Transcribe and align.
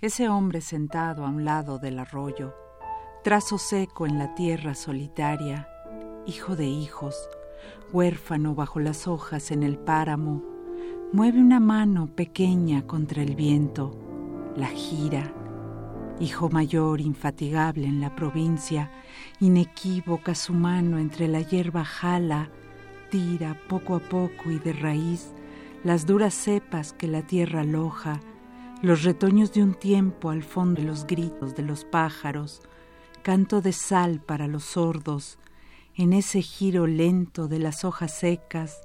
Ese 0.00 0.28
hombre 0.28 0.60
sentado 0.60 1.24
a 1.24 1.28
un 1.28 1.44
lado 1.44 1.78
del 1.78 1.98
arroyo, 1.98 2.54
trazo 3.22 3.58
seco 3.58 4.06
en 4.06 4.18
la 4.18 4.34
tierra 4.34 4.74
solitaria, 4.74 5.68
hijo 6.26 6.56
de 6.56 6.66
hijos, 6.66 7.28
huérfano 7.92 8.54
bajo 8.54 8.80
las 8.80 9.06
hojas 9.06 9.50
en 9.50 9.62
el 9.62 9.78
páramo, 9.78 10.42
mueve 11.12 11.40
una 11.40 11.60
mano 11.60 12.06
pequeña 12.06 12.86
contra 12.86 13.22
el 13.22 13.36
viento, 13.36 13.94
la 14.56 14.68
gira. 14.68 15.32
Hijo 16.20 16.48
mayor 16.48 17.00
infatigable 17.00 17.86
en 17.86 18.00
la 18.00 18.14
provincia, 18.14 18.90
inequívoca 19.40 20.34
su 20.34 20.54
mano 20.54 20.98
entre 20.98 21.28
la 21.28 21.40
hierba 21.40 21.84
jala, 21.84 22.50
tira 23.10 23.56
poco 23.68 23.96
a 23.96 24.00
poco 24.00 24.50
y 24.50 24.58
de 24.58 24.72
raíz 24.72 25.32
las 25.84 26.06
duras 26.06 26.32
cepas 26.32 26.92
que 26.92 27.08
la 27.08 27.22
tierra 27.22 27.62
aloja, 27.62 28.20
los 28.82 29.04
retoños 29.04 29.52
de 29.52 29.62
un 29.62 29.74
tiempo 29.74 30.30
al 30.30 30.42
fondo 30.42 30.80
de 30.80 30.88
los 30.88 31.06
gritos 31.06 31.54
de 31.54 31.62
los 31.62 31.84
pájaros, 31.84 32.60
canto 33.22 33.60
de 33.60 33.72
sal 33.72 34.20
para 34.20 34.48
los 34.48 34.64
sordos, 34.64 35.38
en 35.94 36.12
ese 36.12 36.42
giro 36.42 36.88
lento 36.88 37.46
de 37.46 37.60
las 37.60 37.84
hojas 37.84 38.18
secas, 38.18 38.80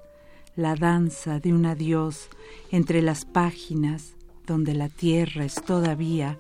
la 0.55 0.75
danza 0.75 1.39
de 1.39 1.51
un 1.51 1.65
adiós 1.65 2.29
entre 2.71 3.01
las 3.01 3.25
páginas 3.25 4.13
donde 4.45 4.75
la 4.75 4.89
tierra 4.89 5.45
es 5.45 5.55
todavía 5.55 6.39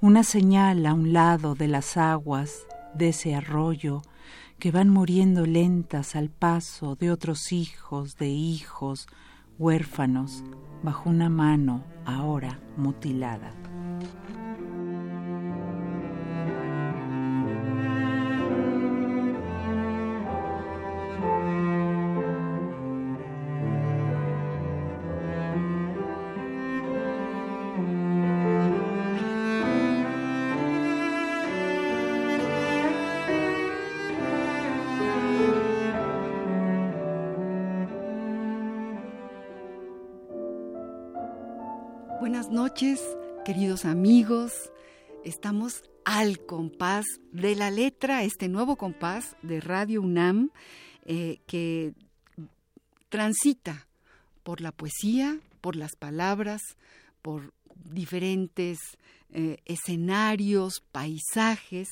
una 0.00 0.24
señal 0.24 0.86
a 0.86 0.94
un 0.94 1.12
lado 1.12 1.54
de 1.54 1.68
las 1.68 1.98
aguas 1.98 2.66
de 2.94 3.10
ese 3.10 3.34
arroyo 3.34 4.00
que 4.58 4.70
van 4.70 4.88
muriendo 4.88 5.44
lentas 5.44 6.16
al 6.16 6.30
paso 6.30 6.96
de 6.96 7.10
otros 7.10 7.52
hijos 7.52 8.16
de 8.16 8.28
hijos 8.28 9.06
huérfanos 9.58 10.44
bajo 10.82 11.08
una 11.10 11.28
mano 11.30 11.82
ahora 12.04 12.58
mutilada. 12.76 13.52
Amigos. 43.84 44.52
Estamos 45.24 45.82
al 46.04 46.38
compás 46.46 47.04
de 47.32 47.54
la 47.54 47.70
letra, 47.70 48.22
este 48.22 48.48
nuevo 48.48 48.76
compás 48.76 49.36
de 49.42 49.60
Radio 49.60 50.00
UNAM 50.00 50.50
eh, 51.04 51.40
que 51.46 51.92
transita 53.08 53.86
por 54.42 54.60
la 54.60 54.72
poesía, 54.72 55.38
por 55.60 55.76
las 55.76 55.96
palabras, 55.96 56.62
por 57.22 57.52
diferentes 57.74 58.78
eh, 59.30 59.58
escenarios, 59.66 60.82
paisajes. 60.92 61.88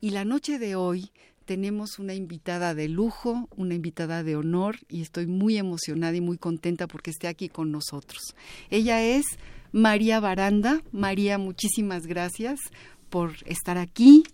Y 0.00 0.10
la 0.10 0.24
noche 0.24 0.58
de 0.58 0.74
hoy 0.74 1.12
tenemos 1.44 1.98
una 1.98 2.14
invitada 2.14 2.74
de 2.74 2.88
lujo, 2.88 3.48
una 3.56 3.74
invitada 3.74 4.22
de 4.22 4.36
honor 4.36 4.76
y 4.88 5.02
estoy 5.02 5.26
muy 5.26 5.58
emocionada 5.58 6.16
y 6.16 6.20
muy 6.20 6.38
contenta 6.38 6.86
porque 6.86 7.10
esté 7.10 7.28
aquí 7.28 7.48
con 7.48 7.70
nosotros. 7.70 8.34
Ella 8.70 9.02
es 9.02 9.26
María 9.72 10.20
Baranda. 10.20 10.82
María, 10.92 11.38
muchísimas 11.38 12.06
gracias 12.06 12.60
por 13.08 13.32
estar 13.46 13.78
aquí, 13.78 14.24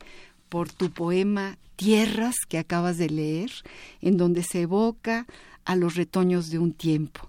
por 0.48 0.70
tu 0.70 0.90
poema 0.90 1.58
Tierras 1.76 2.36
que 2.48 2.58
acabas 2.58 2.96
de 2.96 3.10
leer, 3.10 3.50
en 4.00 4.16
donde 4.16 4.42
se 4.42 4.62
evoca 4.62 5.26
a 5.66 5.76
los 5.76 5.94
retoños 5.94 6.48
de 6.48 6.58
un 6.58 6.72
tiempo. 6.72 7.28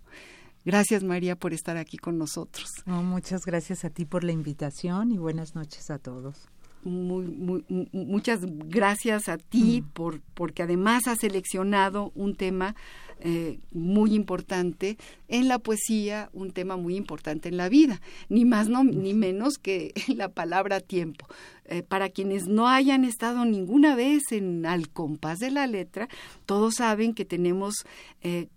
Gracias 0.63 1.03
María 1.03 1.37
por 1.37 1.53
estar 1.53 1.77
aquí 1.77 1.97
con 1.97 2.17
nosotros. 2.17 2.69
muchas 2.85 3.45
gracias 3.45 3.85
a 3.85 3.89
ti 3.89 4.05
por 4.05 4.23
la 4.23 4.31
invitación 4.31 5.11
y 5.11 5.17
buenas 5.17 5.55
noches 5.55 5.89
a 5.89 5.97
todos. 5.97 6.47
Muy, 6.83 7.65
muchas 7.91 8.41
gracias 8.45 9.27
a 9.29 9.37
ti 9.37 9.83
por 9.93 10.21
porque 10.33 10.63
además 10.63 11.07
has 11.07 11.19
seleccionado 11.19 12.11
un 12.15 12.35
tema 12.35 12.75
eh, 13.19 13.59
muy 13.71 14.13
importante 14.13 14.97
en 15.27 15.47
la 15.47 15.59
poesía, 15.59 16.29
un 16.33 16.51
tema 16.51 16.77
muy 16.77 16.95
importante 16.95 17.49
en 17.49 17.57
la 17.57 17.69
vida, 17.69 18.01
ni 18.29 18.45
más 18.45 18.69
no, 18.69 18.83
ni 18.83 19.13
menos 19.13 19.57
que 19.57 19.93
la 20.15 20.29
palabra 20.29 20.79
tiempo. 20.79 21.27
Eh, 21.65 21.83
para 21.83 22.09
quienes 22.09 22.47
no 22.47 22.69
hayan 22.69 23.03
estado 23.03 23.43
ninguna 23.43 23.95
vez 23.95 24.31
en 24.31 24.65
al 24.65 24.89
compás 24.89 25.39
de 25.39 25.51
la 25.51 25.67
letra, 25.67 26.07
todos 26.45 26.75
saben 26.75 27.13
que 27.13 27.25
tenemos 27.25 27.85
eh, 28.21 28.47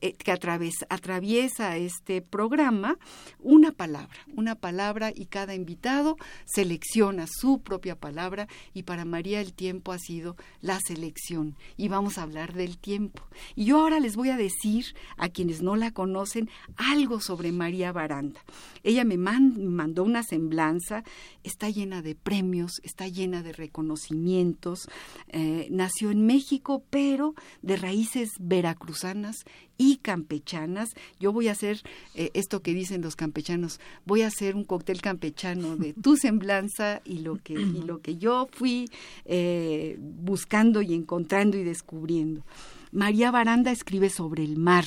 eh, 0.00 0.12
que 0.12 0.32
atraviesa 0.32 1.76
este 1.76 2.20
programa 2.20 2.98
una 3.38 3.72
palabra, 3.72 4.14
una 4.34 4.56
palabra 4.56 5.10
y 5.14 5.26
cada 5.26 5.54
invitado 5.54 6.16
selecciona 6.44 7.26
su 7.26 7.60
propia 7.60 7.96
palabra 7.96 8.46
y 8.74 8.82
para 8.82 9.06
María 9.06 9.40
el 9.40 9.54
tiempo 9.54 9.92
ha 9.92 9.98
sido 9.98 10.36
la 10.60 10.80
selección 10.80 11.56
y 11.78 11.88
vamos 11.88 12.18
a 12.18 12.24
hablar 12.24 12.52
del 12.52 12.76
tiempo. 12.76 13.22
Y 13.54 13.66
yo 13.66 13.80
ahora 13.80 14.00
les 14.00 14.16
voy 14.16 14.30
a 14.30 14.36
decir 14.36 14.94
a 15.16 15.28
quienes 15.28 15.62
no 15.62 15.76
la 15.76 15.90
conocen 15.90 16.48
algo 16.76 17.20
sobre 17.20 17.52
María 17.52 17.92
Baranda. 17.92 18.40
Ella 18.82 19.04
me 19.04 19.16
mandó 19.18 20.04
una 20.04 20.22
semblanza, 20.22 21.04
está 21.42 21.70
llena 21.70 22.02
de 22.02 22.14
premios, 22.14 22.80
está 22.82 23.08
llena 23.08 23.42
de 23.42 23.52
reconocimientos, 23.52 24.88
eh, 25.28 25.68
nació 25.70 26.10
en 26.10 26.26
México 26.26 26.82
pero 26.90 27.34
de 27.62 27.76
raíces 27.76 28.30
veracruzanas 28.38 29.44
y 29.78 29.98
campechanas. 29.98 30.90
Yo 31.20 31.32
voy 31.32 31.48
a 31.48 31.52
hacer 31.52 31.82
eh, 32.14 32.30
esto 32.34 32.62
que 32.62 32.74
dicen 32.74 33.02
los 33.02 33.16
campechanos, 33.16 33.80
voy 34.04 34.22
a 34.22 34.28
hacer 34.28 34.56
un 34.56 34.64
cóctel 34.64 35.00
campechano 35.00 35.76
de 35.76 35.92
tu 35.92 36.16
semblanza 36.16 37.02
y 37.04 37.18
lo 37.18 37.36
que, 37.36 37.54
y 37.54 37.82
lo 37.82 38.00
que 38.00 38.16
yo 38.16 38.48
fui 38.52 38.88
eh, 39.24 39.98
buscando 40.00 40.82
y 40.82 40.94
encontrando 40.94 41.56
y 41.56 41.64
descubriendo. 41.64 42.42
María 42.92 43.30
Baranda 43.30 43.70
escribe 43.70 44.10
sobre 44.10 44.44
el 44.44 44.56
mar. 44.56 44.84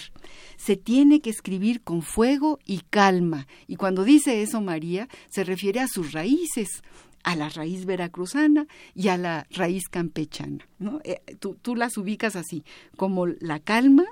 Se 0.57 0.75
tiene 0.75 1.21
que 1.21 1.29
escribir 1.29 1.81
con 1.81 2.01
fuego 2.01 2.59
y 2.65 2.81
calma. 2.89 3.47
Y 3.67 3.75
cuando 3.75 4.03
dice 4.03 4.41
eso 4.41 4.61
María, 4.61 5.07
se 5.29 5.43
refiere 5.43 5.79
a 5.79 5.87
sus 5.87 6.11
raíces, 6.11 6.81
a 7.23 7.35
la 7.35 7.49
raíz 7.49 7.85
veracruzana 7.85 8.67
y 8.95 9.09
a 9.09 9.17
la 9.17 9.45
raíz 9.51 9.89
campechana. 9.89 10.67
¿no? 10.79 11.01
Eh, 11.03 11.21
tú, 11.39 11.75
las 11.75 11.97
ubicas 11.97 12.35
así, 12.35 12.63
como 12.95 13.27
la 13.27 13.59
calma 13.59 14.05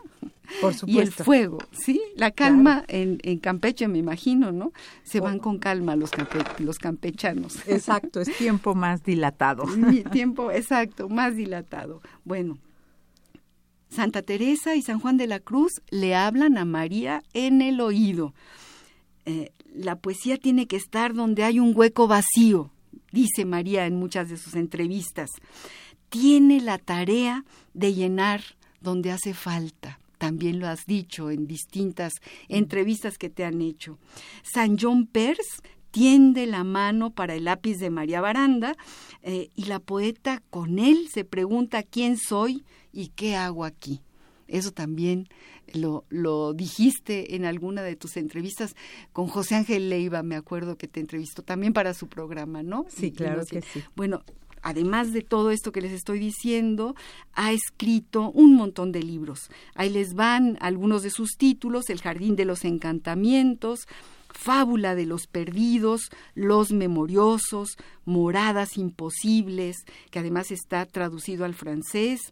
y 0.86 1.00
el 1.00 1.12
fuego. 1.12 1.60
¿sí? 1.72 2.02
La 2.16 2.32
calma 2.32 2.84
en, 2.88 3.20
en, 3.24 3.40
Campeche, 3.40 3.88
me 3.88 4.00
imagino, 4.00 4.52
¿no? 4.52 4.74
Se 5.04 5.20
van 5.20 5.40
con 5.40 5.58
calma 5.60 5.96
los, 5.96 6.12
los 6.60 6.78
campechanos. 6.78 7.68
Exacto, 7.68 8.22
es 8.22 8.36
tiempo 8.38 8.76
más 8.76 9.04
dilatado. 9.04 9.66
tiempo, 10.12 10.52
exacto, 10.52 11.10
más 11.10 11.36
dilatado. 11.36 12.02
Bueno, 12.26 12.58
Santa 13.90 14.22
Teresa 14.22 14.76
y 14.76 14.82
San 14.82 15.00
Juan 15.00 15.18
de 15.18 15.28
la 15.28 15.40
Cruz 15.40 15.82
le 15.90 16.16
hablan 16.16 16.58
a 16.58 16.66
María 16.66 17.24
en 17.34 17.62
el 17.62 17.82
oído. 17.82 18.34
Eh, 19.26 19.52
la 19.74 19.96
poesía 19.98 20.38
tiene 20.38 20.68
que 20.68 20.76
estar 20.76 21.14
donde 21.14 21.44
hay 21.44 21.60
un 21.60 21.74
hueco 21.76 22.08
vacío, 22.08 22.72
dice 23.12 23.46
María 23.46 23.86
en 23.86 23.96
muchas 23.96 24.30
de 24.30 24.38
sus 24.38 24.56
entrevistas, 24.56 25.30
tiene 26.10 26.62
la 26.62 26.78
tarea 26.78 27.44
de 27.74 27.94
llenar 27.94 28.42
donde 28.82 29.12
hace 29.12 29.34
falta. 29.34 30.00
También 30.18 30.60
lo 30.60 30.68
has 30.68 30.86
dicho 30.86 31.30
en 31.30 31.46
distintas 31.46 32.14
entrevistas 32.48 33.18
que 33.18 33.30
te 33.30 33.46
han 33.46 33.62
hecho. 33.62 34.00
San 34.42 34.78
John 34.80 35.06
Peirce 35.06 35.62
tiende 35.92 36.46
la 36.48 36.64
mano 36.64 37.12
para 37.12 37.36
el 37.36 37.46
lápiz 37.46 37.78
de 37.78 37.90
María 37.90 38.22
Baranda 38.22 38.76
eh, 39.22 39.50
y 39.56 39.66
la 39.66 39.80
poeta 39.80 40.42
con 40.50 40.80
él 40.80 41.08
se 41.12 41.24
pregunta 41.24 41.84
quién 41.84 42.18
soy 42.18 42.64
y 42.98 43.10
qué 43.10 43.36
hago 43.36 43.64
aquí. 43.64 44.02
Eso 44.48 44.72
también 44.72 45.28
lo, 45.72 46.04
lo 46.10 46.54
dijiste 46.54 47.36
en 47.36 47.46
alguna 47.46 47.84
de 47.84 47.96
tus 47.96 48.18
entrevistas 48.18 48.76
con 49.14 49.28
José 49.28 49.54
Ángel 49.54 49.90
Leiva, 49.90 50.24
me 50.24 50.36
acuerdo 50.36 50.80
que 50.80 50.88
te 50.88 51.00
entrevistó 51.00 51.44
también 51.44 51.74
para 51.74 51.94
su 51.94 52.08
programa, 52.08 52.64
¿no? 52.64 52.88
Sí, 52.90 53.12
claro 53.12 53.46
que 53.46 53.62
sí. 53.62 53.84
Bueno, 53.96 54.24
además 54.64 55.14
de 55.14 55.22
todo 55.22 55.52
esto 55.52 55.72
que 55.72 55.82
les 55.82 55.92
estoy 55.92 56.18
diciendo, 56.18 56.96
ha 57.34 57.52
escrito 57.52 58.32
un 58.32 58.56
montón 58.56 58.92
de 58.92 59.04
libros. 59.04 59.52
Ahí 59.76 59.92
les 59.92 60.16
van 60.16 60.58
algunos 60.60 61.04
de 61.04 61.12
sus 61.12 61.38
títulos, 61.38 61.92
El 61.92 62.02
Jardín 62.02 62.36
de 62.36 62.46
los 62.46 62.66
Encantamientos, 62.66 63.88
Fábula 64.30 64.96
de 64.96 65.06
los 65.06 65.28
Perdidos, 65.28 66.10
Los 66.34 66.72
Memoriosos, 66.72 67.78
Moradas 68.06 68.78
Imposibles, 68.78 69.78
que 70.10 70.20
además 70.20 70.52
está 70.52 70.86
traducido 70.86 71.46
al 71.46 71.54
francés, 71.54 72.32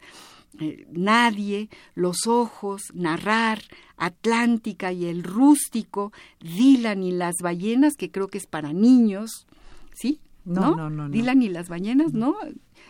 eh, 0.59 0.87
Nadie, 0.91 1.69
Los 1.93 2.27
Ojos, 2.27 2.83
Narrar, 2.93 3.61
Atlántica 3.97 4.91
y 4.91 5.05
El 5.05 5.23
Rústico, 5.23 6.11
Dylan 6.39 7.03
y 7.03 7.11
las 7.11 7.35
Ballenas, 7.41 7.95
que 7.95 8.11
creo 8.11 8.27
que 8.27 8.37
es 8.37 8.47
para 8.47 8.73
niños, 8.73 9.47
¿sí? 9.93 10.19
No, 10.45 10.75
no, 10.75 10.89
no. 10.89 11.09
Dylan 11.09 11.41
y 11.41 11.49
las 11.49 11.69
ballenas, 11.69 12.13
¿no? 12.13 12.35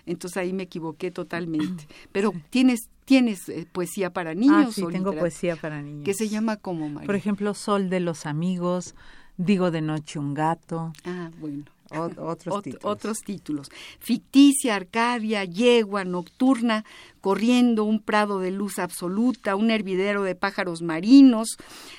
Entonces 0.06 0.36
ahí 0.36 0.52
me 0.52 0.64
equivoqué 0.64 1.10
totalmente. 1.10 1.88
Pero 2.12 2.34
tienes 2.50 2.90
tienes 3.06 3.48
eh, 3.48 3.66
poesía 3.72 4.12
para 4.12 4.34
niños. 4.34 4.66
Ah, 4.68 4.72
sí, 4.74 4.84
tengo 4.92 5.14
poesía 5.14 5.56
para 5.56 5.82
niños. 5.82 6.04
Que 6.04 6.14
se 6.14 6.28
llama 6.28 6.58
como 6.58 6.90
María. 6.90 7.06
Por 7.06 7.16
ejemplo, 7.16 7.54
Sol 7.54 7.90
de 7.90 8.02
los 8.02 8.26
amigos, 8.26 8.94
Digo 9.38 9.70
de 9.70 9.82
noche 9.82 10.18
un 10.18 10.34
gato. 10.34 10.94
Ah, 11.04 11.30
bueno 11.40 11.66
otros, 11.92 12.64
títulos. 12.64 12.86
otros 12.86 13.20
títulos. 13.20 13.70
Ficticia, 14.00 14.76
Arcadia, 14.76 15.44
Yegua, 15.44 16.04
Nocturna, 16.04 16.84
Corriendo, 17.26 17.86
un 17.86 18.02
prado 18.02 18.38
de 18.38 18.52
luz 18.52 18.78
absoluta, 18.78 19.56
un 19.56 19.72
hervidero 19.72 20.22
de 20.22 20.36
pájaros 20.36 20.84
marinos. 20.84 21.58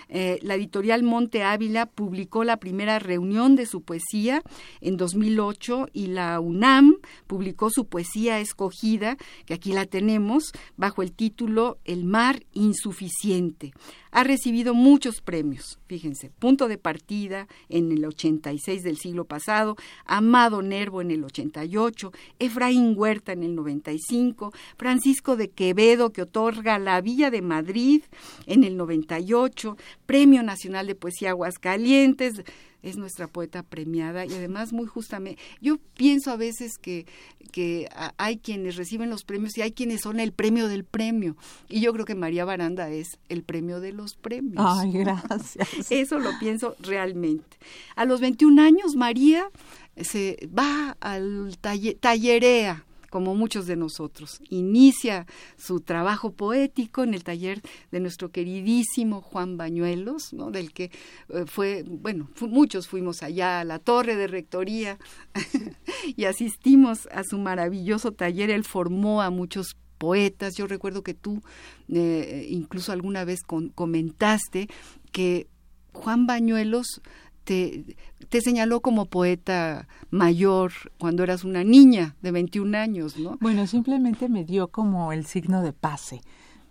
Eh, 0.08 0.38
la 0.42 0.54
editorial 0.54 1.02
Monte 1.02 1.42
Ávila 1.42 1.86
publicó 1.86 2.44
la 2.44 2.58
primera 2.58 3.00
reunión 3.00 3.56
de 3.56 3.66
su 3.66 3.82
poesía 3.82 4.44
en 4.80 4.96
2008 4.96 5.88
y 5.92 6.06
la 6.06 6.38
UNAM 6.38 6.98
publicó 7.26 7.70
su 7.70 7.86
poesía 7.86 8.38
escogida, 8.38 9.16
que 9.46 9.54
aquí 9.54 9.72
la 9.72 9.86
tenemos, 9.86 10.52
bajo 10.76 11.02
el 11.02 11.12
título 11.12 11.78
El 11.84 12.04
mar 12.04 12.44
insuficiente. 12.52 13.72
Ha 14.12 14.24
recibido 14.24 14.72
muchos 14.72 15.20
premios, 15.20 15.78
fíjense, 15.88 16.30
punto 16.30 16.68
de 16.68 16.78
partida 16.78 17.48
en 17.68 17.92
el 17.92 18.02
86 18.02 18.82
del 18.82 18.96
siglo 18.96 19.26
pasado, 19.26 19.76
Amado 20.06 20.62
Nervo 20.62 21.02
en 21.02 21.10
el 21.10 21.22
88, 21.22 22.12
Efraín 22.38 22.94
Huerta 22.96 23.32
en 23.32 23.42
el 23.42 23.54
95, 23.54 24.54
Francisco 24.78 25.15
de 25.16 25.48
Quevedo 25.48 26.12
que 26.12 26.22
otorga 26.22 26.78
la 26.78 27.00
Villa 27.00 27.30
de 27.30 27.42
Madrid 27.42 28.02
en 28.46 28.64
el 28.64 28.76
98, 28.76 29.76
Premio 30.04 30.42
Nacional 30.42 30.86
de 30.86 30.94
Poesía 30.94 31.30
Aguascalientes, 31.30 32.42
es 32.82 32.96
nuestra 32.96 33.26
poeta 33.26 33.62
premiada 33.62 34.26
y 34.26 34.32
además 34.34 34.72
muy 34.72 34.86
justamente, 34.86 35.40
yo 35.60 35.78
pienso 35.94 36.30
a 36.30 36.36
veces 36.36 36.78
que, 36.78 37.06
que 37.50 37.88
hay 38.16 38.38
quienes 38.38 38.76
reciben 38.76 39.10
los 39.10 39.24
premios 39.24 39.56
y 39.58 39.62
hay 39.62 39.72
quienes 39.72 40.02
son 40.02 40.20
el 40.20 40.32
premio 40.32 40.68
del 40.68 40.84
premio 40.84 41.36
y 41.68 41.80
yo 41.80 41.92
creo 41.92 42.04
que 42.04 42.14
María 42.14 42.44
Baranda 42.44 42.88
es 42.90 43.18
el 43.28 43.42
premio 43.42 43.80
de 43.80 43.92
los 43.92 44.14
premios. 44.14 44.64
Ay, 44.64 44.92
gracias. 44.92 45.68
Eso 45.90 46.18
lo 46.18 46.38
pienso 46.38 46.76
realmente. 46.78 47.56
A 47.96 48.04
los 48.04 48.20
21 48.20 48.62
años 48.62 48.94
María 48.94 49.50
se 49.96 50.48
va 50.56 50.96
al 51.00 51.58
tallerea 51.58 52.84
como 53.16 53.34
muchos 53.34 53.66
de 53.66 53.76
nosotros. 53.76 54.42
Inicia 54.50 55.26
su 55.56 55.80
trabajo 55.80 56.32
poético 56.32 57.02
en 57.02 57.14
el 57.14 57.24
taller 57.24 57.62
de 57.90 57.98
nuestro 57.98 58.30
queridísimo 58.30 59.22
Juan 59.22 59.56
Bañuelos, 59.56 60.34
¿no? 60.34 60.50
del 60.50 60.74
que 60.74 60.90
eh, 61.30 61.44
fue, 61.46 61.82
bueno, 61.88 62.28
muchos 62.42 62.88
fuimos 62.88 63.22
allá 63.22 63.60
a 63.60 63.64
la 63.64 63.78
torre 63.78 64.16
de 64.16 64.26
rectoría 64.26 64.98
y 66.14 66.26
asistimos 66.26 67.08
a 67.10 67.22
su 67.24 67.38
maravilloso 67.38 68.12
taller. 68.12 68.50
Él 68.50 68.64
formó 68.64 69.22
a 69.22 69.30
muchos 69.30 69.78
poetas. 69.96 70.54
Yo 70.54 70.66
recuerdo 70.66 71.02
que 71.02 71.14
tú 71.14 71.40
eh, 71.88 72.46
incluso 72.50 72.92
alguna 72.92 73.24
vez 73.24 73.40
comentaste 73.74 74.68
que 75.10 75.46
Juan 75.94 76.26
Bañuelos 76.26 77.00
te, 77.46 78.40
señaló 78.40 78.80
como 78.80 79.06
poeta 79.06 79.88
mayor 80.10 80.72
cuando 80.98 81.22
eras 81.22 81.44
una 81.44 81.64
niña 81.64 82.16
de 82.20 82.32
21 82.32 82.76
años, 82.76 83.16
¿no? 83.16 83.38
Bueno, 83.40 83.66
simplemente 83.66 84.28
me 84.28 84.44
dio 84.44 84.68
como 84.68 85.12
el 85.12 85.24
signo 85.24 85.62
de 85.62 85.72
pase. 85.72 86.20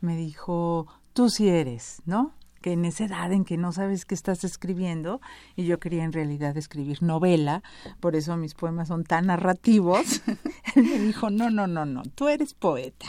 Me 0.01 0.15
dijo, 0.17 0.87
tú 1.13 1.29
sí 1.29 1.47
eres, 1.47 2.01
¿no? 2.05 2.33
que 2.61 2.71
en 2.71 2.83
esa 2.83 3.05
edad 3.05 3.31
en 3.31 3.45
que 3.45 3.57
no 3.57 3.71
sabes 3.71 4.05
qué 4.05 4.15
estás 4.15 4.43
escribiendo, 4.43 5.21
y 5.55 5.65
yo 5.65 5.79
quería 5.79 6.03
en 6.03 6.11
realidad 6.11 6.57
escribir 6.57 7.03
novela, 7.03 7.61
por 7.99 8.15
eso 8.15 8.37
mis 8.37 8.55
poemas 8.55 8.87
son 8.87 9.03
tan 9.03 9.27
narrativos, 9.27 10.23
él 10.75 10.83
me 10.83 10.97
dijo, 10.97 11.29
no, 11.29 11.51
no, 11.51 11.67
no, 11.67 11.85
no, 11.85 12.01
tú 12.15 12.27
eres 12.27 12.55
poeta. 12.55 13.05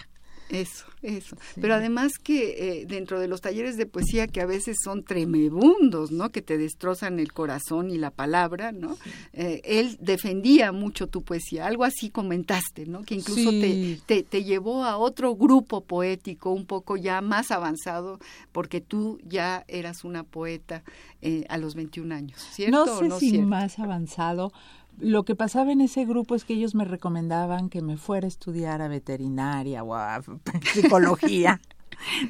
Eso, 0.51 0.87
eso. 1.03 1.37
Pero 1.61 1.75
además 1.75 2.19
que 2.23 2.81
eh, 2.81 2.87
dentro 2.87 3.19
de 3.19 3.27
los 3.27 3.41
talleres 3.41 3.77
de 3.77 3.87
poesía 3.87 4.29
que 4.29 4.41
a 4.41 4.47
veces 4.47 4.77
son 4.83 5.03
tremebundos, 5.03 6.13
¿no? 6.13 6.31
Que 6.31 6.41
te 6.41 6.57
destrozan 6.57 7.19
el 7.19 7.33
corazón 7.33 7.91
y 7.91 7.99
la 7.99 8.11
palabra, 8.11 8.71
¿no? 8.71 8.97
Eh, 9.33 9.61
él 9.65 9.97
defendía 10.01 10.71
mucho 10.71 11.09
tu 11.09 11.23
poesía. 11.23 11.67
Algo 11.67 11.85
así 11.85 12.11
comentaste, 12.11 12.87
¿no? 12.87 13.03
Que 13.03 13.17
incluso 13.17 13.51
te, 13.51 14.23
te, 14.23 14.45
llevó 14.45 14.85
a 14.85 14.99
otro 14.99 15.35
grupo 15.35 15.81
poético 15.81 16.53
un 16.53 16.65
poco 16.65 16.97
ya 16.97 17.21
más 17.21 17.51
avanzado 17.51 18.21
porque 18.53 18.81
tú 18.81 19.19
ya 19.25 19.65
eras 19.67 20.05
una 20.05 20.23
poeta 20.23 20.85
eh, 21.23 21.45
a 21.49 21.59
los 21.59 21.75
21 21.75 22.15
años, 22.15 22.41
¿cierto? 22.53 22.87
No 22.87 22.99
sé 22.99 23.09
no 23.09 23.19
si 23.19 23.39
más 23.39 23.79
avanzado, 23.79 24.53
lo 24.99 25.25
que 25.25 25.35
pasaba 25.35 25.73
en 25.73 25.81
ese 25.81 26.05
grupo 26.05 26.35
es 26.35 26.45
que 26.45 26.55
ellos 26.55 26.75
me 26.75 26.85
recomendaban 26.85 27.69
que 27.69 27.83
me 27.83 27.97
fuera 27.97 28.27
a 28.27 28.29
estudiar 28.29 28.83
a 28.83 28.89
veterinaria 28.89 29.83
o 29.83 29.95
a 29.95 30.21
psicología. 30.73 31.61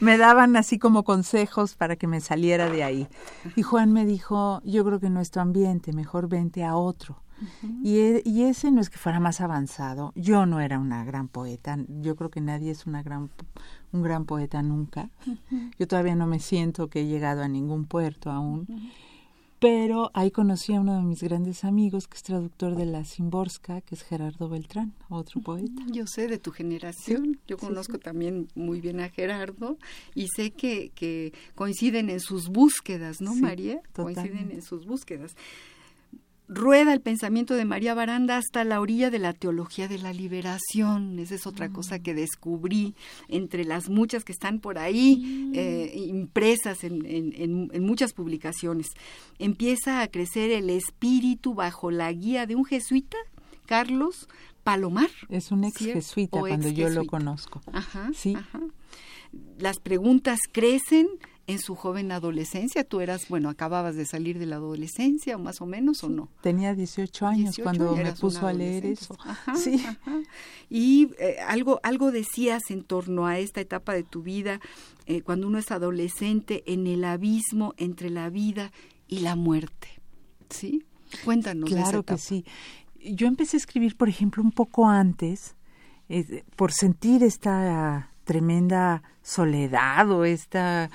me 0.00 0.17
daban 0.19 0.57
así 0.57 0.79
como 0.79 1.05
consejos 1.05 1.75
para 1.75 1.97
que 1.97 2.07
me 2.07 2.21
saliera 2.21 2.71
de 2.71 2.85
ahí. 2.85 3.09
Y 3.57 3.62
Juan 3.62 3.93
me 3.93 4.07
dijo, 4.07 4.61
yo 4.64 4.85
creo 4.85 5.00
que 5.00 5.11
nuestro 5.11 5.43
ambiente, 5.43 5.93
mejor 5.93 6.29
vente 6.29 6.64
a 6.64 6.76
otro. 6.76 7.23
y, 7.83 7.99
e, 7.99 8.23
y, 8.25 8.45
ese 8.45 8.71
no 8.71 8.81
es 8.81 8.88
que 8.88 8.97
fuera 8.97 9.21
más 9.21 9.43
avanzado. 9.43 10.12
Yo 10.14 10.47
no 10.47 10.61
era 10.61 10.79
una 10.79 11.05
gran 11.05 11.29
poeta. 11.29 11.76
Yo 12.00 12.17
creo 12.17 12.31
que 12.31 12.41
nadie 12.41 12.71
es 12.71 12.87
una 12.87 13.02
gran, 13.02 13.31
un 13.93 14.02
gran 14.02 14.25
poeta 14.25 14.62
nunca. 14.62 15.11
Yo 15.79 15.87
todavía 15.87 16.14
no 16.14 16.26
me 16.26 16.41
siento 16.41 16.88
que 16.88 17.02
he 17.02 17.07
llegado 17.07 17.43
a 17.43 17.49
ningún 17.49 17.85
puerto 17.85 18.31
aún. 18.31 18.67
Pero 19.67 20.13
ahí 20.15 20.31
conocí 20.31 20.75
a 20.75 20.81
uno 20.81 20.95
de 20.95 21.03
mis 21.03 21.25
grandes 21.25 21.65
amigos, 21.65 22.07
que 22.07 22.17
es 22.17 22.23
traductor 22.23 22.77
de 22.77 22.87
la 22.87 23.05
Simborska, 23.05 23.81
que 23.81 23.97
es 23.97 24.05
Gerardo 24.05 24.49
Beltrán, 24.49 24.95
otro 25.09 25.41
poeta. 25.41 25.83
Yo 25.91 26.07
sé 26.07 26.29
de 26.29 26.39
tu 26.39 26.53
generación, 26.53 27.41
yo 27.49 27.57
conozco 27.57 27.99
también 27.99 28.47
muy 28.55 28.81
bien 28.81 29.01
a 29.01 29.09
Gerardo 29.09 29.77
y 30.15 30.29
sé 30.29 30.53
que, 30.53 30.93
que 30.95 31.33
coinciden 31.57 32.11
en 32.11 32.21
sus 32.21 32.49
búsquedas, 32.49 33.21
¿no, 33.21 33.35
María? 33.35 33.81
Coinciden 33.93 34.53
en 34.53 34.63
sus 34.63 34.87
búsquedas 34.87 35.35
rueda 36.49 36.93
el 36.93 37.00
pensamiento 37.00 37.55
de 37.55 37.65
María 37.65 37.95
Baranda 37.95 38.37
hasta 38.37 38.65
la 38.65 38.81
orilla 38.81 39.11
de 39.11 39.19
la 39.19 39.33
teología 39.33 39.88
de 39.88 39.99
la 39.99 40.12
liberación. 40.12 41.19
Esa 41.19 41.35
es 41.35 41.47
otra 41.47 41.71
cosa 41.71 41.99
que 41.99 42.15
descubrí 42.15 42.95
entre 43.29 43.65
las 43.65 43.88
muchas 43.88 44.25
que 44.25 44.33
están 44.33 44.61
por 44.61 44.79
ahí 44.79 45.50
eh, 45.55 45.93
impresas 46.07 46.85
en, 46.85 47.05
en, 47.07 47.85
muchas 47.85 48.12
publicaciones. 48.12 48.88
Empieza 49.38 50.03
a 50.03 50.09
crecer 50.09 50.50
el 50.50 50.71
espíritu 50.71 51.55
bajo 51.55 51.91
la 51.91 52.12
guía 52.12 52.47
de 52.47 52.55
un 52.55 52.65
jesuita, 52.65 53.17
Carlos 53.67 54.29
Palomar. 54.62 55.11
Es 55.29 55.50
un 55.50 55.65
ex 55.65 55.79
jesuita 55.79 56.41
cuando 56.41 56.69
yo 56.69 56.88
lo 56.88 57.07
conozco. 57.07 57.61
Ajá, 57.73 58.11
sí. 58.15 58.37
Las 59.59 59.79
preguntas 59.79 60.38
crecen, 60.53 61.09
en 61.47 61.59
su 61.59 61.75
joven 61.75 62.12
adolescencia. 62.12 62.85
Tú 62.85 63.00
eras, 63.00 63.29
bueno, 63.29 63.49
acababas 63.49 63.95
de 63.95 64.07
salir 64.07 64.38
de 64.38 64.47
la 64.47 64.57
adolescencia, 64.57 65.38
más 65.38 65.61
o 65.61 65.67
menos, 65.67 66.03
¿o 66.03 66.09
no? 66.09 66.29
Tenía 66.41 66.75
18 66.75 67.26
años 67.26 67.57
cuando 67.62 67.95
me 67.95 68.12
puso 68.12 68.47
a 68.47 68.53
leer 68.53 68.87
eso. 68.87 69.17
sí. 69.57 69.85
Y 70.69 71.11
eh, 71.19 71.37
algo, 71.47 71.81
algo 71.83 72.11
decías 72.11 72.71
en 72.71 72.83
torno 72.83 73.26
a 73.26 73.38
esta 73.38 73.61
etapa 73.61 73.93
de 73.95 74.03
tu 74.03 74.23
vida, 74.23 74.61
eh, 75.07 75.23
cuando 75.23 75.47
uno 75.47 75.59
es 75.59 75.71
adolescente, 75.71 76.65
en 76.67 76.87
el 76.87 77.05
abismo 77.05 77.75
entre 77.76 78.11
la 78.11 78.29
vida 78.31 78.73
y 79.07 79.21
la 79.21 79.37
muerte. 79.37 79.88
¿Sí? 80.50 80.85
Cuéntanos. 81.25 81.71
Claro 81.71 82.03
que 82.03 82.19
sí. 82.19 82.45
yo 83.00 83.29
empecé 83.29 83.57
a 83.57 83.59
escribir, 83.59 83.97
por 83.97 84.09
ejemplo, 84.09 84.43
un 84.43 84.50
poco 84.50 84.88
antes, 84.88 85.55
eh, 86.09 86.45
por 86.57 86.73
sentir 86.73 87.23
esta 87.23 88.11
tremenda 88.26 89.02
soledad 89.23 90.11
o 90.11 90.26
este 90.26 90.90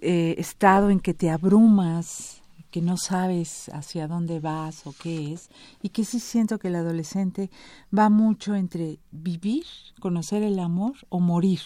estado 0.00 0.90
en 0.90 0.98
que 0.98 1.14
te 1.14 1.30
abrumas, 1.30 2.42
que 2.70 2.80
no 2.80 2.96
sabes 2.96 3.68
hacia 3.68 4.08
dónde 4.08 4.40
vas 4.40 4.86
o 4.86 4.94
qué 5.00 5.32
es, 5.32 5.50
y 5.82 5.90
que 5.90 6.04
sí 6.04 6.18
siento 6.18 6.58
que 6.58 6.68
el 6.68 6.76
adolescente 6.76 7.50
va 7.96 8.08
mucho 8.08 8.54
entre 8.54 8.98
vivir, 9.12 9.66
conocer 10.00 10.42
el 10.42 10.58
amor 10.58 10.94
o 11.08 11.20
morir. 11.20 11.60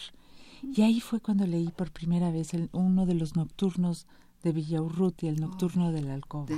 Y 0.63 0.83
ahí 0.83 1.01
fue 1.01 1.21
cuando 1.21 1.47
leí 1.47 1.69
por 1.69 1.93
primera 1.93 2.31
vez 2.31 2.53
uno 2.73 3.07
de 3.07 3.15
los 3.15 3.37
nocturnos 3.37 4.07
de 4.43 4.53
Villaurruti, 4.53 5.29
el 5.29 5.41
nocturno 5.41 5.93
de 5.93 6.03
la 6.03 6.15
alcoba. 6.15 6.49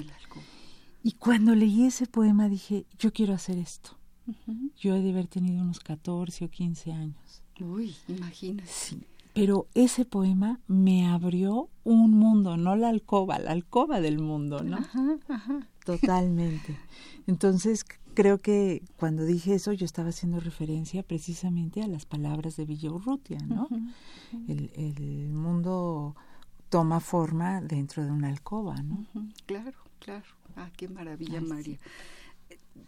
Y 1.03 1.13
cuando 1.13 1.55
leí 1.55 1.85
ese 1.85 2.07
poema 2.07 2.49
dije, 2.49 2.87
yo 2.99 3.13
quiero 3.13 3.35
hacer 3.35 3.59
esto. 3.59 3.91
Yo 4.77 4.95
he 4.97 5.03
de 5.03 5.11
haber 5.11 5.27
tenido 5.27 5.61
unos 5.63 5.81
14 5.81 6.45
o 6.45 6.49
15 6.49 6.93
años. 6.93 7.43
Uy, 7.61 7.95
imagínate. 8.09 8.69
Sí. 8.69 9.03
Pero 9.35 9.67
ese 9.75 10.05
poema 10.07 10.61
me 10.67 11.07
abrió 11.07 11.69
un 11.85 12.13
mundo, 12.13 12.57
no 12.57 12.75
la 12.75 12.89
alcoba, 12.89 13.39
la 13.39 13.53
alcoba 13.53 14.01
del 14.01 14.19
mundo, 14.19 14.63
¿no? 14.63 14.79
Ajá, 14.79 15.19
ajá. 15.29 15.69
Totalmente. 15.85 16.79
Entonces, 17.27 17.85
creo 18.17 18.41
que 18.41 18.83
cuando 18.97 19.25
dije 19.25 19.55
eso, 19.55 19.73
yo 19.73 19.85
estaba 19.85 20.09
haciendo 20.09 20.41
referencia 20.41 21.03
precisamente 21.03 21.83
a 21.83 21.87
las 21.87 22.07
palabras 22.07 22.57
de 22.57 22.65
Villaurrutia, 22.65 23.39
¿no? 23.47 23.69
el, 24.49 24.71
el, 24.75 25.29
mundo 25.35 26.17
toma 26.71 27.01
forma 27.01 27.61
dentro 27.61 28.05
de 28.05 28.11
una 28.11 28.29
alcoba, 28.29 28.77
¿no? 28.83 29.05
Claro, 29.45 29.79
claro. 29.99 30.25
Ah, 30.57 30.71
qué 30.77 30.89
maravilla, 30.89 31.43
María. 31.43 31.79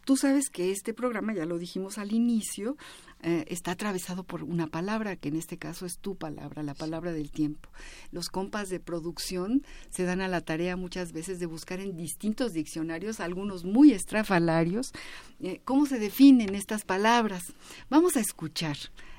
Tú 0.07 0.17
sabes 0.17 0.49
que 0.49 0.71
este 0.71 0.95
programa, 0.95 1.35
ya 1.35 1.45
lo 1.45 1.59
dijimos 1.59 1.99
al 1.99 2.13
inicio, 2.13 2.79
eh, 3.23 3.45
está 3.49 3.73
atravesado 3.73 4.23
por 4.23 4.45
una 4.45 4.69
palabra, 4.69 5.17
que 5.17 5.29
en 5.29 5.37
este 5.37 5.59
caso 5.59 5.87
es 5.87 5.99
tu 5.99 6.17
palabra, 6.17 6.63
la 6.63 6.75
palabra 6.75 7.13
del 7.13 7.31
tiempo. 7.31 7.69
Los 8.13 8.29
compas 8.29 8.69
de 8.69 8.81
producción 8.81 9.65
se 9.91 10.05
dan 10.05 10.21
a 10.21 10.29
la 10.29 10.41
tarea 10.41 10.77
muchas 10.77 11.13
veces 11.13 11.41
de 11.41 11.47
buscar 11.47 11.81
en 11.81 11.97
distintos 11.97 12.53
diccionarios, 12.53 13.21
algunos 13.21 13.65
muy 13.65 13.93
estrafalarios, 13.93 14.93
eh, 15.41 15.61
cómo 15.65 15.87
se 15.87 15.99
definen 15.99 16.55
estas 16.55 16.85
palabras. 16.85 17.53
Vamos 17.91 18.17
a 18.17 18.21
escuchar 18.21 18.77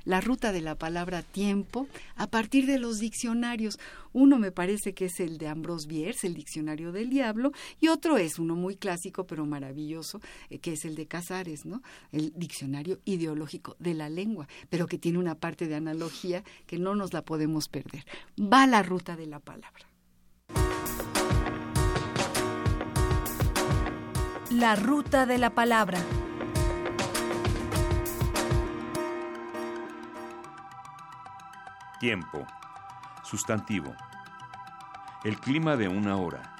la 0.09 0.21
ruta 0.21 0.51
de 0.51 0.61
la 0.61 0.73
palabra 0.73 1.21
tiempo 1.21 1.87
a 2.15 2.25
partir 2.25 2.65
de 2.65 2.79
los 2.79 2.97
diccionarios. 2.97 3.77
Uno 4.11 4.39
me 4.39 4.51
parece 4.51 4.95
que 4.95 5.05
es 5.05 5.19
el 5.19 5.37
de 5.37 5.47
Ambrose 5.47 5.87
Bierce, 5.87 6.25
el 6.25 6.33
diccionario 6.33 6.91
del 6.91 7.11
diablo, 7.11 7.51
y 7.79 7.89
otro 7.89 8.17
es 8.17 8.39
uno 8.39 8.55
muy 8.55 8.75
clásico 8.75 9.27
pero 9.27 9.45
maravilloso, 9.45 10.19
eh, 10.49 10.57
que 10.57 10.73
es 10.73 10.83
el 10.83 10.95
de 10.95 11.05
Casares, 11.05 11.63
¿no? 11.63 11.83
El 12.11 12.33
diccionario 12.35 12.97
ideológico 13.05 13.75
de 13.77 13.93
la 13.93 14.09
lengua, 14.09 14.47
pero 14.71 14.87
que 14.87 14.97
tiene 14.97 15.19
una 15.19 15.35
parte 15.35 15.67
de 15.67 15.75
analogía 15.75 16.43
que 16.65 16.79
no 16.79 16.95
nos 16.95 17.13
la 17.13 17.21
podemos 17.21 17.69
perder. 17.69 18.03
Va 18.41 18.65
la 18.65 18.81
ruta 18.81 19.15
de 19.15 19.27
la 19.27 19.39
palabra. 19.39 19.85
La 24.49 24.75
ruta 24.75 25.27
de 25.27 25.37
la 25.37 25.51
palabra. 25.51 26.03
Tiempo. 31.99 32.47
Sustantivo. 33.25 33.93
El 35.25 35.37
clima 35.37 35.75
de 35.75 35.89
una 35.89 36.15
hora. 36.15 36.55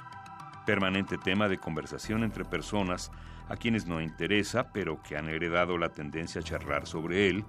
Permanente 0.66 1.16
tema 1.16 1.48
de 1.48 1.56
conversación 1.56 2.24
entre 2.24 2.44
personas 2.44 3.10
a 3.48 3.56
quienes 3.56 3.86
no 3.86 4.02
interesa, 4.02 4.70
pero 4.70 5.02
que 5.02 5.16
han 5.16 5.30
heredado 5.30 5.78
la 5.78 5.88
tendencia 5.88 6.42
a 6.42 6.44
charlar 6.44 6.86
sobre 6.86 7.30
él, 7.30 7.46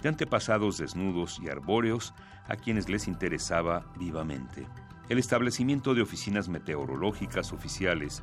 de 0.00 0.08
antepasados 0.08 0.78
desnudos 0.78 1.38
y 1.38 1.50
arbóreos 1.50 2.14
a 2.48 2.56
quienes 2.56 2.88
les 2.88 3.06
interesaba 3.06 3.84
vivamente. 3.98 4.66
El 5.10 5.18
establecimiento 5.18 5.94
de 5.94 6.00
oficinas 6.00 6.48
meteorológicas 6.48 7.52
oficiales 7.52 8.22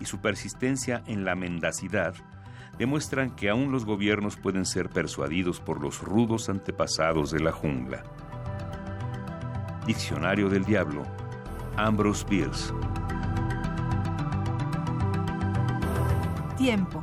y 0.00 0.06
su 0.06 0.22
persistencia 0.22 1.02
en 1.06 1.26
la 1.26 1.34
mendacidad 1.34 2.14
demuestran 2.78 3.36
que 3.36 3.50
aún 3.50 3.72
los 3.72 3.84
gobiernos 3.84 4.36
pueden 4.38 4.64
ser 4.64 4.88
persuadidos 4.88 5.60
por 5.60 5.82
los 5.82 6.00
rudos 6.00 6.48
antepasados 6.48 7.30
de 7.30 7.40
la 7.40 7.52
jungla. 7.52 8.02
Diccionario 9.86 10.48
del 10.48 10.64
Diablo, 10.64 11.02
Ambrose 11.76 12.24
Bierce. 12.24 12.72
Tiempo. 16.56 17.02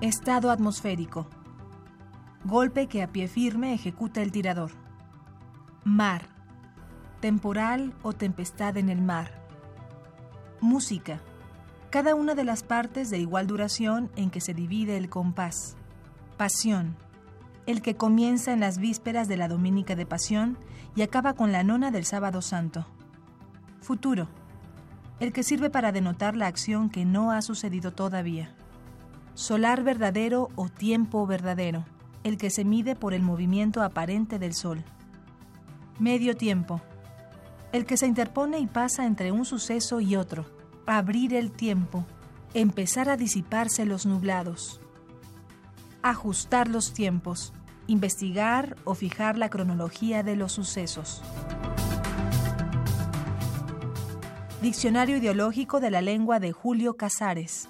Estado 0.00 0.52
atmosférico. 0.52 1.26
Golpe 2.44 2.86
que 2.86 3.02
a 3.02 3.08
pie 3.08 3.26
firme 3.26 3.74
ejecuta 3.74 4.22
el 4.22 4.30
tirador. 4.30 4.70
Mar. 5.82 6.22
Temporal 7.18 7.92
o 8.02 8.12
tempestad 8.12 8.76
en 8.76 8.88
el 8.88 9.02
mar. 9.02 9.42
Música. 10.60 11.20
Cada 11.90 12.14
una 12.14 12.36
de 12.36 12.44
las 12.44 12.62
partes 12.62 13.10
de 13.10 13.18
igual 13.18 13.48
duración 13.48 14.12
en 14.14 14.30
que 14.30 14.40
se 14.40 14.54
divide 14.54 14.96
el 14.96 15.08
compás. 15.08 15.76
Pasión 16.36 16.96
el 17.66 17.82
que 17.82 17.96
comienza 17.96 18.52
en 18.52 18.60
las 18.60 18.78
vísperas 18.78 19.28
de 19.28 19.36
la 19.36 19.48
Dominica 19.48 19.96
de 19.96 20.06
Pasión 20.06 20.56
y 20.94 21.02
acaba 21.02 21.34
con 21.34 21.52
la 21.52 21.64
nona 21.64 21.90
del 21.90 22.04
Sábado 22.04 22.40
Santo. 22.40 22.86
Futuro, 23.80 24.28
el 25.18 25.32
que 25.32 25.42
sirve 25.42 25.68
para 25.68 25.92
denotar 25.92 26.36
la 26.36 26.46
acción 26.46 26.90
que 26.90 27.04
no 27.04 27.32
ha 27.32 27.42
sucedido 27.42 27.92
todavía. 27.92 28.54
Solar 29.34 29.82
verdadero 29.82 30.48
o 30.54 30.68
tiempo 30.68 31.26
verdadero, 31.26 31.84
el 32.22 32.38
que 32.38 32.50
se 32.50 32.64
mide 32.64 32.94
por 32.94 33.14
el 33.14 33.22
movimiento 33.22 33.82
aparente 33.82 34.38
del 34.38 34.54
Sol. 34.54 34.84
Medio 35.98 36.36
tiempo, 36.36 36.80
el 37.72 37.84
que 37.84 37.96
se 37.96 38.06
interpone 38.06 38.58
y 38.58 38.66
pasa 38.66 39.06
entre 39.06 39.32
un 39.32 39.44
suceso 39.44 40.00
y 40.00 40.16
otro. 40.16 40.46
Abrir 40.86 41.34
el 41.34 41.50
tiempo, 41.50 42.06
empezar 42.54 43.08
a 43.08 43.16
disiparse 43.16 43.84
los 43.84 44.06
nublados 44.06 44.80
ajustar 46.10 46.68
los 46.68 46.92
tiempos, 46.92 47.52
investigar 47.86 48.76
o 48.84 48.94
fijar 48.94 49.38
la 49.38 49.48
cronología 49.48 50.22
de 50.22 50.36
los 50.36 50.52
sucesos. 50.52 51.22
Diccionario 54.60 55.18
ideológico 55.18 55.80
de 55.80 55.90
la 55.90 56.00
lengua 56.00 56.40
de 56.40 56.52
Julio 56.52 56.94
Casares. 56.94 57.68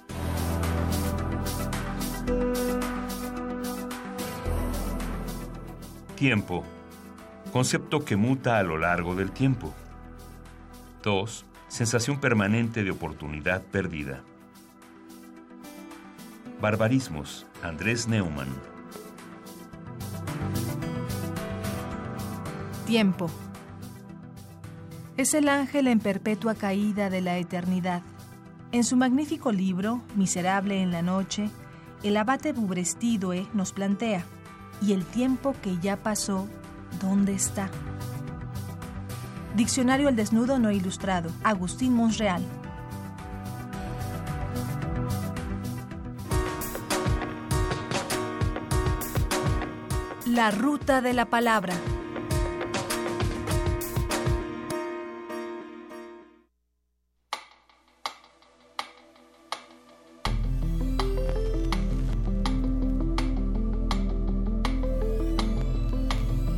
Tiempo. 6.15 6.63
Concepto 7.51 8.03
que 8.03 8.15
muta 8.15 8.57
a 8.57 8.63
lo 8.63 8.77
largo 8.77 9.15
del 9.15 9.31
tiempo. 9.31 9.73
2. 11.03 11.45
Sensación 11.67 12.19
permanente 12.19 12.83
de 12.83 12.91
oportunidad 12.91 13.61
perdida. 13.63 14.23
Barbarismos. 16.59 17.45
Andrés 17.61 18.07
Neumann. 18.07 18.76
Tiempo. 22.85 23.29
Es 25.17 25.33
el 25.33 25.49
ángel 25.49 25.87
en 25.87 25.99
perpetua 25.99 26.55
caída 26.55 27.09
de 27.09 27.21
la 27.21 27.37
eternidad. 27.37 28.01
En 28.71 28.83
su 28.83 28.95
magnífico 28.95 29.51
libro, 29.51 30.01
Miserable 30.15 30.81
en 30.81 30.91
la 30.91 31.01
noche, 31.01 31.49
el 32.03 32.17
abate 32.17 32.53
Bubrestidoe 32.53 33.47
nos 33.53 33.73
plantea, 33.73 34.23
¿y 34.81 34.93
el 34.93 35.05
tiempo 35.05 35.55
que 35.61 35.77
ya 35.79 35.97
pasó, 35.97 36.47
dónde 37.01 37.33
está? 37.33 37.69
Diccionario 39.55 40.07
al 40.07 40.15
desnudo 40.15 40.59
no 40.59 40.71
ilustrado, 40.71 41.31
Agustín 41.43 41.93
Monreal. 41.93 42.45
La 50.37 50.51
ruta 50.51 51.01
de 51.01 51.13
la 51.13 51.25
palabra. 51.25 51.73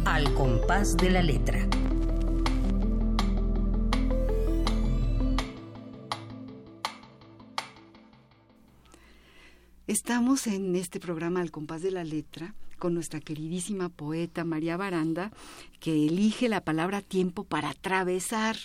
Al 0.03 0.33
compás 0.33 0.97
de 0.97 1.09
la 1.09 1.23
letra. 1.23 1.65
Estamos 9.87 10.47
en 10.47 10.75
este 10.75 10.99
programa 10.99 11.39
Al 11.39 11.51
compás 11.51 11.81
de 11.81 11.91
la 11.91 12.03
letra 12.03 12.53
con 12.79 12.95
nuestra 12.95 13.19
queridísima 13.19 13.89
poeta 13.89 14.43
María 14.43 14.77
Baranda, 14.77 15.31
que 15.79 16.07
elige 16.07 16.49
la 16.49 16.61
palabra 16.61 17.01
tiempo 17.01 17.43
para 17.43 17.69
atravesar 17.69 18.55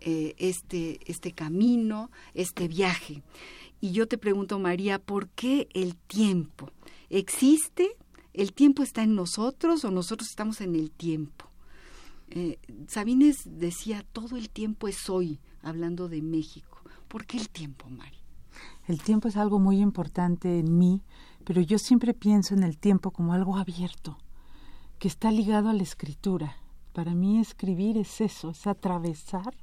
eh, 0.00 0.34
este, 0.38 1.00
este 1.06 1.32
camino, 1.32 2.10
este 2.32 2.68
viaje. 2.68 3.22
Y 3.80 3.92
yo 3.92 4.08
te 4.08 4.16
pregunto, 4.16 4.58
María, 4.58 4.98
¿por 4.98 5.28
qué 5.28 5.68
el 5.74 5.96
tiempo? 5.96 6.70
¿Existe? 7.10 7.96
¿El 8.32 8.52
tiempo 8.52 8.82
está 8.82 9.02
en 9.02 9.14
nosotros 9.14 9.84
o 9.84 9.90
nosotros 9.90 10.30
estamos 10.30 10.60
en 10.60 10.74
el 10.74 10.90
tiempo? 10.90 11.46
Eh, 12.30 12.58
Sabines 12.86 13.38
decía, 13.44 14.04
todo 14.12 14.36
el 14.36 14.50
tiempo 14.50 14.88
es 14.88 15.08
hoy, 15.08 15.40
hablando 15.62 16.08
de 16.08 16.22
México. 16.22 16.82
¿Por 17.08 17.26
qué 17.26 17.38
el 17.38 17.48
tiempo, 17.48 17.88
María? 17.88 18.20
El 18.86 19.02
tiempo 19.02 19.28
es 19.28 19.36
algo 19.36 19.58
muy 19.58 19.80
importante 19.80 20.58
en 20.58 20.78
mí, 20.78 21.02
pero 21.48 21.62
yo 21.62 21.78
siempre 21.78 22.12
pienso 22.12 22.52
en 22.52 22.62
el 22.62 22.76
tiempo 22.76 23.10
como 23.10 23.32
algo 23.32 23.56
abierto, 23.56 24.18
que 24.98 25.08
está 25.08 25.32
ligado 25.32 25.70
a 25.70 25.72
la 25.72 25.82
escritura. 25.82 26.58
Para 26.92 27.14
mí 27.14 27.40
escribir 27.40 27.96
es 27.96 28.20
eso, 28.20 28.50
es 28.50 28.66
atravesar, 28.66 29.56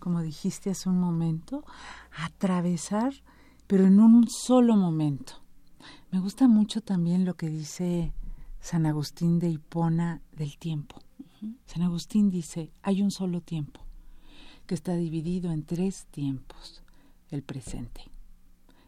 como 0.00 0.20
dijiste 0.20 0.70
hace 0.70 0.88
un 0.88 0.98
momento, 0.98 1.64
atravesar 2.10 3.14
pero 3.68 3.86
en 3.86 4.00
un 4.00 4.28
solo 4.28 4.74
momento. 4.74 5.34
Me 6.10 6.18
gusta 6.18 6.48
mucho 6.48 6.80
también 6.80 7.24
lo 7.24 7.36
que 7.36 7.48
dice 7.48 8.12
San 8.58 8.84
Agustín 8.84 9.38
de 9.38 9.48
Hipona 9.48 10.20
del 10.32 10.58
tiempo. 10.58 10.96
San 11.66 11.82
Agustín 11.82 12.30
dice, 12.30 12.72
hay 12.82 13.00
un 13.00 13.12
solo 13.12 13.42
tiempo, 13.42 13.80
que 14.66 14.74
está 14.74 14.96
dividido 14.96 15.52
en 15.52 15.62
tres 15.62 16.06
tiempos. 16.10 16.82
El 17.30 17.44
presente, 17.44 18.10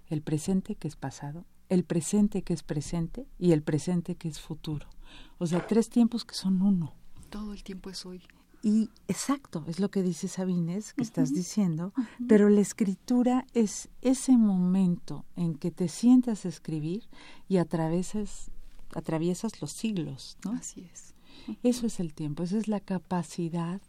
el 0.08 0.20
presente 0.20 0.74
que 0.74 0.88
es 0.88 0.96
pasado, 0.96 1.44
el 1.70 1.84
presente 1.84 2.42
que 2.42 2.52
es 2.52 2.62
presente 2.62 3.26
y 3.38 3.52
el 3.52 3.62
presente 3.62 4.16
que 4.16 4.28
es 4.28 4.40
futuro. 4.40 4.86
O 5.38 5.46
sea, 5.46 5.66
tres 5.66 5.88
tiempos 5.88 6.24
que 6.24 6.34
son 6.34 6.60
uno. 6.60 6.92
Todo 7.30 7.54
el 7.54 7.62
tiempo 7.62 7.88
es 7.88 8.04
hoy. 8.04 8.22
Y 8.62 8.90
exacto, 9.08 9.64
es 9.68 9.80
lo 9.80 9.90
que 9.90 10.02
dice 10.02 10.28
Sabines, 10.28 10.92
que 10.92 11.02
estás 11.02 11.32
diciendo, 11.32 11.94
pero 12.28 12.50
la 12.50 12.60
escritura 12.60 13.46
es 13.54 13.88
ese 14.02 14.36
momento 14.36 15.24
en 15.34 15.54
que 15.54 15.70
te 15.70 15.88
sientas 15.88 16.44
a 16.44 16.50
escribir 16.50 17.08
y 17.48 17.56
atraviesas, 17.56 18.50
atraviesas 18.94 19.62
los 19.62 19.72
siglos, 19.72 20.36
¿no? 20.44 20.52
Así 20.52 20.86
es. 20.92 21.14
Eso 21.62 21.86
es 21.86 22.00
el 22.00 22.12
tiempo, 22.12 22.42
esa 22.42 22.58
es 22.58 22.68
la 22.68 22.80
capacidad 22.80 23.80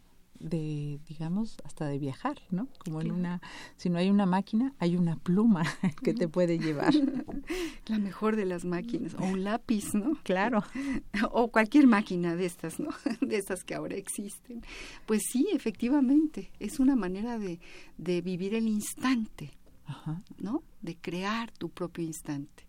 de, 0.42 0.98
digamos, 1.08 1.56
hasta 1.64 1.86
de 1.86 1.98
viajar, 1.98 2.38
¿no? 2.50 2.68
Como 2.84 3.00
en 3.00 3.12
una, 3.12 3.40
si 3.76 3.88
no 3.88 3.98
hay 3.98 4.10
una 4.10 4.26
máquina, 4.26 4.74
hay 4.78 4.96
una 4.96 5.16
pluma 5.16 5.62
que 6.02 6.12
te 6.12 6.28
puede 6.28 6.58
llevar. 6.58 6.92
La 7.86 7.98
mejor 7.98 8.36
de 8.36 8.44
las 8.44 8.64
máquinas, 8.64 9.14
o 9.14 9.24
un 9.24 9.44
lápiz, 9.44 9.94
¿no? 9.94 10.16
Claro. 10.22 10.62
O 11.34 11.48
cualquier 11.48 11.86
máquina 11.86 12.36
de 12.36 12.46
estas, 12.46 12.80
¿no? 12.80 12.90
De 13.20 13.36
estas 13.36 13.64
que 13.64 13.74
ahora 13.74 13.96
existen. 13.96 14.62
Pues 15.06 15.22
sí, 15.30 15.48
efectivamente, 15.52 16.50
es 16.58 16.80
una 16.80 16.96
manera 16.96 17.38
de, 17.38 17.60
de 17.96 18.20
vivir 18.20 18.54
el 18.54 18.66
instante, 18.66 19.52
¿no? 20.38 20.62
De 20.80 20.96
crear 20.96 21.50
tu 21.52 21.68
propio 21.68 22.04
instante. 22.04 22.64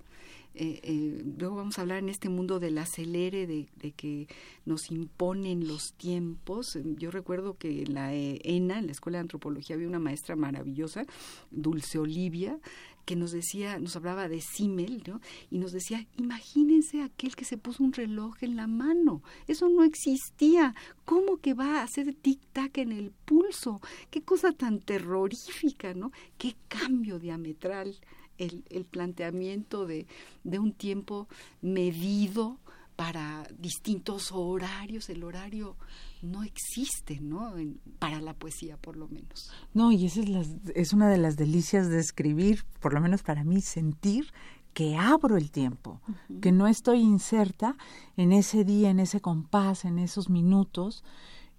Eh, 0.56 0.80
eh, 0.84 1.24
luego 1.38 1.56
vamos 1.56 1.78
a 1.78 1.82
hablar 1.82 2.00
en 2.00 2.10
este 2.10 2.30
mundo 2.30 2.60
del 2.60 2.78
acelere, 2.78 3.48
de, 3.48 3.92
que 3.92 4.28
nos 4.66 4.92
imponen 4.92 5.68
los 5.68 5.94
tiempos. 5.94 6.78
Yo 6.98 7.12
recuerdo 7.12 7.58
que 7.58 7.84
en 7.84 7.94
la 7.94 8.14
ENA, 8.14 8.80
en 8.80 8.86
la 8.86 8.92
Escuela 8.92 9.18
de 9.18 9.24
Antropología, 9.24 9.76
había 9.76 9.88
una 9.88 10.00
maestra 10.00 10.36
maravillosa, 10.36 11.06
Dulce 11.52 11.98
Olivia, 11.98 12.60
que 13.06 13.16
nos 13.16 13.32
decía, 13.32 13.80
nos 13.80 13.96
hablaba 13.96 14.30
de 14.30 14.40
Simmel, 14.40 15.04
¿no? 15.06 15.20
Y 15.52 15.58
nos 15.58 15.72
decía, 15.72 16.08
imagínense 16.18 17.02
aquel 17.02 17.36
que 17.36 17.46
se 17.46 17.58
puso 17.58 17.84
un 17.84 17.94
reloj 17.94 18.36
en 18.42 18.56
la 18.56 18.68
mano. 18.68 19.22
Eso 19.48 19.68
no 19.70 19.84
existía. 19.84 20.74
¿Cómo 21.04 21.38
que 21.38 21.54
va 21.54 21.80
a 21.80 21.84
hacer 21.84 22.16
tic-tac 22.16 22.78
en 22.78 22.92
el 22.92 23.12
pulso? 23.12 23.82
Qué 24.10 24.22
cosa 24.22 24.54
tan 24.54 24.80
terrorífica, 24.80 25.94
¿no? 25.94 26.12
Qué 26.38 26.56
cambio 26.70 27.20
diametral 27.20 27.98
el, 28.44 28.64
el 28.70 28.86
planteamiento 28.86 29.86
de, 29.86 30.08
de 30.44 30.60
un 30.60 30.74
tiempo 30.74 31.28
medido 31.62 32.60
para 32.96 33.48
distintos 33.58 34.32
horarios, 34.32 35.10
el 35.10 35.24
horario 35.24 35.76
no 36.22 36.44
existe, 36.44 37.20
¿no? 37.20 37.54
para 38.00 38.22
la 38.22 38.34
poesía, 38.34 38.78
por 38.78 38.96
lo 38.96 39.08
menos. 39.08 39.52
No, 39.74 39.92
y 39.92 40.06
esa 40.06 40.22
es, 40.22 40.30
la, 40.30 40.46
es 40.76 40.94
una 40.94 41.10
de 41.10 41.18
las 41.18 41.36
delicias 41.36 41.90
de 41.90 42.00
escribir, 42.00 42.64
por 42.80 42.94
lo 42.94 43.02
menos 43.02 43.24
para 43.24 43.44
mí, 43.44 43.62
sentir 43.62 44.28
que 44.74 44.96
abro 44.96 45.38
el 45.38 45.52
tiempo, 45.52 46.02
que 46.42 46.52
no 46.52 46.68
estoy 46.68 47.00
inserta 47.00 47.76
en 48.18 48.32
ese 48.32 48.64
día, 48.64 48.90
en 48.90 49.00
ese 49.00 49.22
compás, 49.22 49.86
en 49.86 50.00
esos 50.00 50.30
minutos. 50.30 51.04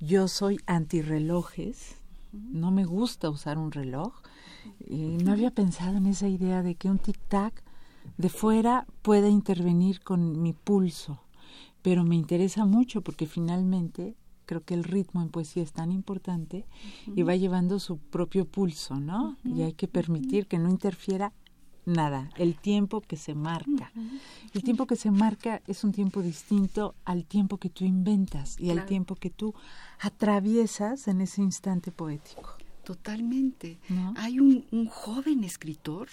Yo 0.01 0.27
soy 0.27 0.59
antirrelojes, 0.67 1.97
no 2.33 2.73
me 2.73 2.85
gusta 2.85 3.31
usar 3.31 3.59
un 3.59 3.71
reloj, 3.71 4.15
y 4.87 5.17
no 5.19 5.33
había 5.33 5.51
pensado 5.51 5.97
en 5.97 6.07
esa 6.07 6.29
idea 6.29 6.63
de 6.63 6.75
que 6.75 6.91
un 6.91 6.99
tic-tac 6.99 7.63
de 8.17 8.29
fuera 8.29 8.87
pueda 9.03 9.29
intervenir 9.29 10.01
con 10.01 10.43
mi 10.43 10.53
pulso, 10.53 11.21
pero 11.83 12.05
me 12.05 12.17
interesa 12.17 12.65
mucho 12.65 13.03
porque 13.03 13.27
finalmente 13.27 14.17
creo 14.47 14.63
que 14.63 14.75
el 14.75 14.85
ritmo 14.85 15.23
en 15.23 15.31
poesía 15.31 15.63
es 15.63 15.73
tan 15.73 15.91
importante 15.91 16.67
y 17.07 17.23
va 17.23 17.35
llevando 17.35 17.79
su 17.79 17.99
propio 17.99 18.45
pulso, 18.45 19.01
¿no? 19.01 19.39
Y 19.45 19.63
hay 19.63 19.73
que 19.73 19.89
permitir 19.89 20.47
que 20.47 20.59
no 20.59 20.69
interfiera 20.69 21.33
nada, 21.87 22.31
el 22.37 22.57
tiempo 22.57 23.01
que 23.01 23.17
se 23.17 23.35
marca. 23.35 23.93
El 24.53 24.63
tiempo 24.63 24.87
que 24.87 24.97
se 24.97 25.11
marca 25.11 25.63
es 25.67 25.85
un 25.85 25.93
tiempo 25.93 26.23
distinto 26.23 26.95
al 27.05 27.25
tiempo 27.25 27.59
que 27.59 27.71
tú 27.71 27.85
inventas 27.85 28.59
y 28.59 28.71
al 28.71 28.87
tiempo 28.87 29.17
que 29.17 29.31
tú 29.31 29.55
atraviesas 30.01 31.09
en 31.09 31.21
ese 31.21 31.43
instante 31.43 31.91
poético. 31.91 32.57
Totalmente. 32.85 33.79
Hay 34.17 34.41
un, 34.41 34.67
un, 34.71 34.87
joven 34.87 35.45
escritor, 35.45 36.09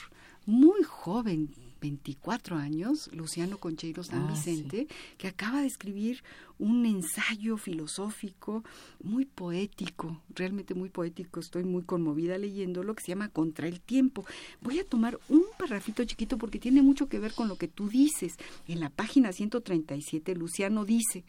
muy 0.46 0.84
joven, 0.84 1.50
24 1.82 2.58
años, 2.58 3.10
Luciano 3.12 3.58
Concheiro 3.58 4.04
San 4.04 4.28
ah, 4.28 4.32
Vicente, 4.32 4.88
que 5.18 5.28
acaba 5.28 5.62
de 5.62 5.68
escribir 5.68 6.24
un 6.60 6.86
ensayo 6.86 7.58
filosófico 7.58 8.64
muy 9.04 9.26
poético, 9.26 10.22
realmente 10.36 10.76
muy 10.76 10.90
poético. 10.90 11.40
Estoy 11.40 11.64
muy 11.64 11.82
conmovida 11.82 12.38
leyéndolo, 12.38 12.94
que 12.94 13.02
se 13.02 13.10
llama 13.10 13.30
Contra 13.30 13.68
el 13.68 13.82
tiempo. 13.82 14.24
Voy 14.62 14.78
a 14.80 14.86
tomar 14.86 15.20
un 15.28 15.44
parrafito 15.58 16.06
chiquito 16.06 16.38
porque 16.38 16.60
tiene 16.60 16.84
mucho 16.84 17.10
que 17.10 17.20
ver 17.20 17.34
con 17.34 17.48
lo 17.48 17.56
que 17.56 17.68
tú 17.68 17.90
dices. 17.90 18.36
En 18.68 18.80
la 18.80 18.92
página 18.92 19.34
137, 19.34 20.36
Luciano 20.36 20.86
dice, 20.86 21.24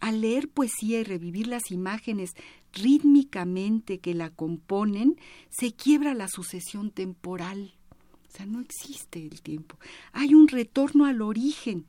al 0.00 0.22
leer 0.22 0.48
poesía 0.48 1.00
y 1.00 1.04
revivir 1.04 1.46
las 1.46 1.70
imágenes 1.70 2.30
rítmicamente 2.72 3.98
que 3.98 4.14
la 4.14 4.30
componen, 4.30 5.16
se 5.50 5.72
quiebra 5.72 6.14
la 6.14 6.28
sucesión 6.28 6.90
temporal. 6.90 7.74
O 8.28 8.36
sea, 8.36 8.46
no 8.46 8.60
existe 8.60 9.22
el 9.22 9.42
tiempo. 9.42 9.76
Hay 10.12 10.34
un 10.34 10.48
retorno 10.48 11.04
al 11.04 11.20
origen. 11.20 11.86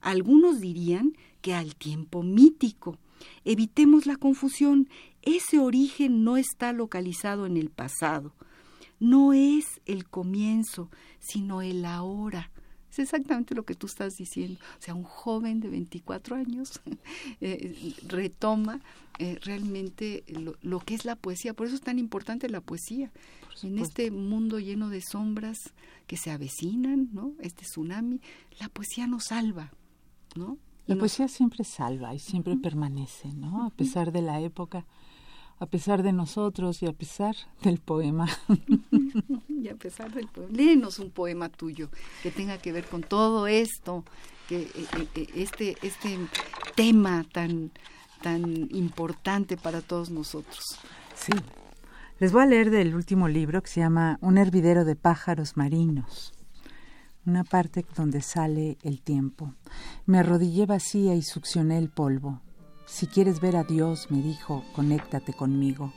Algunos 0.00 0.60
dirían 0.60 1.16
que 1.40 1.54
al 1.54 1.76
tiempo 1.76 2.22
mítico. 2.22 2.98
Evitemos 3.44 4.06
la 4.06 4.16
confusión. 4.16 4.88
Ese 5.22 5.58
origen 5.58 6.24
no 6.24 6.36
está 6.36 6.72
localizado 6.72 7.46
en 7.46 7.56
el 7.56 7.70
pasado. 7.70 8.34
No 8.98 9.32
es 9.32 9.80
el 9.86 10.08
comienzo, 10.08 10.90
sino 11.20 11.62
el 11.62 11.84
ahora. 11.84 12.50
Es 12.94 13.00
exactamente 13.00 13.54
lo 13.54 13.64
que 13.64 13.74
tú 13.74 13.86
estás 13.86 14.16
diciendo. 14.16 14.60
O 14.78 14.82
sea, 14.82 14.94
un 14.94 15.02
joven 15.02 15.60
de 15.60 15.68
24 15.68 16.36
años 16.36 16.80
eh, 17.40 17.94
retoma 18.06 18.80
eh, 19.18 19.38
realmente 19.42 20.24
lo, 20.62 20.80
que 20.80 20.94
es 20.94 21.04
la 21.04 21.16
poesía. 21.16 21.54
Por 21.54 21.66
eso 21.66 21.74
es 21.74 21.82
tan 21.82 21.98
importante 21.98 22.48
la 22.48 22.60
poesía. 22.60 23.10
En 23.62 23.78
este 23.78 24.10
mundo 24.10 24.58
lleno 24.58 24.88
de 24.88 25.00
sombras 25.00 25.72
que 26.06 26.16
se 26.16 26.30
avecinan, 26.30 27.08
¿no? 27.12 27.32
Este 27.40 27.62
tsunami, 27.62 28.20
la 28.60 28.68
poesía 28.68 29.06
nos 29.06 29.24
salva, 29.24 29.72
¿no? 30.36 30.58
La 30.86 30.96
poesía 30.96 31.28
siempre 31.28 31.64
salva 31.64 32.14
y 32.14 32.18
siempre 32.18 32.56
permanece, 32.56 33.32
¿no? 33.32 33.64
A 33.64 33.70
pesar 33.70 34.12
de 34.12 34.22
la 34.22 34.40
época 34.40 34.84
a 35.58 35.66
pesar 35.66 36.02
de 36.02 36.12
nosotros 36.12 36.82
y 36.82 36.86
a 36.86 36.92
pesar 36.92 37.36
del 37.62 37.78
poema. 37.78 38.28
y 39.48 39.68
a 39.68 39.74
pesar 39.74 40.12
del 40.12 40.26
poema. 40.28 40.52
Léenos 40.52 40.98
un 40.98 41.10
poema 41.10 41.48
tuyo 41.48 41.88
que 42.22 42.30
tenga 42.30 42.58
que 42.58 42.72
ver 42.72 42.84
con 42.84 43.02
todo 43.02 43.46
esto, 43.46 44.04
que 44.48 44.62
eh, 44.62 44.70
eh, 44.74 45.08
eh, 45.14 45.26
este, 45.34 45.76
este 45.82 46.18
tema 46.74 47.24
tan, 47.32 47.70
tan 48.22 48.68
importante 48.74 49.56
para 49.56 49.80
todos 49.80 50.10
nosotros. 50.10 50.78
Sí. 51.14 51.32
Les 52.18 52.32
voy 52.32 52.42
a 52.42 52.46
leer 52.46 52.70
del 52.70 52.94
último 52.94 53.28
libro 53.28 53.62
que 53.62 53.70
se 53.70 53.80
llama 53.80 54.18
Un 54.20 54.38
hervidero 54.38 54.84
de 54.84 54.96
pájaros 54.96 55.56
marinos. 55.56 56.32
Una 57.26 57.42
parte 57.42 57.84
donde 57.96 58.20
sale 58.20 58.76
el 58.82 59.00
tiempo. 59.00 59.54
Me 60.06 60.18
arrodillé 60.18 60.66
vacía 60.66 61.14
y 61.14 61.22
succioné 61.22 61.78
el 61.78 61.88
polvo. 61.88 62.40
Si 62.86 63.06
quieres 63.06 63.40
ver 63.40 63.56
a 63.56 63.64
Dios, 63.64 64.10
me 64.10 64.22
dijo, 64.22 64.64
conéctate 64.74 65.32
conmigo. 65.32 65.92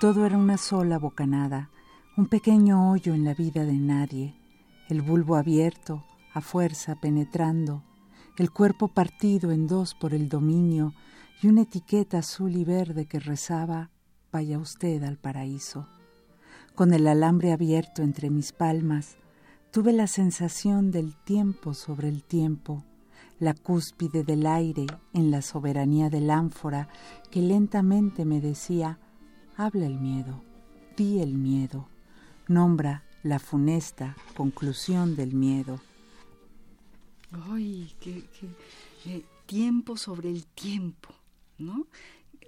Todo 0.00 0.26
era 0.26 0.36
una 0.36 0.58
sola 0.58 0.98
bocanada, 0.98 1.70
un 2.16 2.26
pequeño 2.26 2.90
hoyo 2.90 3.14
en 3.14 3.24
la 3.24 3.34
vida 3.34 3.64
de 3.64 3.78
nadie, 3.78 4.34
el 4.88 5.02
bulbo 5.02 5.36
abierto, 5.36 6.04
a 6.32 6.40
fuerza 6.40 6.96
penetrando, 6.96 7.82
el 8.36 8.50
cuerpo 8.50 8.88
partido 8.88 9.50
en 9.50 9.66
dos 9.66 9.94
por 9.94 10.14
el 10.14 10.28
dominio 10.28 10.92
y 11.42 11.48
una 11.48 11.62
etiqueta 11.62 12.18
azul 12.18 12.54
y 12.56 12.64
verde 12.64 13.06
que 13.06 13.20
rezaba, 13.20 13.90
vaya 14.32 14.58
usted 14.58 15.02
al 15.04 15.16
paraíso. 15.16 15.86
Con 16.74 16.92
el 16.92 17.06
alambre 17.06 17.52
abierto 17.52 18.02
entre 18.02 18.30
mis 18.30 18.52
palmas, 18.52 19.16
Tuve 19.74 19.92
la 19.92 20.06
sensación 20.06 20.92
del 20.92 21.16
tiempo 21.16 21.74
sobre 21.74 22.08
el 22.08 22.22
tiempo, 22.22 22.84
la 23.38 23.54
cúspide 23.54 24.24
del 24.24 24.46
aire 24.46 24.86
en 25.12 25.30
la 25.30 25.42
soberanía 25.42 26.10
del 26.10 26.30
ánfora 26.30 26.88
que 27.30 27.40
lentamente 27.40 28.24
me 28.24 28.40
decía, 28.40 28.98
habla 29.56 29.86
el 29.86 29.98
miedo, 29.98 30.42
di 30.96 31.20
el 31.20 31.34
miedo, 31.34 31.88
nombra 32.46 33.04
la 33.22 33.38
funesta 33.38 34.16
conclusión 34.36 35.16
del 35.16 35.34
miedo. 35.34 35.80
Ay, 37.50 37.92
qué, 38.00 38.24
eh, 39.06 39.24
tiempo 39.46 39.96
sobre 39.96 40.30
el 40.30 40.46
tiempo, 40.46 41.14
¿no? 41.58 41.86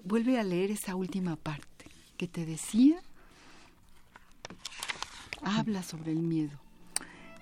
Vuelve 0.04 0.38
a 0.38 0.44
leer 0.44 0.70
esa 0.70 0.94
última 0.94 1.36
parte 1.36 1.86
que 2.16 2.28
te 2.28 2.46
decía, 2.46 3.02
habla 5.42 5.82
sobre 5.82 6.12
el 6.12 6.20
miedo. 6.20 6.58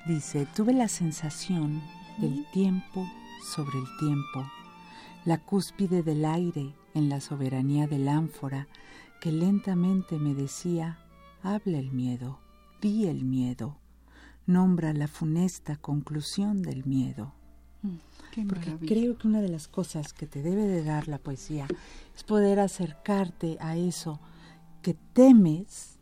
Dice, 0.07 0.46
tuve 0.54 0.72
la 0.72 0.88
sensación 0.88 1.83
del 2.18 2.46
tiempo 2.52 3.07
sobre 3.44 3.78
el 3.78 3.87
tiempo, 3.98 4.50
la 5.24 5.38
cúspide 5.38 6.02
del 6.02 6.24
aire 6.24 6.74
en 6.94 7.09
la 7.09 7.20
soberanía 7.20 7.87
del 7.87 8.09
ánfora 8.09 8.68
que 9.20 9.33
lentamente 9.33 10.18
me 10.18 10.35
decía, 10.35 10.98
habla 11.42 11.78
el 11.78 11.92
miedo, 11.92 12.38
di 12.80 13.07
el 13.07 13.24
miedo, 13.24 13.76
nombra 14.46 14.92
la 14.92 15.09
funesta 15.09 15.76
conclusión 15.76 16.62
del 16.62 16.85
miedo. 16.85 17.33
Mm, 17.83 18.46
Porque 18.48 18.76
creo 18.87 19.16
que 19.16 19.28
una 19.28 19.40
de 19.40 19.48
las 19.48 19.68
cosas 19.68 20.12
que 20.12 20.26
te 20.26 20.42
debe 20.42 20.66
de 20.66 20.83
dar 20.83 21.09
la 21.09 21.18
poesía 21.18 21.66
es 22.16 22.24
poder 22.24 22.61
acercarte 22.61 23.57
a 23.61 23.76
eso 23.76 24.20
que 24.83 24.94
temes 25.12 25.93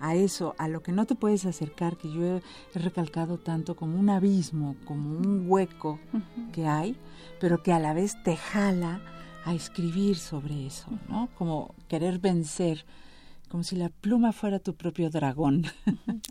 a 0.00 0.14
eso, 0.14 0.54
a 0.58 0.68
lo 0.68 0.82
que 0.82 0.92
no 0.92 1.06
te 1.06 1.14
puedes 1.14 1.46
acercar, 1.46 1.96
que 1.96 2.10
yo 2.10 2.22
he, 2.24 2.42
recalcado 2.74 3.38
tanto 3.38 3.76
como 3.76 3.98
un 3.98 4.10
abismo, 4.10 4.76
como 4.84 5.10
un 5.10 5.44
hueco 5.48 5.98
que 6.52 6.66
hay, 6.66 6.96
pero 7.40 7.62
que 7.62 7.72
a 7.72 7.78
la 7.78 7.94
vez 7.94 8.22
te 8.22 8.36
jala 8.36 9.00
a 9.44 9.54
escribir 9.54 10.16
sobre 10.16 10.66
eso, 10.66 10.88
¿no? 11.08 11.28
Como 11.36 11.74
querer 11.88 12.18
vencer, 12.18 12.84
como 13.48 13.62
si 13.62 13.76
la 13.76 13.88
pluma 13.88 14.32
fuera 14.32 14.58
tu 14.58 14.74
propio 14.74 15.08
dragón. 15.10 15.64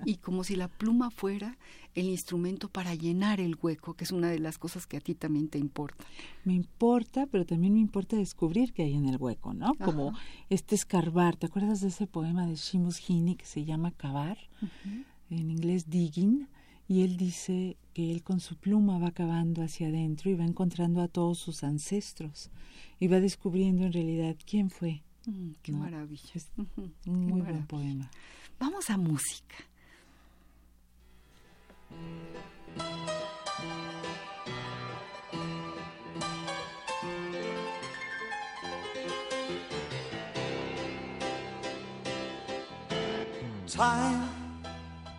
y 0.05 0.17
como 0.17 0.43
si 0.43 0.55
la 0.55 0.67
pluma 0.67 1.09
fuera 1.11 1.57
el 1.95 2.07
instrumento 2.07 2.69
para 2.69 2.93
llenar 2.93 3.39
el 3.39 3.55
hueco, 3.61 3.93
que 3.93 4.03
es 4.03 4.11
una 4.11 4.29
de 4.29 4.39
las 4.39 4.57
cosas 4.57 4.85
que 4.85 4.97
a 4.97 4.99
ti 4.99 5.15
también 5.15 5.47
te 5.47 5.57
importa. 5.57 6.05
Me 6.43 6.53
importa, 6.53 7.25
pero 7.27 7.45
también 7.45 7.73
me 7.73 7.79
importa 7.79 8.17
descubrir 8.17 8.73
qué 8.73 8.83
hay 8.83 8.95
en 8.95 9.07
el 9.07 9.17
hueco, 9.17 9.53
¿no? 9.53 9.75
Como 9.75 10.13
este 10.49 10.75
escarbar. 10.75 11.37
¿Te 11.37 11.47
acuerdas 11.47 11.79
de 11.79 11.87
ese 11.87 12.05
poema 12.05 12.45
de 12.45 12.55
Shimus 12.55 12.99
Heaney 12.99 13.35
que 13.35 13.45
se 13.45 13.63
llama 13.63 13.91
Cavar? 13.91 14.37
En 15.29 15.49
inglés 15.49 15.89
digging. 15.89 16.47
Y 16.87 17.01
él 17.01 17.17
dice 17.17 17.77
que 17.93 18.11
él 18.11 18.21
con 18.21 18.39
su 18.39 18.57
pluma 18.57 18.99
va 18.99 19.11
cavando 19.11 19.63
hacia 19.63 19.87
adentro 19.87 20.29
y 20.29 20.35
va 20.35 20.43
encontrando 20.43 21.01
a 21.01 21.07
todos 21.07 21.39
sus 21.39 21.63
ancestros 21.63 22.51
y 22.99 23.07
va 23.07 23.19
descubriendo 23.19 23.85
en 23.85 23.93
realidad 23.93 24.35
quién 24.45 24.69
fue. 24.69 25.01
Mm, 25.25 25.51
qué 25.63 25.71
maravilla. 25.71 26.33
un 27.07 27.25
muy 27.25 27.41
buen 27.41 27.65
poema. 27.65 28.11
Vamos 28.59 28.89
a 28.89 28.97
música. 28.97 29.55
Time, 43.67 44.29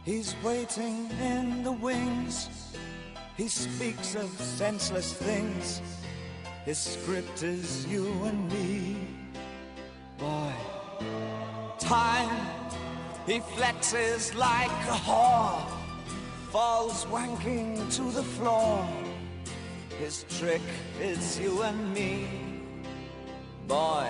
he's 0.05 0.35
waiting 0.43 1.11
in 1.21 1.63
the 1.63 1.73
wings. 1.73 2.49
He 3.37 3.49
speaks 3.49 4.15
of 4.15 4.31
senseless 4.41 5.13
things. 5.13 5.83
His 6.65 6.79
script 6.79 7.43
is 7.43 7.87
you 7.87 8.07
and 8.25 8.51
me. 8.51 8.97
Boy, 10.17 10.53
time, 11.79 12.47
he 13.27 13.41
flexes 13.41 14.35
like 14.35 14.71
a 14.89 14.99
whore 15.07 15.76
falls 16.57 17.05
wanking 17.13 17.77
to 17.95 18.11
the 18.13 18.23
floor. 18.23 18.89
His 19.99 20.25
trick 20.39 20.63
is 20.99 21.39
you 21.39 21.61
and 21.61 21.93
me, 21.93 22.27
boy. 23.69 24.09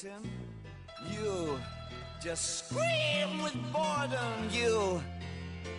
You 0.00 1.58
just 2.22 2.68
scream 2.68 3.42
with 3.42 3.56
boredom. 3.72 4.48
You 4.52 5.02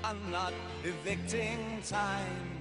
are 0.03 0.15
not 0.29 0.51
evicting 0.83 1.81
time. 1.87 2.59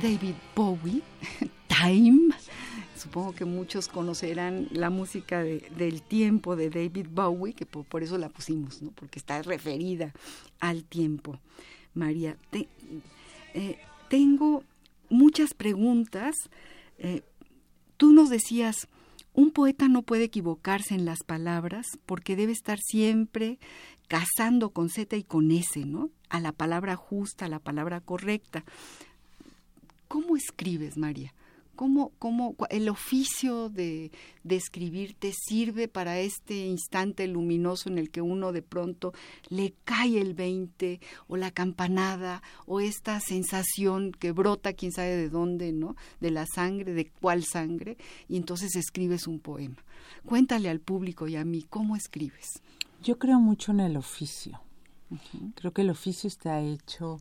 David 0.00 0.36
Bowie. 0.54 1.02
Que 3.32 3.44
muchos 3.44 3.88
conocerán 3.88 4.68
la 4.70 4.90
música 4.90 5.42
del 5.42 6.02
tiempo 6.02 6.56
de 6.56 6.70
David 6.70 7.06
Bowie, 7.10 7.54
que 7.54 7.66
por, 7.66 8.02
eso 8.02 8.18
la 8.18 8.28
pusimos, 8.28 8.82
¿no? 8.82 8.90
porque 8.90 9.18
está 9.18 9.42
referida 9.42 10.12
al 10.60 10.84
tiempo. 10.84 11.38
María, 11.94 12.36
eh, 13.54 13.78
tengo 14.08 14.62
muchas 15.08 15.54
preguntas. 15.54 16.34
Eh, 16.98 17.22
tú 17.96 18.12
nos 18.12 18.28
decías, 18.28 18.88
un 19.32 19.50
poeta 19.50 19.88
no 19.88 20.02
puede 20.02 20.24
equivocarse 20.24 20.94
en 20.94 21.04
las 21.04 21.22
palabras 21.22 21.86
porque 22.06 22.36
debe 22.36 22.52
estar 22.52 22.78
siempre 22.78 23.58
cazando 24.08 24.70
con 24.70 24.88
Z 24.88 25.16
y 25.16 25.24
con 25.24 25.50
S, 25.50 25.84
¿no? 25.84 26.10
A 26.28 26.40
la 26.40 26.52
palabra 26.52 26.96
justa, 26.96 27.44
a 27.44 27.48
la 27.48 27.58
palabra 27.58 28.00
correcta. 28.00 28.64
¿Cómo 30.08 30.36
escribes, 30.36 30.96
María? 30.96 31.34
¿Cómo, 31.76 32.12
cómo 32.18 32.56
el 32.70 32.88
oficio 32.88 33.68
de, 33.68 34.10
de 34.42 34.56
escribir 34.56 35.14
te 35.14 35.32
sirve 35.32 35.88
para 35.88 36.18
este 36.18 36.66
instante 36.66 37.26
luminoso 37.26 37.88
en 37.88 37.98
el 37.98 38.10
que 38.10 38.22
uno 38.22 38.52
de 38.52 38.62
pronto 38.62 39.12
le 39.48 39.74
cae 39.84 40.20
el 40.20 40.34
20 40.34 41.00
o 41.28 41.36
la 41.36 41.50
campanada 41.50 42.42
o 42.66 42.80
esta 42.80 43.20
sensación 43.20 44.12
que 44.12 44.32
brota 44.32 44.72
quién 44.72 44.92
sabe 44.92 45.16
de 45.16 45.28
dónde, 45.28 45.72
¿no? 45.72 45.96
De 46.20 46.30
la 46.30 46.46
sangre, 46.46 46.92
de 46.94 47.10
cuál 47.10 47.44
sangre, 47.44 47.96
y 48.28 48.36
entonces 48.36 48.74
escribes 48.74 49.26
un 49.26 49.38
poema. 49.38 49.84
Cuéntale 50.24 50.68
al 50.68 50.80
público 50.80 51.28
y 51.28 51.36
a 51.36 51.44
mí 51.44 51.62
cómo 51.62 51.96
escribes. 51.96 52.60
Yo 53.02 53.18
creo 53.18 53.38
mucho 53.38 53.72
en 53.72 53.80
el 53.80 53.96
oficio. 53.96 54.60
Creo 55.54 55.72
que 55.72 55.82
el 55.82 55.90
oficio 55.90 56.26
está 56.28 56.60
hecho 56.60 57.20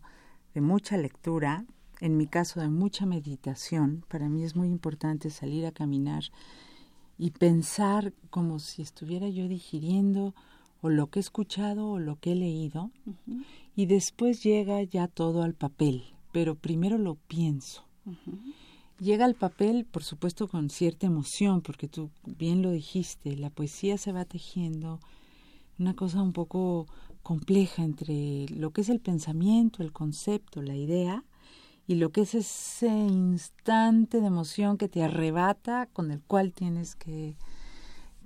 de 0.54 0.62
mucha 0.62 0.98
lectura, 0.98 1.66
en 2.02 2.18
mi 2.18 2.28
caso 2.28 2.60
de 2.60 2.70
mucha 2.70 3.06
meditación. 3.06 4.04
Para 4.08 4.30
mí 4.30 4.44
es 4.44 4.56
muy 4.56 4.68
importante 4.68 5.30
salir 5.30 5.66
a 5.66 5.72
caminar 5.72 6.24
y 7.18 7.32
pensar 7.32 8.14
como 8.30 8.60
si 8.60 8.82
estuviera 8.82 9.30
yo 9.30 9.48
digiriendo 9.48 10.34
o 10.82 10.90
lo 10.90 11.08
que 11.08 11.20
he 11.20 11.22
escuchado 11.22 11.90
o 11.90 12.00
lo 12.00 12.20
que 12.20 12.34
he 12.34 12.36
leído 12.36 12.92
y 13.76 13.86
después 13.86 14.44
llega 14.44 14.84
ya 14.84 15.08
todo 15.08 15.42
al 15.42 15.54
papel, 15.54 16.04
pero 16.32 16.56
primero 16.56 16.98
lo 16.98 17.16
pienso. 17.16 17.86
Llega 19.00 19.26
al 19.26 19.36
papel, 19.36 19.86
por 19.86 20.04
supuesto, 20.04 20.48
con 20.48 20.70
cierta 20.70 21.08
emoción, 21.08 21.62
porque 21.62 21.88
tú 21.88 22.12
bien 22.26 22.62
lo 22.62 22.72
dijiste, 22.72 23.36
la 23.36 23.50
poesía 23.50 23.98
se 23.98 24.12
va 24.12 24.24
tejiendo 24.26 25.00
una 25.78 25.96
cosa 25.96 26.22
un 26.22 26.32
poco 26.32 26.88
compleja 27.22 27.84
entre 27.84 28.46
lo 28.50 28.72
que 28.72 28.82
es 28.82 28.90
el 28.90 29.02
pensamiento, 29.02 29.84
el 29.84 29.92
concepto, 29.92 30.62
la 30.62 30.76
idea, 30.76 31.24
y 31.88 31.96
lo 31.96 32.12
que 32.12 32.22
es 32.22 32.34
ese 32.34 32.88
instante 32.88 34.20
de 34.20 34.28
emoción 34.28 34.78
que 34.78 34.90
te 34.90 35.04
arrebata, 35.04 35.88
con 35.94 36.12
el 36.12 36.22
cual 36.22 36.52
tienes 36.52 36.96
que, 36.96 37.38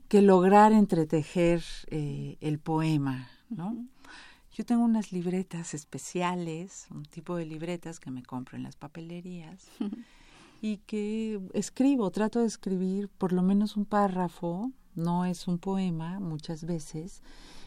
que 0.07 0.21
lograr 0.21 0.71
entretejer 0.71 1.63
eh, 1.87 2.37
el 2.41 2.59
poema, 2.59 3.29
¿no? 3.49 3.85
Yo 4.53 4.65
tengo 4.65 4.83
unas 4.83 5.11
libretas 5.11 5.73
especiales, 5.73 6.87
un 6.91 7.03
tipo 7.03 7.35
de 7.35 7.45
libretas 7.45 7.99
que 7.99 8.11
me 8.11 8.23
compro 8.23 8.57
en 8.57 8.63
las 8.63 8.75
papelerías 8.75 9.67
y 10.61 10.77
que 10.77 11.39
escribo, 11.53 12.11
trato 12.11 12.39
de 12.39 12.47
escribir 12.47 13.07
por 13.07 13.31
lo 13.31 13.41
menos 13.41 13.77
un 13.77 13.85
párrafo, 13.85 14.71
no 14.95 15.25
es 15.25 15.47
un 15.47 15.59
poema 15.59 16.19
muchas 16.19 16.65
veces, 16.65 17.21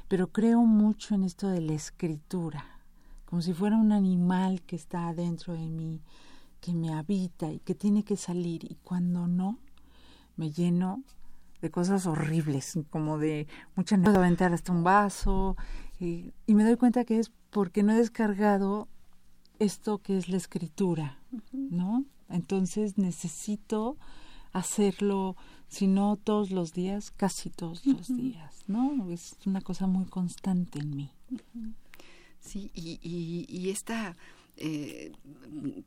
pero 0.08 0.32
creo 0.32 0.60
mucho 0.62 1.14
en 1.14 1.24
esto 1.24 1.48
de 1.48 1.60
la 1.60 1.72
escritura, 1.72 2.81
como 3.32 3.40
si 3.40 3.54
fuera 3.54 3.78
un 3.78 3.92
animal 3.92 4.60
que 4.60 4.76
está 4.76 5.08
adentro 5.08 5.54
de 5.54 5.70
mí, 5.70 6.02
que 6.60 6.74
me 6.74 6.92
habita 6.92 7.50
y 7.50 7.60
que 7.60 7.74
tiene 7.74 8.04
que 8.04 8.18
salir 8.18 8.62
y 8.70 8.74
cuando 8.84 9.26
no, 9.26 9.58
me 10.36 10.50
lleno 10.50 11.02
de 11.62 11.70
cosas 11.70 12.04
horribles, 12.04 12.78
como 12.90 13.16
de 13.16 13.46
mucha 13.74 13.96
puedo 13.96 14.18
aventar 14.18 14.52
hasta 14.52 14.70
un 14.70 14.84
vaso 14.84 15.56
y, 15.98 16.34
y 16.46 16.54
me 16.54 16.62
doy 16.62 16.76
cuenta 16.76 17.06
que 17.06 17.20
es 17.20 17.32
porque 17.48 17.82
no 17.82 17.92
he 17.92 17.96
descargado 17.96 18.86
esto 19.58 19.96
que 19.96 20.18
es 20.18 20.28
la 20.28 20.36
escritura, 20.36 21.18
¿no? 21.52 22.04
Entonces 22.28 22.98
necesito 22.98 23.96
hacerlo, 24.52 25.36
si 25.68 25.86
no 25.86 26.16
todos 26.16 26.50
los 26.50 26.74
días, 26.74 27.10
casi 27.10 27.48
todos 27.48 27.86
los 27.86 28.14
días, 28.14 28.64
¿no? 28.66 29.08
Es 29.08 29.38
una 29.46 29.62
cosa 29.62 29.86
muy 29.86 30.04
constante 30.04 30.80
en 30.80 30.94
mí. 30.94 31.12
Sí, 32.42 32.70
y, 32.74 32.98
y, 33.02 33.46
y 33.48 33.70
esta 33.70 34.14
eh, 34.56 35.12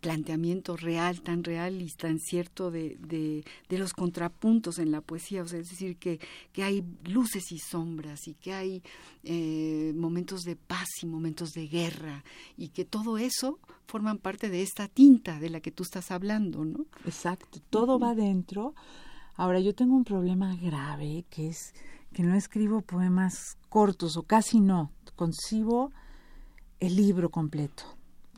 planteamiento 0.01 0.75
real, 0.75 1.21
tan 1.21 1.43
real 1.43 1.81
y 1.81 1.89
tan 1.91 2.19
cierto 2.19 2.71
de, 2.71 2.97
de, 2.99 3.45
de, 3.69 3.77
los 3.77 3.93
contrapuntos 3.93 4.79
en 4.79 4.91
la 4.91 5.01
poesía, 5.01 5.43
o 5.43 5.47
sea, 5.47 5.59
es 5.59 5.69
decir, 5.69 5.97
que, 5.97 6.19
que 6.51 6.63
hay 6.63 6.83
luces 7.03 7.51
y 7.51 7.59
sombras 7.59 8.27
y 8.27 8.33
que 8.33 8.53
hay 8.53 8.81
eh, 9.23 9.93
momentos 9.95 10.41
de 10.41 10.55
paz 10.55 10.87
y 11.03 11.05
momentos 11.05 11.51
de 11.51 11.67
guerra 11.67 12.23
y 12.57 12.69
que 12.69 12.85
todo 12.85 13.19
eso 13.19 13.59
forman 13.85 14.17
parte 14.17 14.49
de 14.49 14.63
esta 14.63 14.87
tinta 14.87 15.39
de 15.39 15.51
la 15.51 15.59
que 15.61 15.71
tú 15.71 15.83
estás 15.83 16.09
hablando, 16.09 16.65
¿no? 16.65 16.87
Exacto, 17.05 17.59
todo 17.69 17.99
va 17.99 18.15
dentro. 18.15 18.73
Ahora, 19.35 19.59
yo 19.59 19.75
tengo 19.75 19.95
un 19.95 20.05
problema 20.05 20.55
grave 20.55 21.23
que 21.29 21.49
es 21.49 21.73
que 22.13 22.23
no 22.23 22.33
escribo 22.33 22.81
poemas 22.81 23.57
cortos 23.69 24.17
o 24.17 24.23
casi 24.23 24.59
no, 24.59 24.91
concibo 25.15 25.91
el 26.79 26.95
libro 26.95 27.29
completo 27.29 27.95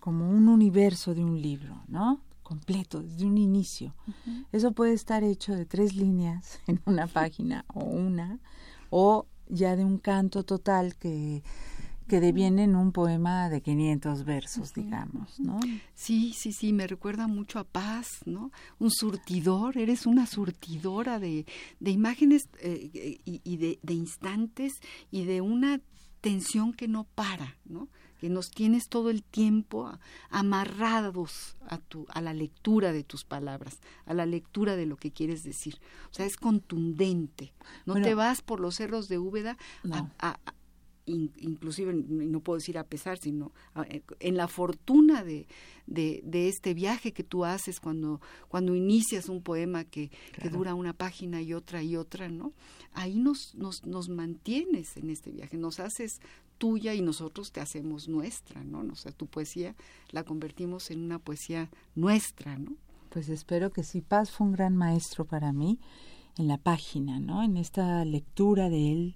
como 0.08 0.30
un 0.30 0.47
universo 0.47 1.13
de 1.13 1.21
un 1.21 1.41
libro, 1.41 1.84
¿no? 1.89 2.21
Completo, 2.41 3.04
desde 3.04 3.26
un 3.26 3.38
inicio. 3.38 3.93
Uh 4.08 4.12
-huh. 4.12 4.45
Eso 4.54 4.71
puede 4.71 4.93
estar 4.93 5.21
hecho 5.21 5.54
de 5.54 5.65
tres 5.65 5.97
líneas 5.97 6.62
en 6.67 6.80
una 6.86 7.08
página 7.08 7.65
o 7.73 7.84
una, 7.84 8.39
o 8.89 9.26
ya 9.50 9.76
de 9.76 9.84
un 9.84 9.97
canto 9.97 10.43
total 10.43 10.95
que, 10.95 11.43
que 12.08 12.21
deviene 12.21 12.63
en 12.63 12.78
un 12.78 12.93
poema 12.93 13.50
de 13.50 13.60
500 13.60 14.23
versos, 14.23 14.69
uh 14.69 14.73
-huh. 14.73 14.84
digamos, 14.86 15.41
¿no? 15.41 15.60
Sí, 15.93 16.32
sí, 16.34 16.54
sí, 16.54 16.71
me 16.71 16.88
recuerda 16.88 17.28
mucho 17.28 17.60
a 17.60 17.65
Paz, 17.65 18.08
¿no? 18.26 18.52
Un 18.80 18.91
surtidor, 18.91 19.78
eres 19.78 20.06
una 20.06 20.26
surtidora 20.26 21.19
de, 21.19 21.45
de 21.82 21.91
imágenes 21.91 22.47
eh, 22.62 23.19
y, 23.26 23.41
y 23.43 23.58
de, 23.58 23.78
de 23.84 23.93
instantes 23.93 24.71
y 25.12 25.26
de 25.26 25.41
una 25.41 25.82
tensión 26.21 26.71
que 26.71 26.88
no 26.88 27.04
para, 27.04 27.58
¿no? 27.65 27.89
Que 28.19 28.30
nos 28.30 28.51
tienes 28.51 28.89
todo 28.89 29.10
el 29.10 29.23
tiempo 29.23 29.91
amarrados 30.30 31.58
a, 31.67 31.77
tu, 31.77 32.06
a 32.10 32.21
la 32.21 32.34
lectura 32.34 32.91
de 32.91 33.03
tus 33.03 33.23
palabras, 33.23 33.80
a 34.06 34.13
la 34.13 34.25
lectura 34.25 34.75
de 34.75 34.86
lo 34.86 34.97
que 34.97 35.12
quieres 35.12 35.43
decir. 35.43 35.80
O 36.12 36.13
sea, 36.13 36.25
es 36.25 36.38
contundente. 36.38 37.53
No 37.86 37.93
bueno, 37.93 38.08
te 38.08 38.15
vas 38.15 38.41
por 38.41 38.60
los 38.60 38.75
cerros 38.75 39.08
de 39.08 39.17
Úbeda 39.17 39.58
no. 39.84 39.95
a, 40.19 40.30
a, 40.30 40.39
a 40.45 40.53
in, 41.08 41.32
inclusive, 41.39 41.93
no 41.93 42.41
puedo 42.41 42.58
decir 42.58 42.77
a 42.77 42.84
pesar, 42.84 43.17
sino 43.17 43.51
en 44.19 44.38
la 44.38 44.47
fortuna 44.47 45.23
de, 45.23 45.47
de, 45.88 46.21
de, 46.23 46.49
este 46.49 46.73
viaje 46.73 47.13
que 47.13 47.23
tú 47.23 47.45
haces 47.45 47.80
cuando, 47.80 48.21
cuando 48.49 48.75
inicias 48.75 49.30
un 49.30 49.41
poema 49.41 49.86
que, 49.86 50.10
claro. 50.10 50.41
que, 50.41 50.49
dura 50.49 50.75
una 50.75 50.93
página 50.93 51.41
y 51.41 51.53
otra 51.53 51.82
y 51.82 51.95
otra, 51.95 52.30
¿no? 52.30 52.53
Ahí 52.93 53.19
nos, 53.19 53.56
nos, 53.56 53.86
nos 53.86 54.10
mantienes 54.10 54.97
en 54.97 55.10
este 55.10 55.32
viaje, 55.32 55.58
nos 55.58 55.80
haces 55.80 56.19
tuya 56.58 56.93
y 56.93 57.02
nosotros 57.02 57.52
te 57.52 57.62
hacemos 57.62 58.08
nuestra, 58.08 58.63
¿no? 58.63 58.80
O 58.91 58.96
sea, 58.96 59.12
tu 59.12 59.28
poesía 59.28 59.76
la 60.12 60.24
convertimos 60.24 60.91
en 60.91 61.00
una 61.04 61.20
poesía 61.20 61.70
nuestra, 61.96 62.58
¿no? 62.58 62.76
Pues 63.10 63.30
espero 63.30 63.72
que 63.72 63.84
sí. 63.84 64.02
Paz 64.02 64.32
fue 64.32 64.48
un 64.48 64.54
gran 64.54 64.76
maestro 64.76 65.26
para 65.26 65.54
mí 65.54 65.80
en 66.38 66.48
la 66.48 66.58
página, 66.58 67.20
¿no? 67.20 67.43
En 67.43 67.58
esta 67.58 68.04
lectura 68.06 68.70
de 68.70 68.91
él. 68.91 69.13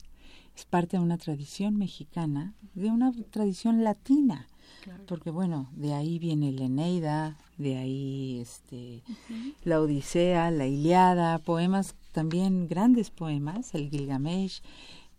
Es 0.56 0.66
parte 0.66 0.98
de 0.98 1.04
una 1.04 1.18
tradición 1.18 1.78
mexicana, 1.78 2.54
de 2.74 2.90
una 2.90 3.14
tradición 3.30 3.84
latina. 3.84 4.48
Claro. 4.84 5.04
Porque 5.06 5.30
bueno, 5.30 5.70
de 5.76 5.94
ahí 5.94 6.20
viene 6.20 6.52
la 6.52 6.66
Eneida, 6.66 7.38
de 7.58 7.78
ahí 7.78 8.40
este, 8.40 9.04
uh 9.08 9.12
-huh. 9.12 9.54
la 9.64 9.80
Odisea, 9.80 10.52
la 10.52 10.66
Iliada, 10.66 11.40
poemas 11.40 11.96
también, 12.12 12.68
grandes 12.68 13.12
poemas, 13.12 13.74
el 13.76 13.90
Gilgamesh, 13.90 14.62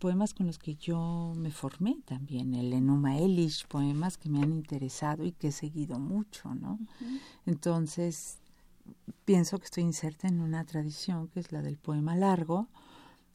poemas 0.03 0.33
con 0.33 0.47
los 0.47 0.59
que 0.59 0.75
yo 0.75 1.31
me 1.37 1.49
formé 1.49 1.95
también, 2.03 2.53
el 2.55 2.73
Enuma 2.73 3.17
Elish, 3.17 3.65
poemas 3.67 4.17
que 4.17 4.27
me 4.27 4.41
han 4.43 4.51
interesado 4.51 5.23
y 5.23 5.31
que 5.31 5.47
he 5.47 5.51
seguido 5.53 5.97
mucho, 5.97 6.53
¿no? 6.55 6.73
Uh 6.73 7.05
-huh. 7.05 7.19
Entonces, 7.45 8.39
pienso 9.23 9.59
que 9.59 9.63
estoy 9.63 9.83
inserta 9.83 10.27
en 10.27 10.41
una 10.41 10.65
tradición 10.65 11.29
que 11.29 11.39
es 11.39 11.53
la 11.53 11.61
del 11.61 11.77
poema 11.77 12.17
largo 12.17 12.67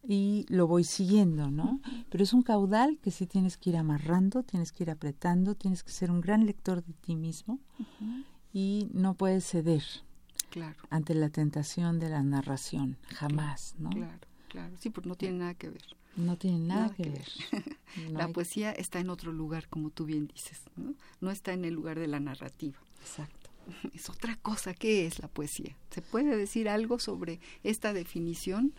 y 0.06 0.44
lo 0.50 0.66
voy 0.66 0.84
siguiendo, 0.84 1.50
¿no? 1.50 1.64
Uh 1.64 1.80
-huh. 1.80 2.04
Pero 2.10 2.22
es 2.22 2.34
un 2.34 2.42
caudal 2.42 2.98
que 3.02 3.12
sí 3.12 3.26
tienes 3.26 3.56
que 3.56 3.70
ir 3.70 3.78
amarrando, 3.78 4.42
tienes 4.42 4.70
que 4.70 4.84
ir 4.84 4.90
apretando, 4.90 5.54
tienes 5.54 5.82
que 5.82 5.92
ser 5.92 6.10
un 6.10 6.20
gran 6.20 6.44
lector 6.44 6.84
de 6.84 6.92
ti 6.92 7.16
mismo 7.16 7.60
uh 7.78 7.82
-huh. 7.82 8.24
y 8.52 8.88
no 8.92 9.14
puedes 9.14 9.46
ceder 9.46 9.84
claro. 10.50 10.80
ante 10.90 11.14
la 11.14 11.30
tentación 11.30 11.98
de 11.98 12.10
la 12.10 12.22
narración, 12.22 12.98
jamás, 13.20 13.74
¿no? 13.78 13.88
Claro, 13.88 14.26
claro, 14.48 14.76
sí, 14.78 14.90
porque 14.90 15.08
no 15.08 15.14
tiene 15.14 15.38
nada 15.38 15.54
que 15.54 15.70
ver. 15.70 15.97
No 16.18 16.36
tiene 16.36 16.58
nada, 16.58 16.82
nada 16.82 16.94
que, 16.94 17.04
que, 17.04 17.10
ver. 17.10 17.28
ver. 17.52 17.78
No 18.12 18.18
la 18.18 18.26
hay... 18.26 18.32
poesía 18.32 18.72
está 18.72 19.00
en 19.00 19.08
otro 19.08 19.32
lugar, 19.32 19.68
como 19.68 19.90
tú 19.90 20.04
bien 20.04 20.26
dices, 20.26 20.60
¿no? 20.76 20.94
No 21.20 21.30
está 21.30 21.52
en 21.52 21.64
el 21.64 21.74
lugar 21.74 21.98
de 21.98 22.08
la 22.08 22.20
narrativa. 22.20 22.78
Exacto. 23.00 23.50
Es 23.94 24.08
otra 24.10 24.36
cosa. 24.36 24.74
¿Qué 24.74 25.06
es 25.06 25.18
la 25.20 25.28
poesía? 25.28 25.76
¿Se 25.90 26.02
puede 26.02 26.36
decir 26.36 26.68
algo 26.68 26.98
sobre 26.98 27.40
esta 27.62 27.92
definición? 27.92 28.72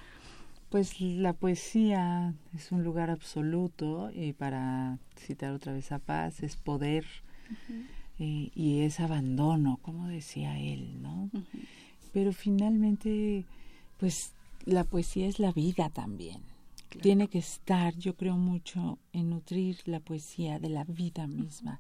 Pues 0.69 0.99
la 1.02 1.34
poesía 1.34 2.34
es 2.56 2.71
un 2.71 2.84
lugar 2.84 3.10
absoluto 3.10 4.12
y 4.13 4.34
para 4.34 4.99
citar 5.15 5.54
otra 5.54 5.73
vez 5.73 5.91
a 5.91 5.99
Paz, 5.99 6.43
es 6.43 6.58
poder 6.58 7.06
uh 7.49 7.54
-huh. 7.54 7.88
eh, 8.19 8.52
y 8.54 8.82
es 8.82 8.99
abandono, 8.99 9.80
como 9.82 10.08
decía 10.08 10.60
él, 10.60 11.02
¿no? 11.02 11.30
Uh 11.34 11.39
-huh. 11.39 11.67
Pero 12.13 12.34
finalmente, 12.34 13.45
pues 13.97 14.34
la 14.65 14.84
poesía 14.84 15.28
es 15.28 15.39
la 15.39 15.52
vida 15.52 15.89
también. 15.89 16.49
Claro. 16.89 17.02
Tiene 17.04 17.28
que 17.28 17.39
estar, 17.39 17.95
yo 17.97 18.15
creo 18.15 18.36
mucho 18.36 18.97
en 19.13 19.30
nutrir 19.30 19.78
la 19.86 19.99
poesía 19.99 20.60
de 20.60 20.69
la 20.69 20.84
vida 20.84 21.28
misma. 21.28 21.80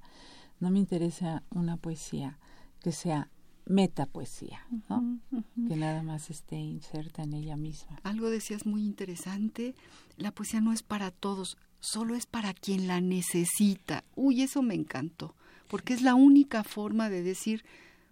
No 0.59 0.69
me 0.71 0.79
interesa 0.79 1.43
una 1.49 1.77
poesía 1.77 2.37
que 2.81 2.91
sea 2.91 3.29
metapoesía, 3.65 4.65
¿no? 4.89 5.19
Que 5.67 5.75
nada 5.75 6.01
más 6.03 6.29
esté 6.29 6.57
inserta 6.57 7.23
en 7.23 7.33
ella 7.33 7.55
misma. 7.55 7.99
Algo 8.03 8.29
decías 8.29 8.65
muy 8.65 8.83
interesante, 8.83 9.75
la 10.17 10.31
poesía 10.31 10.59
no 10.61 10.73
es 10.73 10.81
para 10.83 11.11
todos, 11.11 11.57
solo 11.79 12.15
es 12.15 12.25
para 12.25 12.53
quien 12.53 12.87
la 12.87 12.99
necesita. 12.99 14.03
Uy, 14.15 14.41
eso 14.41 14.61
me 14.61 14.73
encantó, 14.75 15.35
porque 15.69 15.93
es 15.93 16.01
la 16.01 16.15
única 16.15 16.63
forma 16.63 17.09
de 17.09 17.21
decir, 17.23 17.63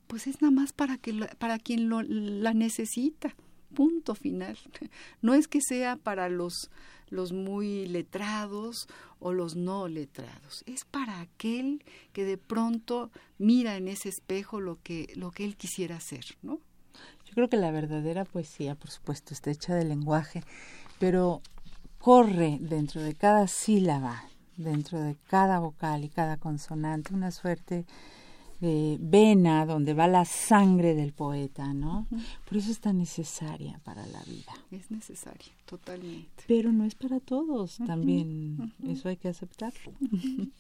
pues 0.07 0.27
es 0.27 0.41
nada 0.41 0.51
más 0.51 0.73
para, 0.73 0.97
que 0.97 1.13
la- 1.13 1.27
para 1.39 1.57
quien 1.59 1.89
lo, 1.89 2.01
la 2.03 2.53
necesita. 2.53 3.35
Punto 3.73 4.15
final. 4.15 4.57
No 5.21 5.33
es 5.33 5.47
que 5.47 5.59
sea 5.61 5.95
para 5.97 6.29
los, 6.29 6.69
los 7.09 7.33
muy 7.33 7.87
letrados 7.87 8.87
o 9.19 9.33
los 9.33 9.55
no 9.55 9.87
letrados. 9.87 10.63
Es 10.65 10.85
para 10.85 11.21
aquel 11.21 11.83
que 12.13 12.23
de 12.23 12.37
pronto 12.37 13.11
mira 13.37 13.75
en 13.77 13.87
ese 13.87 14.09
espejo 14.09 14.59
lo 14.59 14.81
que, 14.81 15.11
lo 15.15 15.31
que 15.31 15.45
él 15.45 15.55
quisiera 15.55 15.97
hacer, 15.97 16.25
¿no? 16.41 16.59
Yo 17.25 17.33
creo 17.33 17.49
que 17.49 17.57
la 17.57 17.71
verdadera 17.71 18.25
poesía, 18.25 18.75
por 18.75 18.89
supuesto, 18.89 19.33
está 19.33 19.51
hecha 19.51 19.75
de 19.75 19.85
lenguaje, 19.85 20.43
pero 20.99 21.41
corre 21.99 22.57
dentro 22.61 23.01
de 23.01 23.15
cada 23.15 23.47
sílaba, 23.47 24.23
dentro 24.55 24.99
de 24.99 25.15
cada 25.27 25.59
vocal 25.59 26.03
y 26.03 26.09
cada 26.09 26.37
consonante, 26.37 27.13
una 27.13 27.31
suerte 27.31 27.85
de 28.59 28.97
vena 28.99 29.65
donde 29.65 29.93
va 29.93 30.07
la 30.07 30.25
sangre 30.25 30.95
del 30.95 31.13
poeta, 31.13 31.73
¿no? 31.73 32.07
Por 32.47 32.57
eso 32.57 32.71
es 32.71 32.79
tan 32.79 32.97
necesaria 32.97 33.79
para 33.83 34.05
la 34.07 34.23
vida. 34.23 34.53
Es 34.71 34.89
necesario, 34.89 35.51
totalmente. 35.65 36.43
Pero 36.47 36.71
no 36.71 36.83
es 36.85 36.95
para 36.95 37.19
todos, 37.19 37.77
también 37.85 38.73
eso 38.87 39.09
hay 39.09 39.17
que 39.17 39.27
aceptarlo. 39.27 39.93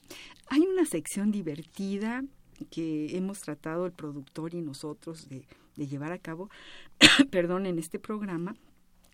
Hay 0.49 0.61
una 0.61 0.85
sección 0.85 1.31
divertida 1.31 2.23
que 2.71 3.17
hemos 3.17 3.41
tratado 3.41 3.85
el 3.85 3.91
productor 3.91 4.53
y 4.53 4.61
nosotros 4.61 5.27
de, 5.27 5.45
de 5.75 5.87
llevar 5.87 6.13
a 6.13 6.17
cabo, 6.17 6.49
perdón, 7.31 7.65
en 7.65 7.79
este 7.79 7.99
programa 7.99 8.55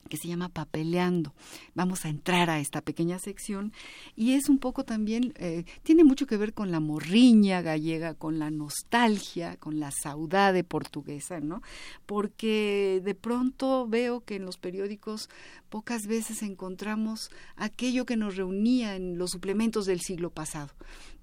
que 0.10 0.18
se 0.18 0.28
llama 0.28 0.50
Papeleando. 0.50 1.34
Vamos 1.76 2.06
a 2.06 2.10
entrar 2.10 2.50
a 2.50 2.60
esta 2.60 2.82
pequeña 2.82 3.20
sección 3.20 3.74
y 4.16 4.34
es 4.34 4.50
un 4.50 4.60
poco 4.60 4.84
también, 4.84 5.34
eh, 5.38 5.66
tiene 5.84 6.04
mucho 6.04 6.28
que 6.28 6.38
ver 6.38 6.54
con 6.54 6.72
la 6.72 6.80
morriña 6.80 7.62
gallega, 7.62 8.14
con 8.14 8.40
la 8.40 8.52
nostalgia, 8.52 9.58
con 9.58 9.80
la 9.80 9.92
saudade 9.92 10.64
portuguesa, 10.64 11.40
¿no? 11.40 11.62
Porque 12.06 13.02
de 13.04 13.16
pronto 13.16 13.88
veo 13.88 14.24
que 14.24 14.36
en 14.36 14.46
los 14.46 14.58
periódicos 14.58 15.30
pocas 15.70 16.06
veces 16.08 16.44
encontramos 16.44 17.32
aquello 17.56 18.06
que 18.06 18.18
nos 18.18 18.36
reunía 18.36 18.96
en 18.96 19.18
los 19.18 19.32
suplementos 19.32 19.86
del 19.86 20.02
siglo 20.02 20.30
pasado. 20.30 20.70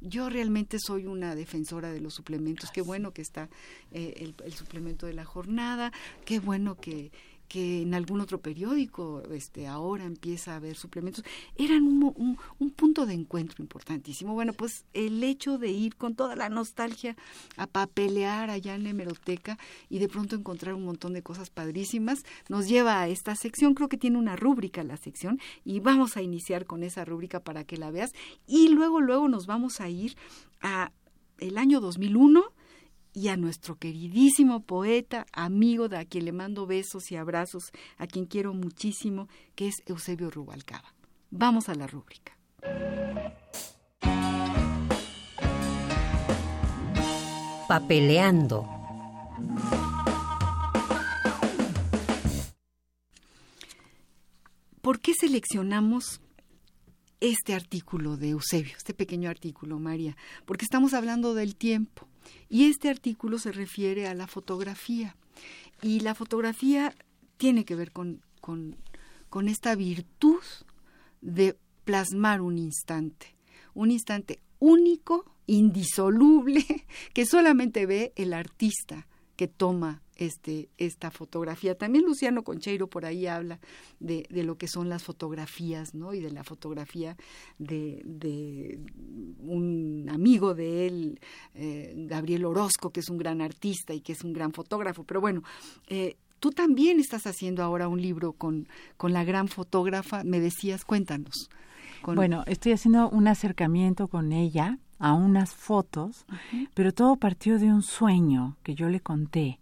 Yo 0.00 0.30
realmente 0.30 0.78
soy 0.80 1.06
una 1.06 1.34
defensora 1.34 1.92
de 1.92 2.00
los 2.00 2.14
suplementos. 2.14 2.70
Qué 2.70 2.80
bueno 2.80 3.12
que 3.12 3.22
está 3.22 3.48
eh, 3.92 4.14
el, 4.16 4.34
el 4.44 4.52
suplemento 4.54 5.06
de 5.06 5.12
la 5.12 5.24
jornada, 5.24 5.92
qué 6.24 6.40
bueno 6.40 6.74
que 6.74 7.12
que 7.50 7.82
en 7.82 7.94
algún 7.94 8.20
otro 8.20 8.40
periódico 8.40 9.24
este 9.32 9.66
ahora 9.66 10.04
empieza 10.04 10.52
a 10.52 10.56
haber 10.56 10.76
suplementos 10.76 11.24
eran 11.56 11.82
un, 11.82 12.04
un, 12.14 12.38
un 12.60 12.70
punto 12.70 13.06
de 13.06 13.14
encuentro 13.14 13.60
importantísimo. 13.60 14.34
Bueno 14.34 14.52
pues 14.52 14.84
el 14.92 15.20
hecho 15.24 15.58
de 15.58 15.72
ir 15.72 15.96
con 15.96 16.14
toda 16.14 16.36
la 16.36 16.48
nostalgia 16.48 17.16
a 17.56 17.66
papelear 17.66 18.50
allá 18.50 18.76
en 18.76 18.84
la 18.84 18.90
hemeroteca 18.90 19.58
y 19.88 19.98
de 19.98 20.08
pronto 20.08 20.36
encontrar 20.36 20.74
un 20.74 20.84
montón 20.84 21.12
de 21.12 21.24
cosas 21.24 21.50
padrísimas 21.50 22.22
nos 22.48 22.68
lleva 22.68 23.00
a 23.00 23.08
esta 23.08 23.34
sección. 23.34 23.74
Creo 23.74 23.88
que 23.88 23.98
tiene 23.98 24.16
una 24.16 24.36
rúbrica 24.36 24.84
la 24.84 24.96
sección 24.96 25.40
y 25.64 25.80
vamos 25.80 26.16
a 26.16 26.22
iniciar 26.22 26.66
con 26.66 26.84
esa 26.84 27.04
rúbrica 27.04 27.40
para 27.40 27.64
que 27.64 27.76
la 27.76 27.90
veas. 27.90 28.12
Y 28.46 28.68
luego 28.68 29.00
luego 29.00 29.28
nos 29.28 29.46
vamos 29.46 29.80
a 29.80 29.88
ir 29.88 30.16
a 30.60 30.92
el 31.38 31.58
año 31.58 31.80
2001 31.80 32.44
y 33.12 33.28
a 33.28 33.36
nuestro 33.36 33.76
queridísimo 33.76 34.60
poeta, 34.60 35.26
amigo 35.32 35.88
de 35.88 35.98
a 35.98 36.04
quien 36.04 36.24
le 36.24 36.32
mando 36.32 36.66
besos 36.66 37.10
y 37.10 37.16
abrazos, 37.16 37.72
a 37.98 38.06
quien 38.06 38.26
quiero 38.26 38.54
muchísimo, 38.54 39.28
que 39.54 39.68
es 39.68 39.74
Eusebio 39.86 40.30
Rubalcaba. 40.30 40.94
Vamos 41.30 41.68
a 41.68 41.74
la 41.74 41.86
rúbrica. 41.86 42.36
Papeleando. 47.68 48.68
¿Por 54.80 54.98
qué 54.98 55.12
seleccionamos 55.14 56.20
este 57.20 57.54
artículo 57.54 58.16
de 58.16 58.30
Eusebio, 58.30 58.72
este 58.76 58.94
pequeño 58.94 59.30
artículo, 59.30 59.78
María? 59.78 60.16
Porque 60.46 60.64
estamos 60.64 60.94
hablando 60.94 61.34
del 61.34 61.54
tiempo 61.54 62.08
y 62.48 62.64
este 62.64 62.88
artículo 62.88 63.38
se 63.38 63.52
refiere 63.52 64.06
a 64.08 64.14
la 64.14 64.26
fotografía. 64.26 65.16
Y 65.82 66.00
la 66.00 66.14
fotografía 66.14 66.94
tiene 67.36 67.64
que 67.64 67.74
ver 67.74 67.92
con, 67.92 68.22
con, 68.40 69.48
esta 69.48 69.74
virtud 69.74 70.42
de 71.20 71.56
plasmar 71.84 72.40
un 72.40 72.58
instante, 72.58 73.34
un 73.74 73.90
instante 73.90 74.40
único, 74.58 75.24
indisoluble, 75.46 76.64
que 77.14 77.24
solamente 77.24 77.86
ve 77.86 78.12
el 78.16 78.34
artista 78.34 79.06
que 79.36 79.48
toma 79.48 80.02
este, 80.20 80.68
esta 80.78 81.10
fotografía. 81.10 81.74
También 81.76 82.04
Luciano 82.04 82.44
Concheiro 82.44 82.86
por 82.88 83.04
ahí 83.04 83.26
habla 83.26 83.58
de, 83.98 84.26
de 84.30 84.44
lo 84.44 84.56
que 84.56 84.68
son 84.68 84.88
las 84.88 85.02
fotografías, 85.02 85.94
¿no? 85.94 86.14
Y 86.14 86.20
de 86.20 86.30
la 86.30 86.44
fotografía 86.44 87.16
de, 87.58 88.00
de 88.04 88.78
un 89.38 90.08
amigo 90.10 90.54
de 90.54 90.86
él, 90.86 91.20
eh, 91.54 91.94
Gabriel 92.08 92.44
Orozco, 92.44 92.90
que 92.90 93.00
es 93.00 93.08
un 93.10 93.18
gran 93.18 93.40
artista 93.40 93.94
y 93.94 94.00
que 94.00 94.12
es 94.12 94.22
un 94.22 94.32
gran 94.32 94.52
fotógrafo. 94.52 95.04
Pero 95.04 95.20
bueno, 95.20 95.42
eh, 95.88 96.16
tú 96.38 96.50
también 96.50 97.00
estás 97.00 97.26
haciendo 97.26 97.62
ahora 97.62 97.88
un 97.88 98.00
libro 98.00 98.32
con, 98.32 98.68
con 98.96 99.12
la 99.12 99.24
gran 99.24 99.48
fotógrafa, 99.48 100.22
me 100.24 100.38
decías, 100.38 100.84
cuéntanos. 100.84 101.48
Con- 102.02 102.14
Bueno, 102.16 102.44
estoy 102.46 102.72
haciendo 102.72 103.08
un 103.10 103.26
acercamiento 103.26 104.08
con 104.08 104.32
ella 104.32 104.78
a 104.98 105.14
unas 105.14 105.54
fotos, 105.54 106.26
pero 106.74 106.92
todo 106.92 107.16
partió 107.16 107.58
de 107.58 107.72
un 107.72 107.82
sueño 107.82 108.56
que 108.62 108.74
yo 108.74 108.90
le 108.90 109.00
conté, 109.00 109.58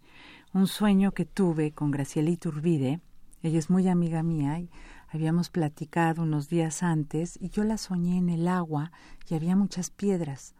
un 0.53 0.67
sueño 0.67 1.11
que 1.11 1.25
tuve 1.25 1.71
con 1.71 1.91
Graciela 1.91 2.29
Iturbide, 2.29 3.01
ella 3.41 3.59
es 3.59 3.69
muy 3.69 3.87
amiga 3.87 4.23
mía 4.23 4.59
y 4.59 4.69
habíamos 5.07 5.49
platicado 5.49 6.23
unos 6.23 6.49
días 6.49 6.83
antes 6.83 7.37
y 7.39 7.49
yo 7.49 7.63
la 7.63 7.77
soñé 7.77 8.17
en 8.17 8.29
el 8.29 8.47
agua 8.47 8.91
y 9.29 9.35
había 9.35 9.55
muchas 9.55 9.91
piedras. 9.91 10.55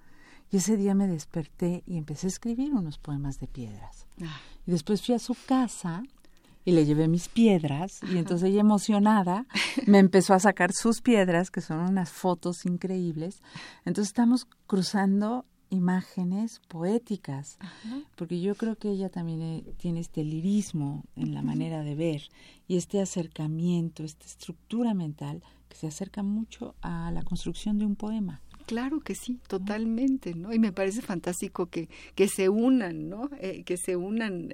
Y 0.51 0.57
ese 0.57 0.77
día 0.77 0.95
me 0.95 1.07
desperté 1.07 1.83
y 1.85 1.97
empecé 1.97 2.27
a 2.27 2.29
escribir 2.29 2.73
unos 2.73 2.97
poemas 2.97 3.39
de 3.39 3.47
piedras. 3.47 4.07
Ah, 4.21 4.39
Y 4.65 4.71
después 4.71 5.05
fui 5.05 5.13
a 5.13 5.19
su 5.19 5.35
casa 5.45 6.03
y 6.65 6.71
le 6.71 6.85
llevé 6.85 7.07
mis 7.07 7.27
piedras 7.27 7.99
y 8.03 8.17
entonces 8.17 8.49
ella 8.49 8.61
emocionada 8.61 9.45
me 9.85 9.99
empezó 9.99 10.33
a 10.33 10.39
sacar 10.39 10.71
sus 10.73 11.01
piedras, 11.01 11.51
que 11.51 11.61
son 11.61 11.79
unas 11.79 12.11
fotos 12.11 12.65
increíbles. 12.65 13.41
Entonces 13.85 14.09
estamos 14.09 14.47
cruzando 14.67 15.45
imágenes 15.69 16.61
poéticas, 16.67 17.57
porque 18.15 18.41
yo 18.41 18.55
creo 18.55 18.75
que 18.75 18.89
ella 18.89 19.09
también 19.09 19.41
eh, 19.41 19.63
tiene 19.77 19.99
este 19.99 20.23
lirismo 20.23 21.03
en 21.15 21.33
la 21.33 21.41
manera 21.41 21.83
de 21.83 21.95
ver 21.95 22.21
y 22.67 22.77
este 22.77 23.01
acercamiento, 23.01 24.03
esta 24.03 24.25
estructura 24.25 24.93
mental 24.93 25.43
que 25.69 25.75
se 25.77 25.87
acerca 25.87 26.23
mucho 26.23 26.75
a 26.81 27.11
la 27.11 27.21
construcción 27.23 27.77
de 27.77 27.85
un 27.85 27.95
poema. 27.95 28.41
Claro 28.65 28.99
que 28.99 29.15
sí, 29.15 29.39
totalmente, 29.47 30.35
¿no? 30.35 30.53
Y 30.53 30.59
me 30.59 30.71
parece 30.71 31.01
fantástico 31.01 31.67
que, 31.67 31.89
que 32.13 32.27
se 32.27 32.49
unan, 32.49 33.09
¿no? 33.09 33.27
Eh, 33.39 33.63
que 33.63 33.77
se 33.77 33.95
unan 33.95 34.47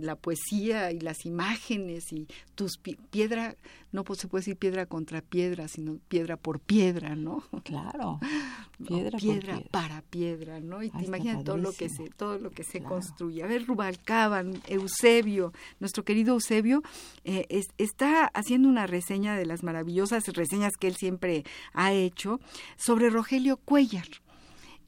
la 0.00 0.16
poesía 0.16 0.90
y 0.90 0.98
las 0.98 1.24
imágenes 1.24 2.12
y 2.12 2.26
tus 2.56 2.78
pi- 2.78 2.96
piedra, 3.10 3.54
no 3.92 4.04
pues, 4.04 4.20
se 4.20 4.28
puede 4.28 4.40
decir 4.42 4.56
piedra 4.56 4.86
contra 4.86 5.20
piedra, 5.20 5.68
sino 5.68 5.98
piedra 6.08 6.36
por 6.36 6.60
piedra, 6.60 7.16
¿no? 7.16 7.42
Claro, 7.64 8.20
O 8.80 8.84
piedra, 8.84 9.10
por 9.10 9.20
piedra 9.20 9.54
piedra. 9.56 9.70
para 9.70 10.02
piedra, 10.02 10.60
¿no? 10.60 10.82
Y 10.82 10.90
te 10.90 11.04
imaginas 11.04 11.44
todo 11.44 11.56
lo 11.58 11.72
que 11.72 11.88
se, 11.90 12.08
todo 12.10 12.38
lo 12.38 12.50
que 12.50 12.64
se 12.64 12.78
Claro. 12.80 12.94
construye. 12.94 13.42
A 13.42 13.46
ver, 13.46 13.66
Rubalcaba, 13.66 14.42
Eusebio, 14.68 15.52
nuestro 15.80 16.04
querido 16.04 16.34
Eusebio, 16.34 16.82
eh, 17.24 17.46
es- 17.50 17.68
está 17.78 18.26
haciendo 18.26 18.68
una 18.68 18.86
reseña 18.86 19.36
de 19.36 19.44
las 19.46 19.62
maravillosas 19.62 20.26
reseñas 20.28 20.72
que 20.78 20.86
él 20.88 20.96
siempre 20.96 21.44
ha 21.74 21.92
hecho 21.92 22.40
sobre 22.76 23.10
Rogelio 23.10 23.56
Cuellar 23.58 24.06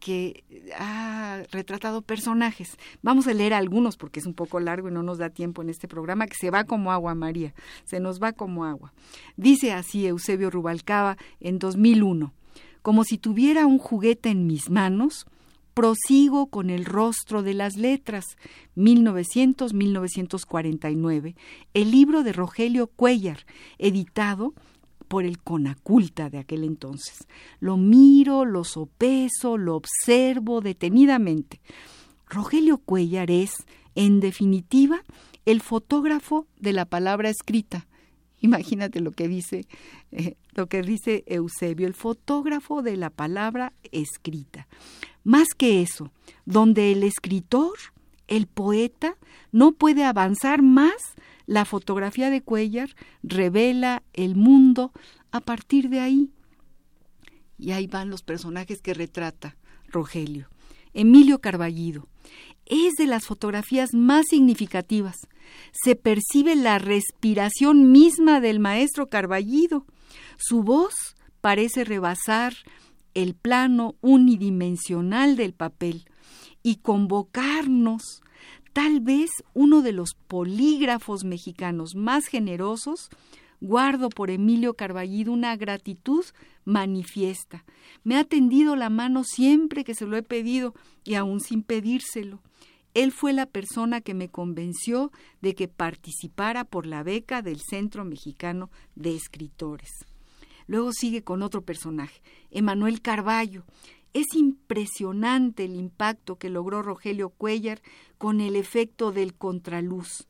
que 0.03 0.45
ha 0.77 1.43
retratado 1.53 2.03
personajes. 2.03 2.77
Vamos 3.03 3.29
a 3.29 3.35
leer 3.35 3.55
algunos 3.55 3.97
porque 3.97 4.19
es 4.19 4.27
un 4.27 4.35
poco 4.35 4.59
largo 4.59 4.89
y 4.89 4.93
no 4.93 5.05
nos 5.05 5.19
da 5.19 5.31
tiempo 5.31 5.63
en 5.63 5.71
este 5.71 5.87
programa, 5.87 6.27
que 6.27 6.35
se 6.35 6.51
va 6.51 6.65
como 6.65 6.91
agua, 6.91 7.15
María, 7.15 7.55
se 7.85 8.01
nos 8.01 8.21
va 8.21 8.33
como 8.33 8.65
agua. 8.65 8.93
Dice 9.37 9.73
así 9.73 10.05
Eusebio 10.05 10.51
Rubalcaba 10.51 11.17
en 11.39 11.61
2001, 11.61 12.33
como 12.83 13.05
si 13.05 13.17
tuviera 13.17 13.65
un 13.67 13.79
juguete 13.79 14.31
en 14.31 14.49
mis 14.49 14.71
manos, 14.71 15.25
prosigo 15.73 16.49
con 16.49 16.69
el 16.69 16.85
rostro 16.85 17.45
de 17.45 17.55
las 17.55 17.77
letras, 17.77 18.25
1900-1949, 18.77 21.37
el 21.75 21.91
libro 21.93 22.25
de 22.25 22.33
Rogelio 22.33 22.89
Cuellar, 22.89 23.47
editado 23.79 24.53
por 25.13 25.27
el 25.27 25.41
Conaculta 25.41 26.31
de 26.31 26.39
aquel 26.39 26.65
entonces. 26.65 27.27
Lo 27.61 27.77
miro, 27.77 28.47
lo 28.47 28.65
sopeso, 28.65 29.59
lo 29.59 29.77
observo 29.77 30.63
detenidamente. 30.63 31.61
Rogelio 32.31 32.79
Cuellar 32.79 33.31
es, 33.31 33.53
En 33.95 34.21
definitiva, 34.21 35.03
el 35.45 35.61
fotógrafo 35.61 36.47
de 36.59 36.73
la 36.73 36.87
palabra 36.87 37.29
escrita. 37.29 37.87
Imagínate 38.41 39.01
lo 39.01 39.11
que 39.11 39.29
dice 39.29 39.67
eh, 40.13 40.37
lo 40.55 40.67
que 40.69 40.81
dice 40.81 41.25
Eusebio, 41.27 41.87
el 41.87 41.93
fotógrafo 41.93 42.81
de 42.81 42.97
la 42.97 43.11
palabra 43.11 43.75
escrita. 43.91 44.67
Más 45.25 45.49
que 45.55 45.83
eso, 45.83 46.11
donde 46.47 46.91
el 46.91 47.03
escritor, 47.03 47.77
el 48.33 48.47
poeta, 48.47 49.19
no 49.51 49.73
puede 49.73 50.05
avanzar 50.05 50.63
más, 50.63 50.95
la 51.47 51.67
fotografía 51.67 52.31
de 52.31 52.41
Cuellar 52.41 52.89
revela 53.23 54.03
el 54.15 54.37
mundo 54.37 54.91
a 55.33 55.41
partir 55.41 55.91
de 55.91 56.01
ahí. 56.01 56.31
Y 57.59 57.73
ahí 57.73 57.87
van 57.87 58.09
los 58.09 58.23
personajes 58.23 58.81
que 58.81 58.95
retrata 58.95 59.57
Rogelio. 59.87 60.49
Emilio 60.95 61.41
Carballido. 61.41 62.09
Es 62.65 62.95
de 62.95 63.07
las 63.07 63.27
fotografías 63.27 63.91
más 63.93 64.25
significativas. 64.31 65.17
Se 65.73 65.95
percibe 65.95 66.57
la 66.57 66.79
respiración 66.79 67.93
misma 67.93 68.41
del 68.41 68.61
maestro 68.61 69.11
Carballido. 69.11 69.85
Su 70.39 70.63
voz 70.63 70.95
parece 71.43 71.85
rebasar 71.85 72.55
el 73.13 73.35
plano 73.35 73.97
unidimensional 74.01 75.37
del 75.37 75.53
papel 75.53 76.07
y 76.63 76.77
convocarnos, 76.77 78.22
tal 78.73 79.01
vez 79.01 79.31
uno 79.55 79.83
de 79.83 79.93
los 79.93 80.15
polígrafos 80.15 81.25
mexicanos 81.25 81.95
más 81.95 82.27
generosos, 82.27 83.09
guardo 83.61 84.09
por 84.09 84.31
Emilio 84.31 84.75
Carballido 84.75 85.33
una 85.33 85.57
gratitud 85.57 86.25
manifiesta. 86.65 87.65
Me 88.03 88.17
ha 88.17 88.25
tendido 88.25 88.77
la 88.77 88.91
mano 88.91 89.25
siempre 89.25 89.85
que 89.85 89.95
se 89.95 90.07
lo 90.07 90.17
he 90.17 90.23
pedido 90.23 90.75
y 91.05 91.15
aún 91.15 91.41
sin 91.41 91.63
pedírselo. 91.63 92.43
Él 92.95 93.13
fue 93.13 93.33
la 93.33 93.47
persona 93.47 94.01
que 94.01 94.15
me 94.15 94.29
convenció 94.29 95.13
de 95.41 95.55
que 95.55 95.69
participara 95.69 96.65
por 96.65 96.87
la 96.87 97.03
beca 97.03 97.41
del 97.41 97.61
Centro 97.61 98.05
Mexicano 98.05 98.71
de 98.97 99.17
Escritores. 99.17 99.91
Luego 100.67 100.93
sigue 100.93 101.23
con 101.23 101.43
otro 101.43 101.63
personaje, 101.63 102.23
Emanuel 102.51 103.01
Carballo. 103.01 103.65
Es 104.15 104.35
impresionante 104.35 105.65
el 105.65 105.75
impacto 105.75 106.37
que 106.37 106.51
logró 106.51 106.83
Rogelio 106.83 107.31
Cuellar 107.31 107.81
con 108.19 108.41
el 108.41 108.57
efecto 108.57 109.11
del 109.11 109.35
contraluz. 109.35 110.27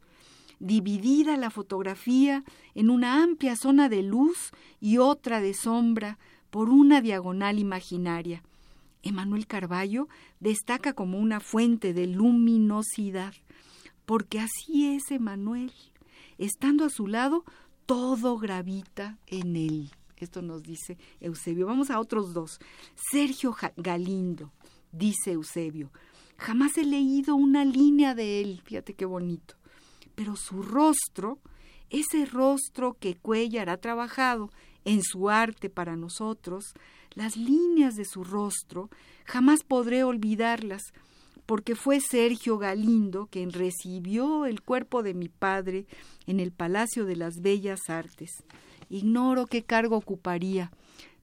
Dividida 0.61 1.37
la 1.37 1.51
fotografía 1.51 2.45
en 2.77 2.91
una 2.91 3.23
amplia 3.23 3.57
zona 3.57 3.89
de 3.89 4.05
luz 4.05 4.53
y 4.81 4.99
otra 4.99 5.41
de 5.41 5.55
sombra 5.55 6.19
por 6.51 6.69
una 6.69 7.01
diagonal 7.01 7.59
imaginaria. 7.59 8.45
Emanuel 9.03 9.49
Carballo 9.49 10.09
destaca 10.39 10.93
como 10.93 11.19
una 11.19 11.41
fuente 11.41 11.93
de 11.93 12.07
luminosidad, 12.07 13.35
porque 14.07 14.39
así 14.39 14.95
es 14.95 15.11
Emanuel. 15.11 15.73
Estando 16.39 16.85
a 16.85 16.91
su 16.91 17.09
lado, 17.09 17.45
todo 17.87 18.39
gravita 18.39 19.19
en 19.27 19.57
él. 19.57 19.91
Esto 20.25 20.43
nos 20.43 20.63
dice 20.63 20.99
Eusebio. 21.21 21.67
Vamos 21.67 21.91
a 21.91 22.01
otros 22.01 22.33
dos. 22.33 22.59
Sergio 23.11 23.55
Galindo, 23.77 24.53
dice 24.93 25.33
Eusebio. 25.33 25.91
Jamás 26.37 26.77
he 26.79 26.85
leído 26.85 27.35
una 27.35 27.65
línea 27.65 28.15
de 28.15 28.41
él. 28.41 28.63
Fíjate 28.65 28.95
qué 28.95 29.05
bonito. 29.05 29.55
Pero 30.15 30.37
su 30.37 30.63
rostro, 30.63 31.39
ese 31.91 32.27
rostro 32.27 32.97
que 32.99 33.17
Cuellar 33.17 33.71
ha 33.71 33.77
trabajado 33.77 34.51
en 34.85 35.03
su 35.03 35.31
arte 35.31 35.71
para 35.71 35.97
nosotros, 35.97 36.75
las 37.15 37.37
líneas 37.37 37.95
de 37.95 38.05
su 38.05 38.25
rostro, 38.25 38.91
jamás 39.25 39.63
podré 39.63 40.05
olvidarlas, 40.05 40.83
porque 41.47 41.75
fue 41.75 42.01
Sergio 42.01 42.59
Galindo 42.59 43.27
quien 43.27 43.53
recibió 43.53 44.47
el 44.47 44.63
cuerpo 44.63 45.03
de 45.03 45.15
mi 45.15 45.29
padre 45.29 45.87
en 46.27 46.41
el 46.41 46.53
Palacio 46.53 47.05
de 47.05 47.17
las 47.17 47.41
Bellas 47.41 47.89
Artes. 47.89 48.31
Ignoro 48.93 49.47
qué 49.47 49.63
cargo 49.63 49.97
ocuparía, 49.97 50.71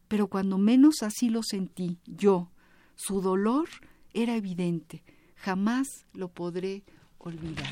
pero 0.07 0.27
cuando 0.27 0.57
menos 0.57 1.03
así 1.03 1.29
lo 1.29 1.43
sentí, 1.43 1.99
yo, 2.07 2.49
su 2.95 3.21
dolor 3.21 3.69
era 4.11 4.35
evidente, 4.35 5.03
jamás 5.35 5.87
lo 6.13 6.29
podré 6.29 6.81
olvidar. 7.19 7.71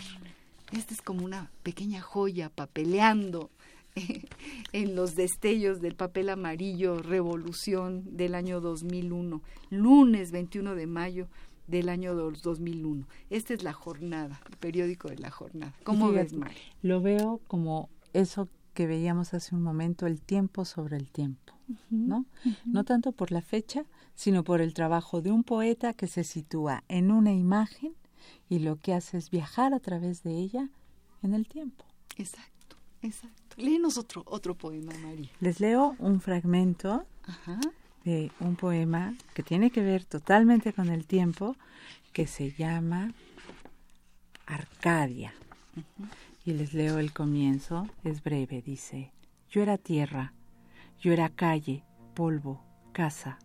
Esta 0.72 0.94
es 0.94 1.02
como 1.02 1.26
una 1.26 1.50
pequeña 1.64 2.00
joya 2.00 2.50
papeleando 2.50 3.50
en 4.72 4.96
los 4.96 5.16
destellos 5.16 5.82
del 5.82 5.96
papel 5.96 6.30
amarillo 6.30 7.00
Revolución 7.00 8.04
del 8.16 8.36
año 8.36 8.62
2001, 8.62 9.42
lunes 9.72 10.32
21 10.32 10.76
de 10.76 10.86
mayo 10.86 11.28
del 11.66 11.90
año 11.90 12.14
2001. 12.14 13.08
Esta 13.32 13.56
es 13.56 13.64
la 13.64 13.74
jornada, 13.74 14.42
el 14.48 14.58
periódico 14.58 15.08
de 15.08 15.18
la 15.18 15.32
jornada. 15.32 15.74
¿Cómo 15.84 16.12
ves, 16.12 16.34
Mari? 16.34 16.56
Lo 16.84 17.02
veo 17.02 17.42
como 17.48 17.90
eso 18.14 18.48
que 18.78 18.86
veíamos 18.86 19.34
hace 19.34 19.56
un 19.56 19.64
momento, 19.64 20.06
el 20.06 20.22
tiempo 20.22 20.64
sobre 20.64 20.98
el 20.98 21.10
tiempo, 21.10 21.52
¿no? 21.90 22.28
No 22.64 22.84
tanto 22.84 23.12
por 23.12 23.32
la 23.32 23.42
fecha, 23.42 23.86
sino 24.14 24.44
por 24.44 24.62
el 24.62 24.76
trabajo 24.76 25.20
de 25.20 25.32
un 25.32 25.44
poeta 25.44 25.94
que 25.94 26.06
se 26.06 26.24
sitúa 26.24 26.84
en 26.88 27.10
una 27.10 27.34
imagen 27.34 27.96
y 28.50 28.60
lo 28.60 28.76
que 28.76 28.94
hace 28.94 29.18
es 29.18 29.32
viajar 29.32 29.74
a 29.74 29.80
través 29.80 30.22
de 30.22 30.38
ella 30.38 30.70
en 31.24 31.34
el 31.34 31.48
tiempo. 31.48 31.86
Exacto, 32.18 32.76
exacto. 33.02 33.56
Léenos 33.58 33.98
otro, 33.98 34.22
otro 34.28 34.54
poema, 34.54 34.94
María. 35.02 35.32
Les 35.40 35.60
leo 35.60 35.96
un 35.98 36.22
fragmento 36.22 37.04
de 38.06 38.32
un 38.40 38.58
poema 38.58 39.16
que 39.34 39.42
tiene 39.42 39.72
que 39.72 39.82
ver 39.82 40.06
totalmente 40.06 40.72
con 40.72 40.90
el 40.90 41.08
tiempo, 41.08 41.56
que 42.14 42.28
se 42.28 42.52
llama 42.52 43.12
Arcadia. 44.46 45.34
Y 46.48 46.54
les 46.54 46.74
leo 46.74 46.98
el 46.98 47.12
comienzo, 47.12 47.90
es 48.06 48.24
breve, 48.24 48.62
dice, 48.62 49.12
yo 49.50 49.62
era 49.62 49.78
tierra, 49.78 50.32
yo 50.98 51.12
era 51.12 51.28
calle, 51.28 51.84
polvo, 52.14 52.62
casa, 52.94 53.38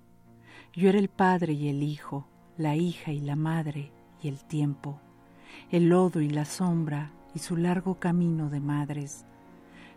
yo 0.72 0.88
era 0.88 1.00
el 1.00 1.08
padre 1.08 1.52
y 1.52 1.68
el 1.68 1.82
hijo, 1.82 2.28
la 2.56 2.76
hija 2.76 3.10
y 3.10 3.18
la 3.18 3.34
madre 3.34 3.90
y 4.22 4.28
el 4.28 4.44
tiempo, 4.44 5.00
el 5.72 5.88
lodo 5.88 6.20
y 6.20 6.28
la 6.28 6.44
sombra 6.44 7.10
y 7.34 7.40
su 7.40 7.56
largo 7.56 7.98
camino 7.98 8.50
de 8.50 8.60
madres. 8.60 9.24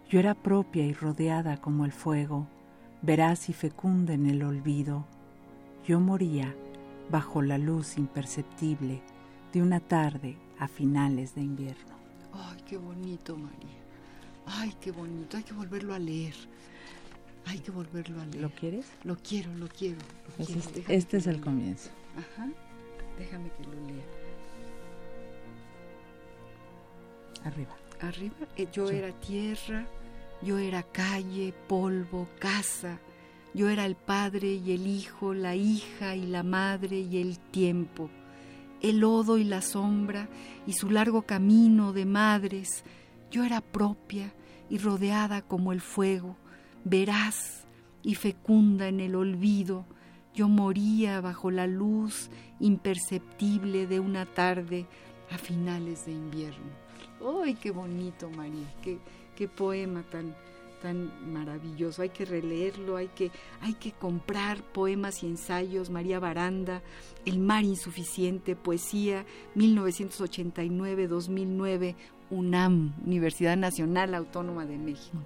Yo 0.09 0.19
era 0.19 0.33
propia 0.33 0.83
y 0.83 0.93
rodeada 0.93 1.57
como 1.57 1.85
el 1.85 1.91
fuego, 1.91 2.47
veraz 3.03 3.49
y 3.49 3.53
fecunda 3.53 4.15
en 4.15 4.25
el 4.25 4.41
olvido. 4.41 5.05
Yo 5.87 5.99
moría 5.99 6.55
bajo 7.11 7.43
la 7.43 7.59
luz 7.59 7.99
imperceptible 7.99 9.03
de 9.53 9.61
una 9.61 9.79
tarde 9.79 10.39
a 10.57 10.67
finales 10.67 11.35
de 11.35 11.41
invierno. 11.41 11.94
Ay, 12.37 12.57
qué 12.67 12.77
bonito, 12.77 13.35
María. 13.37 13.79
Ay, 14.45 14.73
qué 14.81 14.91
bonito. 14.91 15.37
Hay 15.37 15.43
que 15.43 15.53
volverlo 15.53 15.93
a 15.93 15.99
leer. 15.99 16.35
Hay 17.45 17.59
que 17.59 17.71
volverlo 17.71 18.21
a 18.21 18.25
leer. 18.25 18.41
¿Lo 18.41 18.49
quieres? 18.51 18.85
Lo 19.03 19.15
quiero, 19.17 19.53
lo 19.55 19.67
quiero. 19.67 19.97
Lo 19.99 20.35
Pues 20.35 20.47
quiero. 20.47 20.61
este, 20.61 20.95
este 20.95 21.17
es 21.17 21.27
el 21.27 21.41
comienzo. 21.41 21.89
Ajá. 22.17 22.47
Déjame 23.17 23.49
que 23.51 23.63
lo 23.63 23.73
lea. 23.87 24.03
Arriba. 27.43 27.75
Arriba, 28.01 28.35
eh, 28.57 28.67
yo 28.73 28.87
Sí. 28.89 28.95
era 28.95 29.11
tierra, 29.19 29.85
yo 30.41 30.57
era 30.57 30.83
calle, 30.83 31.53
polvo, 31.67 32.27
casa, 32.39 32.99
yo 33.53 33.69
era 33.69 33.85
el 33.85 33.95
padre 33.95 34.53
y 34.55 34.73
el 34.73 34.85
hijo, 34.85 35.33
la 35.33 35.55
hija 35.55 36.15
y 36.15 36.25
la 36.25 36.43
madre 36.43 36.99
y 36.99 37.17
el 37.21 37.39
tiempo, 37.39 38.09
el 38.89 38.99
lodo 38.99 39.37
y 39.39 39.43
la 39.43 39.61
sombra 39.61 40.29
y 40.67 40.73
su 40.73 40.91
largo 40.91 41.23
camino 41.23 41.91
de 41.91 42.05
madres, 42.05 42.83
yo 43.31 43.43
era 43.43 43.61
propia 43.61 44.31
y 44.69 44.77
rodeada 44.77 45.41
como 45.41 45.71
el 45.71 45.81
fuego, 45.81 46.37
veraz 46.83 47.65
y 48.03 48.13
fecunda 48.13 48.87
en 48.87 48.99
el 48.99 49.15
olvido, 49.15 49.85
yo 50.35 50.47
moría 50.49 51.19
bajo 51.19 51.49
la 51.49 51.65
luz 51.65 52.29
imperceptible 52.59 53.87
de 53.87 53.99
una 53.99 54.25
tarde 54.25 54.85
a 55.31 55.37
finales 55.37 56.05
de 56.05 56.11
invierno. 56.11 56.71
¡Ay, 57.43 57.55
qué 57.55 57.71
bonito, 57.71 58.29
María! 58.29 58.71
¡Qué, 58.83 58.99
qué 59.35 59.47
poema 59.47 60.03
tan, 60.03 60.35
tan 60.81 61.11
maravilloso! 61.31 62.01
Hay 62.01 62.09
que 62.09 62.25
releerlo, 62.25 62.97
hay 62.97 63.09
que, 63.09 63.31
hay 63.61 63.73
que 63.73 63.91
comprar 63.91 64.63
poemas 64.63 65.23
y 65.23 65.27
ensayos. 65.27 65.89
María 65.89 66.19
Baranda, 66.19 66.81
El 67.25 67.39
mar 67.39 67.63
insuficiente, 67.63 68.55
poesía, 68.55 69.25
1989-2009, 69.55 71.95
UNAM, 72.29 72.93
Universidad 73.05 73.57
Nacional 73.57 74.15
Autónoma 74.15 74.65
de 74.65 74.77
México. 74.77 75.17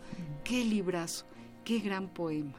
¡Qué 0.43 0.66
librazo! 0.66 1.26
¡Qué 1.64 1.80
gran 1.80 2.08
poema! 2.08 2.54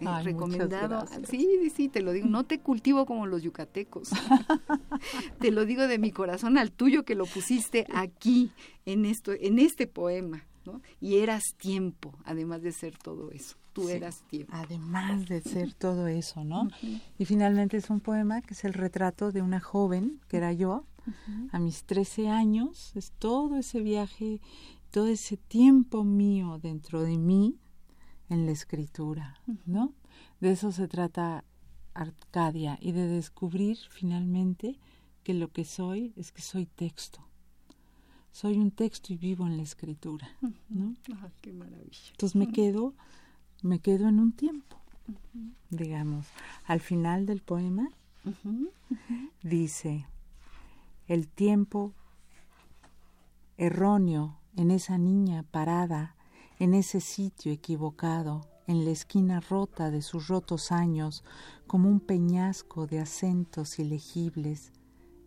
Eh, 0.00 0.04
Ay, 0.06 0.24
recomendado. 0.24 1.06
sí, 1.28 1.70
sí, 1.74 1.88
te 1.88 2.02
lo 2.02 2.12
digo. 2.12 2.26
No 2.26 2.44
te 2.44 2.58
cultivo 2.58 3.06
como 3.06 3.26
los 3.26 3.42
yucatecos. 3.42 4.10
te 5.40 5.50
lo 5.50 5.64
digo 5.64 5.86
de 5.86 5.98
mi 5.98 6.10
corazón 6.10 6.58
al 6.58 6.72
tuyo 6.72 7.04
que 7.04 7.14
lo 7.14 7.26
pusiste 7.26 7.86
aquí 7.94 8.50
en 8.86 9.04
esto, 9.04 9.32
en 9.32 9.58
este 9.58 9.86
poema, 9.86 10.44
¿no? 10.66 10.80
Y 11.00 11.16
eras 11.16 11.54
tiempo, 11.56 12.12
además 12.24 12.62
de 12.62 12.72
ser 12.72 12.96
todo 12.98 13.30
eso. 13.30 13.56
Tú 13.72 13.88
Sí. 13.88 13.92
eras 13.92 14.22
tiempo. 14.28 14.52
Además 14.54 15.26
de 15.26 15.40
ser 15.40 15.74
todo 15.74 16.06
eso, 16.06 16.44
¿no? 16.44 16.68
Y 17.18 17.24
finalmente 17.24 17.76
es 17.76 17.90
un 17.90 18.00
poema 18.00 18.40
que 18.40 18.54
es 18.54 18.64
el 18.64 18.72
retrato 18.72 19.32
de 19.32 19.42
una 19.42 19.60
joven, 19.60 20.20
que 20.28 20.36
era 20.36 20.52
yo, 20.52 20.84
a 21.52 21.58
mis 21.58 21.84
13 21.84 22.28
años, 22.28 22.92
es 22.94 23.12
todo 23.18 23.56
ese 23.58 23.80
viaje, 23.80 24.40
todo 24.90 25.08
ese 25.08 25.36
tiempo 25.36 26.04
mío 26.04 26.58
dentro 26.62 27.02
de 27.02 27.18
mí 27.18 27.58
en 28.30 28.46
la 28.46 28.52
escritura, 28.52 29.38
¿no? 29.66 29.92
De 30.40 30.52
eso 30.52 30.72
se 30.72 30.88
trata 30.88 31.44
Arcadia 31.94 32.78
y 32.80 32.92
de 32.92 33.06
descubrir 33.06 33.76
finalmente 33.90 34.78
que 35.22 35.34
lo 35.34 35.48
que 35.52 35.64
soy 35.64 36.12
es 36.16 36.32
que 36.32 36.42
soy 36.42 36.66
texto. 36.66 37.26
Soy 38.34 38.58
un 38.58 38.72
texto 38.72 39.12
y 39.12 39.16
vivo 39.16 39.46
en 39.46 39.56
la 39.56 39.62
escritura, 39.62 40.28
¿no? 40.68 40.96
Ah, 41.12 41.28
qué 41.40 41.52
maravilla. 41.52 42.10
Entonces 42.10 42.34
me 42.34 42.50
quedo, 42.50 42.92
me 43.62 43.78
quedo 43.78 44.08
en 44.08 44.18
un 44.18 44.32
tiempo, 44.32 44.76
digamos. 45.70 46.26
Al 46.64 46.80
final 46.80 47.26
del 47.26 47.42
poema 47.42 47.88
dice, 49.44 50.08
el 51.06 51.28
tiempo 51.28 51.92
erróneo 53.56 54.40
en 54.56 54.72
esa 54.72 54.98
niña 54.98 55.44
parada, 55.44 56.16
en 56.58 56.74
ese 56.74 57.00
sitio 57.00 57.52
equivocado, 57.52 58.48
en 58.66 58.84
la 58.84 58.90
esquina 58.90 59.38
rota 59.38 59.92
de 59.92 60.02
sus 60.02 60.26
rotos 60.26 60.72
años, 60.72 61.22
como 61.68 61.88
un 61.88 62.00
peñasco 62.00 62.88
de 62.88 62.98
acentos 62.98 63.78
ilegibles, 63.78 64.72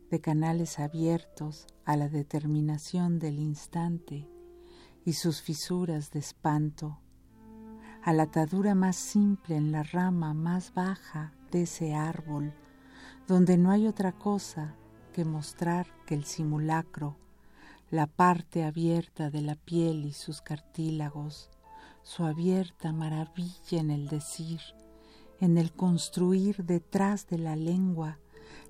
de 0.10 0.22
canales 0.22 0.80
abiertos 0.80 1.68
a 1.86 1.98
la 1.98 2.10
determinación 2.10 3.20
del 3.20 3.40
instante 3.40 4.28
y 5.06 5.14
sus 5.14 5.42
fisuras 5.42 6.12
de 6.12 6.20
espanto, 6.20 7.00
a 8.04 8.14
la 8.14 8.24
atadura 8.24 8.76
más 8.76 8.96
simple 8.96 9.56
en 9.56 9.72
la 9.72 9.84
rama 9.84 10.34
más 10.34 10.74
baja 10.74 11.34
de 11.52 11.64
ese 11.64 11.94
árbol, 11.94 12.54
donde 13.28 13.58
no 13.58 13.72
hay 13.72 13.88
otra 13.88 14.14
cosa 14.14 14.76
que 15.14 15.26
mostrar 15.26 15.88
que 16.06 16.16
el 16.16 16.24
simulacro, 16.24 17.18
la 17.90 18.08
parte 18.08 18.64
abierta 18.64 19.30
de 19.30 19.42
la 19.42 19.56
piel 19.56 20.06
y 20.06 20.14
sus 20.14 20.42
cartílagos, 20.42 21.50
su 22.04 22.24
abierta 22.24 22.94
maravilla 22.94 23.80
en 23.80 23.92
el 23.92 24.08
decir, 24.08 24.62
en 25.40 25.58
el 25.58 25.72
construir 25.74 26.64
detrás 26.64 27.28
de 27.28 27.38
la 27.38 27.56
lengua, 27.56 28.20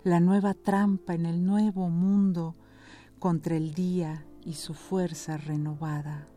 la 0.03 0.19
nueva 0.19 0.53
trampa 0.53 1.13
en 1.13 1.25
el 1.25 1.45
nuevo 1.45 1.89
mundo 1.89 2.55
contra 3.19 3.55
el 3.55 3.73
día 3.73 4.25
y 4.45 4.53
su 4.53 4.73
fuerza 4.73 5.37
renovada. 5.37 6.27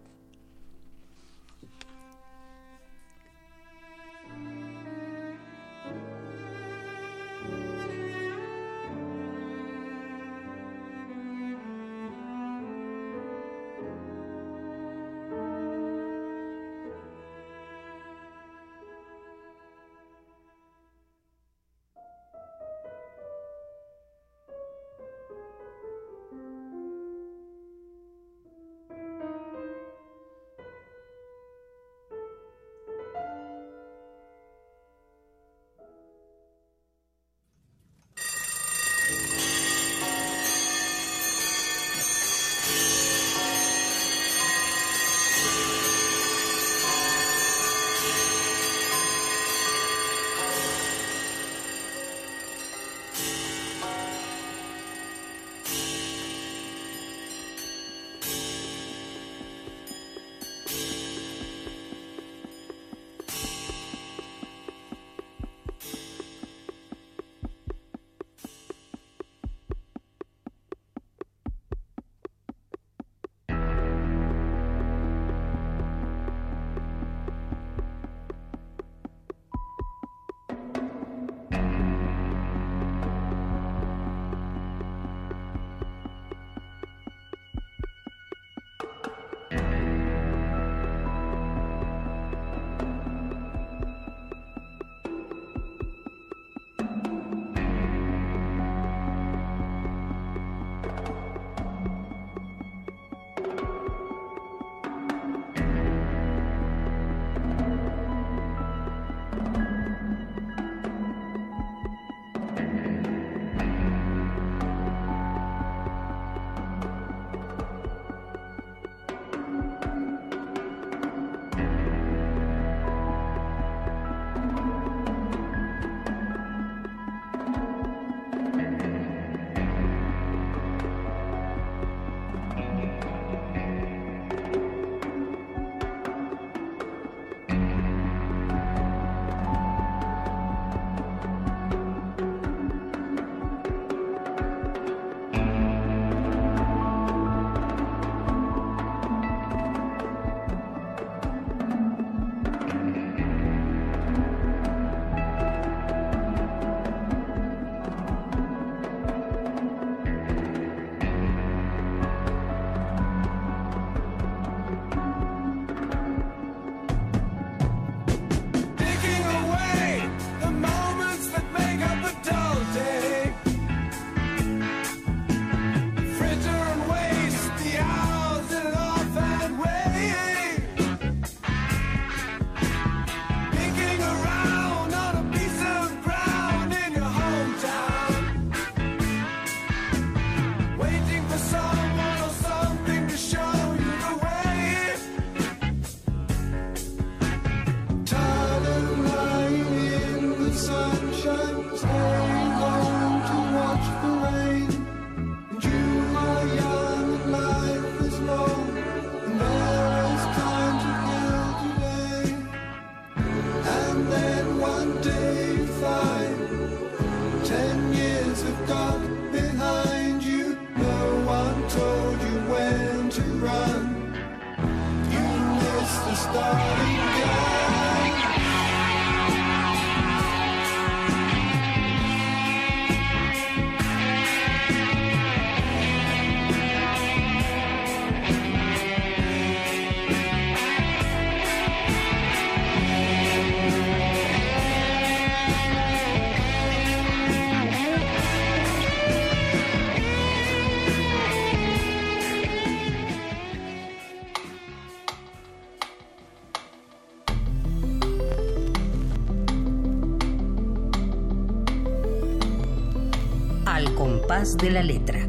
De 264.61 264.71
la 264.71 264.83
letra. 264.83 265.27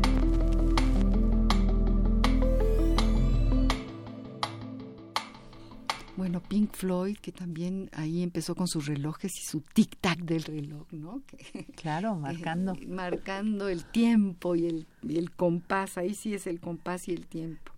Bueno, 6.17 6.41
Pink 6.41 6.73
Floyd, 6.75 7.17
que 7.17 7.31
también 7.31 7.89
ahí 7.93 8.21
empezó 8.21 8.53
con 8.53 8.67
sus 8.67 8.85
relojes 8.85 9.31
y 9.39 9.43
su 9.43 9.61
tic-tac 9.61 10.17
del 10.23 10.43
reloj, 10.43 10.85
¿no? 10.91 11.21
Que- 11.53 11.65
Claro, 11.75 12.13
que- 12.15 12.19
marcando. 12.19 12.75
marcando 12.87 13.69
el 13.69 13.85
tiempo 13.85 14.55
y 14.55 14.65
el, 14.67 14.87
y 15.01 15.17
el 15.17 15.31
compás, 15.31 15.97
ahí 15.97 16.13
sí 16.13 16.33
es 16.33 16.47
el 16.47 16.59
compás 16.59 17.07
y 17.07 17.13
el 17.13 17.25
tiempo. 17.27 17.71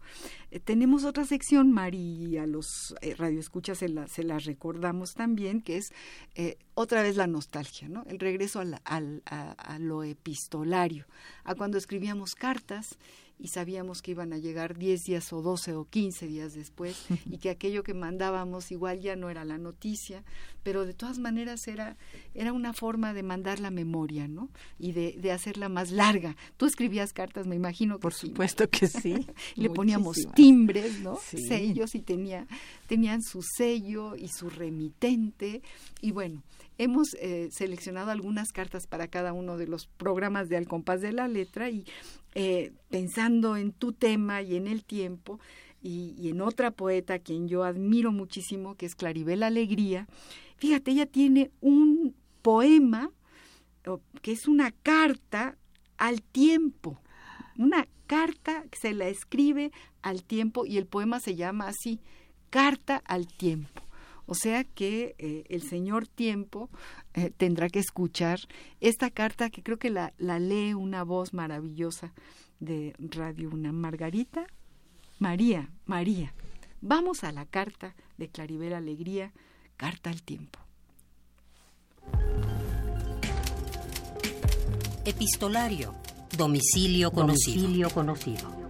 Eh, 0.54 0.60
tenemos 0.60 1.04
otra 1.04 1.26
sección, 1.26 1.72
Mari, 1.72 1.98
y 1.98 2.38
a 2.38 2.46
los 2.46 2.94
eh, 3.02 3.16
radioescuchas 3.16 3.80
se 3.80 3.90
la, 3.90 4.08
se 4.08 4.22
las 4.22 4.46
recordamos 4.46 5.16
también, 5.16 5.62
que 5.62 5.78
es 5.78 5.92
eh, 6.36 6.58
otra 6.76 7.02
vez 7.02 7.16
la 7.18 7.26
nostalgia, 7.26 7.90
¿no? 7.90 8.04
El 8.08 8.20
regreso 8.20 8.60
a, 8.60 8.66
la- 8.66 8.82
al- 8.86 9.24
a- 9.26 9.54
a 9.54 9.80
lo 9.80 10.04
epistolario, 10.04 11.08
a 11.44 11.56
cuando 11.56 11.80
escribíamos 11.80 12.36
cartas 12.36 13.00
y 13.44 13.50
sabíamos 13.50 14.02
que 14.02 14.12
iban 14.12 14.32
a 14.32 14.38
llegar 14.38 14.78
10 14.78 15.04
días 15.04 15.34
o 15.34 15.42
12 15.42 15.74
o 15.74 15.84
15 15.84 16.28
días 16.28 16.54
después 16.54 17.06
y 17.30 17.40
que 17.40 17.50
aquello 17.50 17.84
que 17.84 17.94
mandábamos 17.94 18.72
igual 18.72 19.02
ya 19.02 19.18
no 19.18 19.30
era 19.30 19.44
la 19.44 19.58
noticia, 19.58 20.24
pero 20.64 20.86
de 20.86 20.94
todas 20.94 21.20
maneras 21.20 21.68
era, 21.68 21.98
era 22.34 22.54
una 22.54 22.72
forma 22.72 23.14
de 23.14 23.22
mandar 23.22 23.60
la 23.60 23.70
memoria, 23.70 24.30
¿no? 24.30 24.50
Y 24.80 24.94
de, 24.94 25.18
de 25.22 25.34
hacerla 25.34 25.68
más 25.68 25.92
larga. 25.92 26.38
Tú 26.56 26.66
escribías 26.66 27.12
cartas, 27.12 27.46
me 27.46 27.58
imagino 27.58 27.98
que 27.98 28.04
Por 28.04 28.14
sí. 28.14 28.28
supuesto 28.28 28.70
que 28.70 28.88
sí. 28.88 29.28
Le 29.56 29.70
poníamos 29.70 30.20
timbres, 30.34 31.02
¿no? 31.02 31.20
Sí. 31.22 31.46
Sellos 31.46 31.96
y 31.96 32.00
tenía, 32.02 32.48
tenían 32.88 33.22
su 33.22 33.42
sello 33.42 34.16
y 34.16 34.30
su 34.30 34.50
remitente. 34.50 35.62
Y 36.00 36.12
bueno, 36.12 36.42
hemos 36.78 37.16
eh, 37.16 37.50
seleccionado 37.52 38.12
algunas 38.12 38.52
cartas 38.52 38.88
para 38.88 39.08
cada 39.08 39.34
uno 39.34 39.58
de 39.58 39.68
los 39.68 39.88
programas 39.88 40.50
de 40.50 40.58
Al 40.58 40.68
Compás 40.68 41.02
de 41.02 41.12
la 41.12 41.28
Letra 41.28 41.70
y 41.70 41.86
eh, 42.36 42.72
pensando 42.90 43.58
en 43.58 43.72
tu 43.72 43.94
tema 43.94 44.42
y 44.42 44.56
en 44.56 44.68
el 44.68 44.84
tiempo 44.84 45.40
y, 45.82 46.30
en 46.30 46.42
otra 46.42 46.72
poeta 46.72 47.16
a 47.16 47.20
quien 47.20 47.48
yo 47.48 47.64
admiro 47.64 48.12
muchísimo, 48.12 48.76
que 48.76 48.86
es 48.86 48.96
Claribel 48.96 49.44
Alegría. 49.44 50.08
Fíjate, 50.56 50.92
ella 50.92 51.06
tiene 51.06 51.52
un 51.60 52.16
poema 52.42 53.12
que 54.22 54.32
es 54.32 54.48
una 54.48 54.72
carta 54.72 55.58
al 55.98 56.22
tiempo, 56.22 57.02
una 57.58 57.88
carta 58.08 58.64
que 58.72 58.80
se 58.80 58.94
la 58.94 59.08
escribe 59.10 59.72
al 60.02 60.24
tiempo 60.24 60.66
y 60.66 60.78
el 60.78 60.86
poema 60.86 61.20
se 61.20 61.36
llama 61.36 61.68
así, 61.68 62.00
Carta 62.50 63.02
al 63.08 63.26
tiempo. 63.28 63.83
O 64.26 64.36
sea 64.36 64.64
que 64.64 65.16
eh, 65.18 65.44
el 65.50 65.64
señor 65.64 66.08
tiempo 66.08 66.70
eh, 67.14 67.32
tendrá 67.36 67.70
que 67.70 67.80
escuchar 67.80 68.40
esta 68.80 69.10
carta 69.10 69.50
que 69.50 69.64
creo 69.64 69.78
que 69.78 69.90
la, 69.90 70.14
la 70.18 70.40
lee 70.40 70.74
una 70.74 71.04
voz 71.04 71.34
maravillosa 71.34 72.14
de 72.60 72.96
Radio 73.00 73.50
Una 73.50 73.72
Margarita. 73.72 74.46
María, 75.20 75.70
María. 75.86 76.34
Vamos 76.82 77.24
a 77.24 77.32
la 77.32 77.46
carta 77.46 77.96
de 78.18 78.30
Claribel 78.30 78.74
Alegría, 78.74 79.32
Carta 79.78 80.10
al 80.10 80.22
tiempo. 80.22 80.60
Epistolario. 85.06 85.94
Domicilio 86.38 87.12
conocido. 87.12 87.56
Domicilio 87.62 87.90
conocido. 87.90 88.63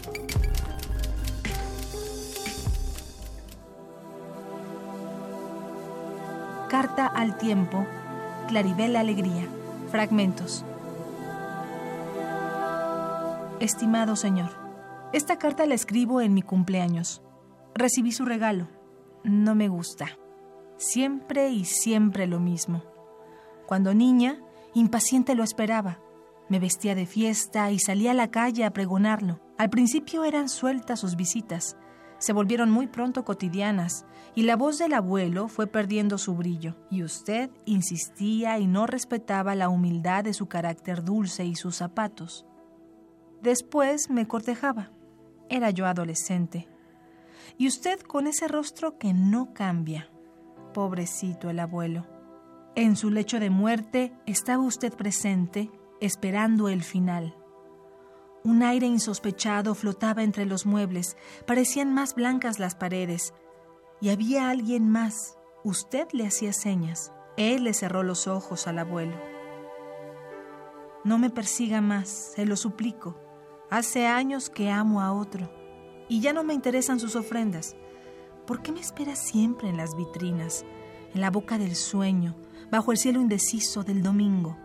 Carta 6.73 7.05
al 7.05 7.37
tiempo, 7.37 7.85
Claribel 8.47 8.95
Alegría, 8.95 9.47
fragmentos. 9.91 10.65
Estimado 13.59 14.15
señor, 14.15 14.49
esta 15.13 15.37
carta 15.37 15.67
la 15.67 15.75
escribo 15.75 16.19
en 16.19 16.33
mi 16.33 16.41
cumpleaños. 16.41 17.21
Recibí 17.75 18.11
su 18.11 18.25
regalo. 18.25 18.69
No 19.23 19.53
me 19.53 19.67
gusta. 19.67 20.17
Siempre 20.77 21.51
y 21.51 21.65
siempre 21.65 22.25
lo 22.25 22.39
mismo. 22.39 22.81
Cuando 23.67 23.93
niña, 23.93 24.39
impaciente 24.73 25.35
lo 25.35 25.43
esperaba. 25.43 25.99
Me 26.49 26.57
vestía 26.57 26.95
de 26.95 27.05
fiesta 27.05 27.69
y 27.69 27.77
salía 27.77 28.09
a 28.11 28.15
la 28.15 28.31
calle 28.31 28.65
a 28.65 28.73
pregonarlo. 28.73 29.41
Al 29.59 29.69
principio 29.69 30.23
eran 30.23 30.49
sueltas 30.49 31.01
sus 31.01 31.15
visitas. 31.15 31.77
Se 32.23 32.31
volvieron 32.31 32.71
muy 32.71 32.87
pronto 32.87 33.25
cotidianas 33.25 34.05
y 34.33 34.43
la 34.43 34.55
voz 34.55 34.77
del 34.77 34.93
abuelo 34.93 35.49
fue 35.49 35.67
perdiendo 35.67 36.17
su 36.17 36.35
brillo. 36.35 36.77
Y 36.89 37.03
usted 37.03 37.49
insistía 37.65 38.57
y 38.59 38.65
no 38.65 38.87
respetaba 38.87 39.55
la 39.55 39.67
humildad 39.67 40.23
de 40.23 40.33
su 40.33 40.47
carácter 40.47 41.03
dulce 41.03 41.43
y 41.43 41.55
sus 41.55 41.75
zapatos. 41.75 42.45
Después 43.41 44.09
me 44.09 44.25
cortejaba. 44.25 44.89
Era 45.49 45.69
yo 45.71 45.85
adolescente. 45.85 46.69
Y 47.57 47.67
usted 47.67 47.99
con 47.99 48.27
ese 48.27 48.47
rostro 48.47 48.97
que 48.97 49.13
no 49.13 49.53
cambia. 49.53 50.09
Pobrecito 50.73 51.49
el 51.49 51.59
abuelo. 51.59 52.07
En 52.75 52.95
su 52.95 53.09
lecho 53.09 53.41
de 53.41 53.49
muerte 53.49 54.13
estaba 54.25 54.63
usted 54.63 54.93
presente, 54.93 55.69
esperando 55.99 56.69
el 56.69 56.83
final. 56.83 57.35
Un 58.45 58.61
aire 58.61 58.87
insospechado 58.87 59.73
flotaba 59.73 60.21
entre 60.21 60.45
los 60.45 60.65
muebles, 60.65 61.15
parecían 61.47 61.93
más 61.93 62.13
blancas 62.13 62.59
las 62.59 62.75
paredes. 62.75 63.33
Y 64.01 64.09
había 64.09 64.49
alguien 64.49 64.89
más. 64.89 65.37
Usted 65.63 66.07
le 66.11 66.27
hacía 66.27 66.51
señas. 66.51 67.13
Él 67.37 67.63
le 67.63 67.73
cerró 67.73 68.03
los 68.03 68.27
ojos 68.27 68.67
al 68.67 68.79
abuelo. 68.79 69.15
No 71.05 71.17
me 71.17 71.29
persiga 71.29 71.79
más, 71.79 72.09
se 72.35 72.45
lo 72.45 72.57
suplico. 72.57 73.17
Hace 73.69 74.07
años 74.07 74.49
que 74.49 74.69
amo 74.69 74.99
a 74.99 75.13
otro. 75.13 75.49
Y 76.09 76.19
ya 76.19 76.33
no 76.33 76.43
me 76.43 76.53
interesan 76.53 76.99
sus 76.99 77.15
ofrendas. 77.15 77.77
¿Por 78.45 78.61
qué 78.61 78.73
me 78.73 78.81
espera 78.81 79.15
siempre 79.15 79.69
en 79.69 79.77
las 79.77 79.95
vitrinas, 79.95 80.65
en 81.13 81.21
la 81.21 81.31
boca 81.31 81.57
del 81.57 81.75
sueño, 81.75 82.35
bajo 82.69 82.91
el 82.91 82.97
cielo 82.97 83.21
indeciso 83.21 83.83
del 83.83 84.03
domingo? 84.03 84.57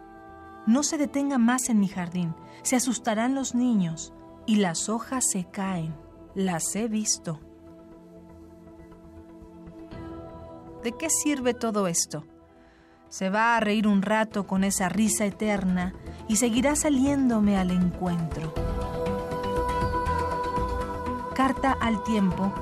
No 0.69 0.83
se 0.83 0.99
detenga 0.99 1.39
más 1.39 1.71
en 1.71 1.81
mi 1.81 1.89
jardín, 1.89 2.35
se 2.61 2.77
asustarán 2.77 3.35
los 3.35 3.55
niños 3.55 4.12
y 4.45 4.57
las 4.57 4.91
hojas 4.91 5.25
se 5.27 5.47
caen. 5.47 5.97
Las 6.35 6.77
he 6.77 6.89
visto. 6.89 7.41
¿De 10.85 10.93
qué 10.93 11.09
sirve 11.09 11.55
todo 11.55 11.89
esto? 11.89 12.27
Se 13.09 13.31
va 13.31 13.57
a 13.57 13.61
reír 13.61 13.89
un 13.89 14.03
rato 14.03 14.47
con 14.47 14.62
esa 14.62 14.91
risa 14.91 15.25
eterna 15.25 15.95
y 16.29 16.37
seguirá 16.37 16.77
saliéndome 16.77 17.57
al 17.57 17.71
encuentro. 17.71 18.53
Carta 21.35 21.79
al 21.81 22.05
tiempo, 22.05 22.53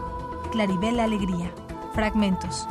Claribel 0.52 1.00
Alegría, 1.00 1.52
fragmentos. 1.92 2.68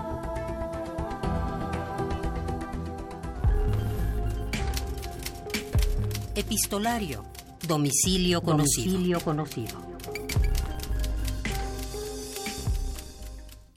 Epistolario. 6.37 7.23
Domicilio 7.65 8.41
conocido. 8.41 8.91
Domicilio 8.91 9.21
conocido. 9.21 9.79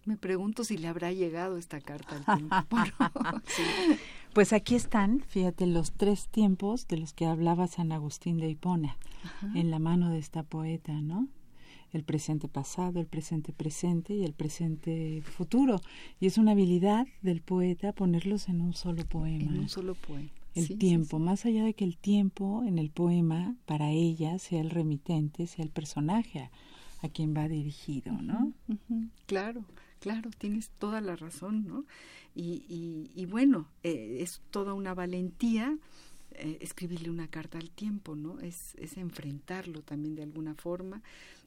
Me 0.05 0.17
pregunto 0.17 0.65
si 0.65 0.77
le 0.77 0.89
habrá 0.89 1.13
llegado 1.13 1.57
esta 1.57 1.81
carta 1.81 2.17
al 2.17 2.39
tiempo. 2.39 2.77
Pues 4.35 4.53
aquí 4.53 4.75
están, 4.75 5.25
fíjate, 5.27 5.67
los 5.67 5.93
tres 5.93 6.29
tiempos 6.29 6.87
de 6.87 6.99
los 6.99 7.13
que 7.13 7.27
hablaba 7.27 7.67
San 7.67 7.91
Agustín 7.93 8.39
de 8.39 8.49
Hipona 8.49 8.97
en 9.55 9.71
la 9.71 9.79
mano 9.79 10.11
de 10.11 10.19
esta 10.19 10.43
poeta, 10.43 10.93
¿no? 10.93 11.27
El 11.93 12.05
presente 12.05 12.47
pasado, 12.47 13.01
el 13.01 13.07
presente 13.07 13.53
presente 13.53 14.15
y 14.15 14.25
el 14.25 14.35
presente 14.35 15.23
futuro. 15.23 15.81
Y 16.21 16.27
es 16.27 16.39
una 16.39 16.53
habilidad 16.53 17.07
del 17.23 17.41
poeta 17.41 17.93
ponerlos 17.93 18.49
en 18.49 18.61
un 18.61 18.75
solo 18.75 19.05
poema. 19.07 19.51
En 19.51 19.61
un 19.61 19.69
solo 19.69 19.95
poema. 19.95 20.31
El 20.59 20.67
Sí, 20.67 20.77
tiempo, 20.79 21.19
sí. 21.19 21.21
más 21.21 21.47
allá 21.47 21.65
de 21.65 21.75
que 21.75 21.85
el 21.85 21.97
tiempo 21.99 22.65
en 22.65 22.79
el 22.79 22.91
poema 22.91 23.57
para 23.67 23.91
ella 23.93 24.39
sea 24.39 24.61
el 24.61 24.71
remitente, 24.71 25.47
sea 25.47 25.65
el 25.65 25.71
personaje 25.71 26.41
a, 26.41 26.51
a 27.03 27.09
quien 27.09 27.35
va 27.37 27.49
dirigido, 27.49 28.13
¿no? 28.23 28.53
Claro, 29.27 29.65
claro, 30.01 30.31
tienes 30.39 30.71
toda 30.79 31.01
la 31.01 31.15
razón, 31.17 31.67
¿no? 31.67 31.85
Y, 32.35 32.65
y, 32.69 33.11
y 33.15 33.27
bueno, 33.27 33.69
eh, 33.83 34.19
es 34.21 34.41
toda 34.51 34.75
una 34.75 34.95
valentía 34.95 35.77
eh, 36.33 36.59
escribirle 36.61 37.11
una 37.11 37.29
carta 37.29 37.59
al 37.59 37.71
tiempo, 37.71 38.17
¿no? 38.17 38.41
Es, 38.41 38.75
es 38.77 38.97
enfrentarlo 38.97 39.83
también 39.83 40.15
de 40.15 40.23
alguna 40.23 40.55
forma 40.55 41.03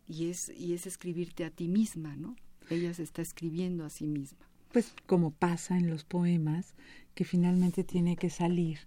y 0.07 0.27
es, 0.29 0.49
y 0.57 0.73
es 0.73 0.85
escribirte 0.87 1.45
a 1.45 1.51
ti 1.51 1.67
misma, 1.67 2.15
¿no? 2.15 2.35
Ella 2.69 2.93
se 2.93 3.03
está 3.03 3.21
escribiendo 3.21 3.85
a 3.85 3.89
sí 3.89 4.07
misma. 4.07 4.45
Pues 4.71 4.93
como 5.05 5.31
pasa 5.31 5.77
en 5.77 5.89
los 5.89 6.03
poemas, 6.03 6.75
que 7.13 7.25
finalmente 7.25 7.83
tiene 7.83 8.17
que 8.17 8.29
salir 8.29 8.79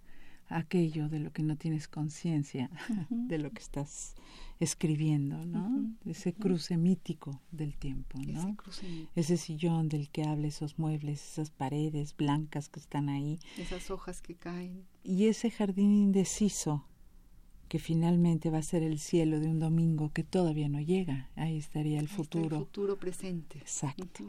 aquello 0.47 1.09
de 1.09 1.19
lo 1.19 1.31
que 1.31 1.43
no 1.43 1.55
tienes 1.55 1.87
conciencia, 1.87 2.69
de 3.09 3.37
lo 3.37 3.51
que 3.51 3.61
estás 3.61 4.15
escribiendo, 4.59 5.45
¿no? 5.45 5.93
Ese 6.05 6.33
cruce 6.33 6.77
mítico 6.77 7.41
del 7.51 7.75
tiempo, 7.77 8.17
¿no? 8.19 8.55
Ese. 8.67 9.07
Ese 9.15 9.37
sillón 9.37 9.89
del 9.89 10.09
que 10.09 10.23
habla, 10.23 10.47
esos 10.47 10.79
muebles, 10.79 11.21
esas 11.23 11.49
paredes 11.49 12.15
blancas 12.15 12.69
que 12.69 12.79
están 12.79 13.09
ahí, 13.09 13.39
Esas 13.57 13.91
hojas 13.91 14.21
que 14.21 14.35
caen. 14.35 14.85
y 15.03 15.25
ese 15.25 15.51
jardín 15.51 15.91
indeciso 15.93 16.85
que 17.67 17.79
finalmente 17.79 18.49
va 18.49 18.59
a 18.59 18.63
ser 18.63 18.83
el 18.83 18.99
cielo 18.99 19.39
de 19.39 19.47
un 19.47 19.59
domingo 19.59 20.11
que 20.13 20.23
todavía 20.23 20.69
no 20.69 20.79
llega. 20.81 21.29
Ahí 21.35 21.57
estaría 21.57 21.99
el 21.99 22.05
Ahí 22.05 22.05
está 22.05 22.15
futuro. 22.15 22.57
el 22.57 22.63
futuro 22.63 22.97
presente. 22.97 23.57
Exacto. 23.57 24.23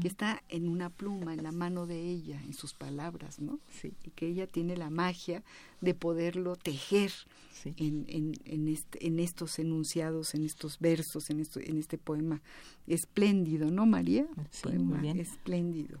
Que 0.00 0.08
está 0.08 0.42
en 0.48 0.66
una 0.68 0.90
pluma, 0.90 1.34
en 1.34 1.42
la 1.42 1.52
mano 1.52 1.86
de 1.86 2.00
ella, 2.00 2.42
en 2.44 2.54
sus 2.54 2.72
palabras, 2.74 3.40
¿no? 3.40 3.60
Sí. 3.80 3.92
Y 4.04 4.10
que 4.10 4.26
ella 4.26 4.46
tiene 4.46 4.76
la 4.76 4.90
magia 4.90 5.42
de 5.80 5.94
poderlo 5.94 6.56
tejer 6.56 7.12
Sí. 7.52 7.72
en, 7.78 8.04
en, 8.08 8.32
en, 8.44 8.68
este, 8.68 9.06
en 9.06 9.18
estos 9.18 9.58
enunciados, 9.58 10.34
en 10.34 10.44
estos 10.44 10.78
versos, 10.78 11.30
en, 11.30 11.40
esto, 11.40 11.58
en 11.60 11.78
este 11.78 11.96
poema 11.98 12.42
espléndido, 12.86 13.70
¿no, 13.70 13.86
María? 13.86 14.26
Sí, 14.50 14.62
poema 14.64 14.96
muy 14.96 14.98
bien. 15.00 15.18
espléndido. 15.20 16.00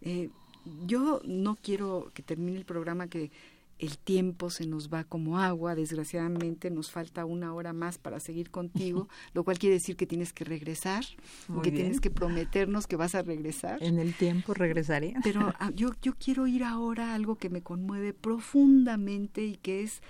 Eh, 0.00 0.30
yo 0.86 1.20
no 1.24 1.56
quiero 1.56 2.10
que 2.14 2.22
termine 2.22 2.56
el 2.58 2.64
programa 2.64 3.08
que 3.08 3.30
el 3.78 3.98
tiempo 3.98 4.48
se 4.50 4.66
nos 4.66 4.92
va 4.92 5.04
como 5.04 5.38
agua, 5.38 5.74
desgraciadamente 5.74 6.70
nos 6.70 6.90
falta 6.90 7.24
una 7.24 7.52
hora 7.52 7.72
más 7.72 7.98
para 7.98 8.20
seguir 8.20 8.50
contigo, 8.50 9.08
lo 9.34 9.44
cual 9.44 9.58
quiere 9.58 9.74
decir 9.74 9.96
que 9.96 10.06
tienes 10.06 10.32
que 10.32 10.44
regresar, 10.44 11.04
Muy 11.48 11.62
que 11.62 11.70
bien. 11.70 11.82
tienes 11.84 12.00
que 12.00 12.10
prometernos 12.10 12.86
que 12.86 12.96
vas 12.96 13.14
a 13.14 13.22
regresar. 13.22 13.82
En 13.82 13.98
el 13.98 14.14
tiempo 14.14 14.54
regresaré. 14.54 15.14
Pero 15.22 15.52
ah, 15.60 15.70
yo, 15.74 15.90
yo 16.00 16.14
quiero 16.14 16.46
ir 16.46 16.64
ahora 16.64 17.12
a 17.12 17.14
algo 17.14 17.36
que 17.36 17.50
me 17.50 17.62
conmueve 17.62 18.14
profundamente 18.14 19.44
y 19.44 19.56
que 19.56 19.82
es 19.82 20.00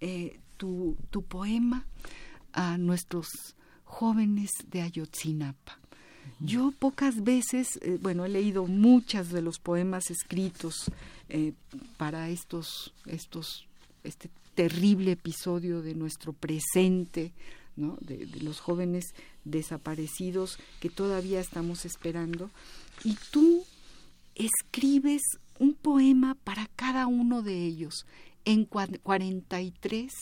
eh, 0.00 0.40
tu, 0.56 0.96
tu 1.10 1.22
poema 1.22 1.86
a 2.52 2.78
nuestros 2.78 3.56
jóvenes 3.84 4.52
de 4.70 4.80
Ayotzinapa. 4.82 5.81
Yo 6.40 6.72
pocas 6.78 7.22
veces, 7.22 7.78
eh, 7.82 7.98
bueno, 8.00 8.24
he 8.24 8.28
leído 8.28 8.66
muchas 8.66 9.30
de 9.30 9.42
los 9.42 9.58
poemas 9.58 10.10
escritos 10.10 10.90
eh, 11.28 11.52
para 11.96 12.28
estos, 12.30 12.92
estos, 13.06 13.66
este 14.04 14.28
terrible 14.54 15.12
episodio 15.12 15.82
de 15.82 15.94
nuestro 15.94 16.32
presente, 16.32 17.32
¿no? 17.76 17.96
de, 18.00 18.26
los 18.42 18.60
jóvenes 18.60 19.14
desaparecidos 19.44 20.58
que 20.80 20.90
todavía 20.90 21.40
estamos 21.40 21.84
esperando. 21.84 22.50
Y 23.04 23.16
tú 23.30 23.64
escribes 24.34 25.22
un 25.58 25.74
poema 25.74 26.34
para 26.44 26.66
cada 26.76 27.06
uno 27.06 27.42
de 27.42 27.64
ellos 27.64 28.04
en 28.44 28.68
cua- 28.68 28.98
43 29.02 30.12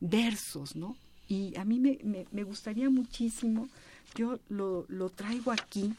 versos, 0.00 0.74
¿no? 0.74 0.96
Y 1.28 1.56
a 1.56 1.64
mí 1.64 1.78
me- 1.78 1.98
me 2.30 2.42
gustaría 2.42 2.90
muchísimo, 2.90 3.68
yo 4.14 4.38
lo, 4.48 4.84
lo 4.88 5.10
traigo 5.10 5.52
aquí, 5.52 5.94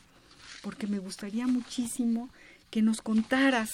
porque 0.61 0.87
me 0.87 0.99
gustaría 0.99 1.47
muchísimo 1.47 2.29
que 2.69 2.81
nos 2.81 3.01
contaras 3.01 3.69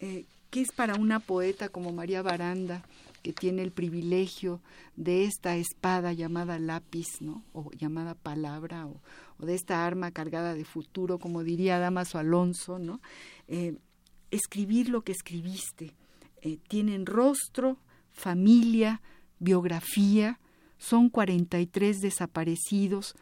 eh, 0.00 0.24
qué 0.50 0.60
es 0.60 0.72
para 0.72 0.94
una 0.94 1.20
poeta 1.20 1.68
como 1.68 1.92
María 1.92 2.22
Baranda, 2.22 2.82
que 3.22 3.32
tiene 3.32 3.62
el 3.62 3.72
privilegio 3.72 4.60
de 4.94 5.24
esta 5.24 5.56
espada 5.56 6.12
llamada 6.12 6.58
lápiz, 6.58 7.20
¿no? 7.20 7.42
O 7.52 7.70
llamada 7.72 8.14
palabra, 8.14 8.86
o, 8.86 9.00
o 9.38 9.46
de 9.46 9.54
esta 9.54 9.84
arma 9.84 10.12
cargada 10.12 10.54
de 10.54 10.64
futuro, 10.64 11.18
como 11.18 11.42
diría 11.42 11.78
Damaso 11.78 12.18
Alonso, 12.18 12.78
¿no? 12.78 13.00
Eh, 13.48 13.76
escribir 14.30 14.88
lo 14.88 15.02
que 15.02 15.12
escribiste. 15.12 15.92
Eh, 16.42 16.58
tienen 16.68 17.06
rostro, 17.06 17.78
familia, 18.12 19.00
biografía, 19.38 20.38
son 20.78 21.08
43 21.08 22.00
desaparecidos, 22.00 23.16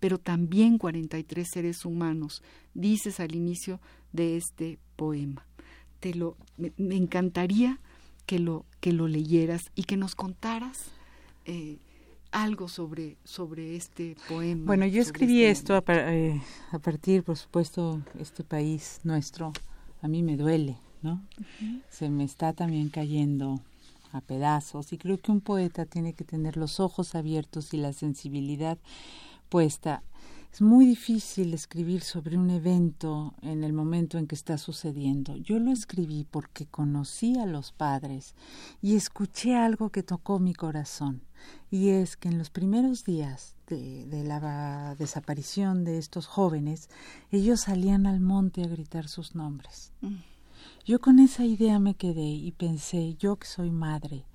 pero 0.00 0.18
también 0.18 0.78
43 0.78 1.46
seres 1.48 1.84
humanos, 1.84 2.42
dices 2.74 3.20
al 3.20 3.34
inicio 3.34 3.80
de 4.12 4.36
este 4.36 4.78
poema. 4.96 5.46
Te 6.00 6.14
lo, 6.14 6.36
me, 6.56 6.72
me 6.78 6.96
encantaría 6.96 7.78
que 8.26 8.38
lo, 8.38 8.64
que 8.80 8.92
lo 8.92 9.08
leyeras 9.08 9.62
y 9.74 9.84
que 9.84 9.96
nos 9.96 10.14
contaras 10.14 10.78
eh, 11.44 11.78
algo 12.30 12.68
sobre, 12.68 13.16
sobre 13.24 13.76
este 13.76 14.16
poema. 14.28 14.66
Bueno, 14.66 14.86
yo 14.86 15.02
sobre 15.02 15.02
escribí 15.02 15.42
este 15.42 15.74
esto 15.74 15.74
a, 15.74 16.12
eh, 16.12 16.40
a 16.70 16.78
partir, 16.78 17.22
por 17.24 17.36
supuesto, 17.36 18.00
este 18.18 18.44
país 18.44 19.00
nuestro, 19.04 19.52
a 20.00 20.08
mí 20.08 20.22
me 20.22 20.36
duele, 20.36 20.76
¿no? 21.02 21.22
Se 21.88 22.08
me 22.08 22.24
está 22.24 22.52
también 22.52 22.88
cayendo 22.88 23.60
a 24.12 24.20
pedazos 24.20 24.92
y 24.92 24.98
creo 24.98 25.18
que 25.18 25.32
un 25.32 25.40
poeta 25.40 25.84
tiene 25.84 26.14
que 26.14 26.24
tener 26.24 26.56
los 26.56 26.80
ojos 26.80 27.14
abiertos 27.14 27.74
y 27.74 27.78
la 27.78 27.92
sensibilidad 27.92 28.78
puesta. 29.50 30.02
Es 30.52 30.62
muy 30.62 30.86
difícil 30.86 31.52
escribir 31.54 32.02
sobre 32.02 32.36
un 32.36 32.50
evento 32.50 33.34
en 33.42 33.62
el 33.62 33.72
momento 33.72 34.18
en 34.18 34.26
que 34.26 34.34
está 34.34 34.58
sucediendo. 34.58 35.36
Yo 35.36 35.58
lo 35.58 35.70
escribí 35.70 36.26
porque 36.28 36.66
conocí 36.66 37.38
a 37.38 37.46
los 37.46 37.70
padres 37.72 38.34
y 38.80 38.96
escuché 38.96 39.56
algo 39.56 39.90
que 39.90 40.02
tocó 40.02 40.38
mi 40.38 40.54
corazón. 40.54 41.22
Y 41.70 41.90
es 41.90 42.16
que 42.16 42.28
en 42.28 42.38
los 42.38 42.50
primeros 42.50 43.04
días 43.04 43.54
de, 43.68 44.06
de 44.06 44.24
la 44.24 44.94
desaparición 44.98 45.84
de 45.84 45.98
estos 45.98 46.26
jóvenes, 46.26 46.88
ellos 47.30 47.60
salían 47.60 48.06
al 48.06 48.20
monte 48.20 48.62
a 48.62 48.68
gritar 48.68 49.08
sus 49.08 49.34
nombres. 49.34 49.92
Yo 50.84 51.00
con 51.00 51.18
esa 51.20 51.44
idea 51.44 51.78
me 51.78 51.94
quedé 51.94 52.28
y 52.28 52.50
pensé, 52.52 53.14
yo 53.18 53.36
que 53.36 53.46
soy 53.46 53.70
madre, 53.70 54.26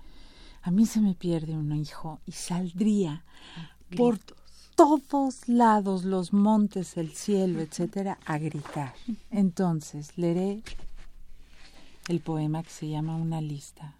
a 0.61 0.71
mí 0.71 0.85
se 0.85 1.01
me 1.01 1.13
pierde 1.13 1.57
un 1.57 1.73
hijo 1.73 2.21
y 2.25 2.31
saldría 2.31 3.25
por 3.95 4.17
todos 4.75 5.47
lados, 5.47 6.03
los 6.03 6.33
montes, 6.33 6.97
el 6.97 7.11
cielo, 7.11 7.61
etcétera, 7.61 8.17
a 8.25 8.37
gritar. 8.37 8.93
Entonces, 9.31 10.17
leeré 10.17 10.61
el 12.07 12.19
poema 12.19 12.61
que 12.61 12.69
se 12.69 12.89
llama 12.89 13.15
Una 13.15 13.41
lista. 13.41 13.95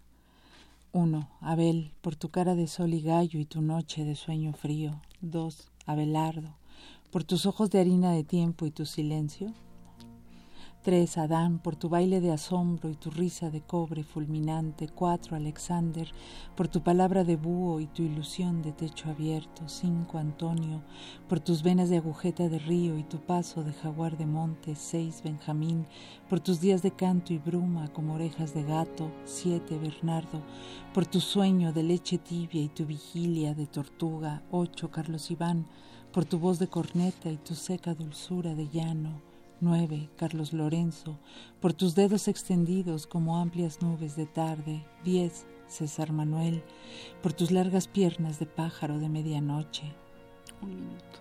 Uno, 0.92 1.28
Abel, 1.40 1.92
por 2.00 2.16
tu 2.16 2.28
cara 2.28 2.54
de 2.54 2.66
sol 2.66 2.94
y 2.94 3.02
gallo 3.02 3.40
y 3.40 3.44
tu 3.44 3.62
noche 3.62 4.04
de 4.04 4.14
sueño 4.14 4.52
frío. 4.52 5.00
Dos, 5.20 5.68
Abelardo, 5.86 6.54
por 7.10 7.24
tus 7.24 7.46
ojos 7.46 7.70
de 7.70 7.80
harina 7.80 8.12
de 8.12 8.24
tiempo 8.24 8.66
y 8.66 8.70
tu 8.70 8.86
silencio. 8.86 9.52
Tres, 10.86 11.18
Adán, 11.18 11.58
por 11.58 11.74
tu 11.74 11.88
baile 11.88 12.20
de 12.20 12.30
asombro 12.30 12.88
y 12.88 12.94
tu 12.94 13.10
risa 13.10 13.50
de 13.50 13.60
cobre 13.60 14.04
fulminante. 14.04 14.86
Cuatro, 14.86 15.34
Alexander, 15.34 16.08
por 16.54 16.68
tu 16.68 16.80
palabra 16.80 17.24
de 17.24 17.34
búho 17.34 17.80
y 17.80 17.88
tu 17.88 18.04
ilusión 18.04 18.62
de 18.62 18.70
techo 18.70 19.10
abierto. 19.10 19.68
Cinco, 19.68 20.18
Antonio, 20.18 20.84
por 21.28 21.40
tus 21.40 21.64
venas 21.64 21.88
de 21.88 21.96
agujeta 21.96 22.48
de 22.48 22.60
río 22.60 22.96
y 22.98 23.02
tu 23.02 23.18
paso 23.18 23.64
de 23.64 23.72
jaguar 23.72 24.16
de 24.16 24.26
monte. 24.26 24.76
Seis, 24.76 25.22
Benjamín, 25.24 25.88
por 26.30 26.38
tus 26.38 26.60
días 26.60 26.82
de 26.82 26.92
canto 26.92 27.32
y 27.32 27.38
bruma 27.38 27.92
como 27.92 28.14
orejas 28.14 28.54
de 28.54 28.62
gato. 28.62 29.10
Siete, 29.24 29.78
Bernardo, 29.78 30.40
por 30.94 31.04
tu 31.04 31.20
sueño 31.20 31.72
de 31.72 31.82
leche 31.82 32.18
tibia 32.18 32.62
y 32.62 32.68
tu 32.68 32.86
vigilia 32.86 33.54
de 33.54 33.66
tortuga. 33.66 34.44
Ocho, 34.52 34.92
Carlos 34.92 35.32
Iván, 35.32 35.66
por 36.12 36.26
tu 36.26 36.38
voz 36.38 36.60
de 36.60 36.68
corneta 36.68 37.28
y 37.28 37.38
tu 37.38 37.56
seca 37.56 37.92
dulzura 37.92 38.54
de 38.54 38.68
llano. 38.68 39.25
9. 39.60 40.10
Carlos 40.16 40.52
Lorenzo, 40.52 41.18
por 41.60 41.72
tus 41.72 41.94
dedos 41.94 42.28
extendidos 42.28 43.06
como 43.06 43.38
amplias 43.38 43.80
nubes 43.80 44.14
de 44.14 44.26
tarde. 44.26 44.84
10. 45.04 45.46
César 45.66 46.12
Manuel, 46.12 46.62
por 47.22 47.32
tus 47.32 47.50
largas 47.50 47.88
piernas 47.88 48.38
de 48.38 48.46
pájaro 48.46 48.98
de 48.98 49.08
medianoche. 49.08 49.84
Un 50.62 50.74
minuto. 50.74 51.20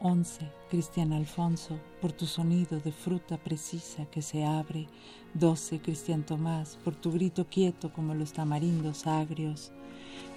11. 0.00 0.48
Cristian 0.70 1.12
Alfonso, 1.12 1.78
por 2.00 2.12
tu 2.12 2.26
sonido 2.26 2.78
de 2.80 2.92
fruta 2.92 3.36
precisa 3.36 4.04
que 4.06 4.22
se 4.22 4.44
abre. 4.44 4.86
12. 5.34 5.80
Cristian 5.80 6.24
Tomás, 6.24 6.78
por 6.84 6.94
tu 6.94 7.10
grito 7.12 7.46
quieto 7.48 7.92
como 7.92 8.14
los 8.14 8.32
tamarindos 8.32 9.06
agrios. 9.06 9.72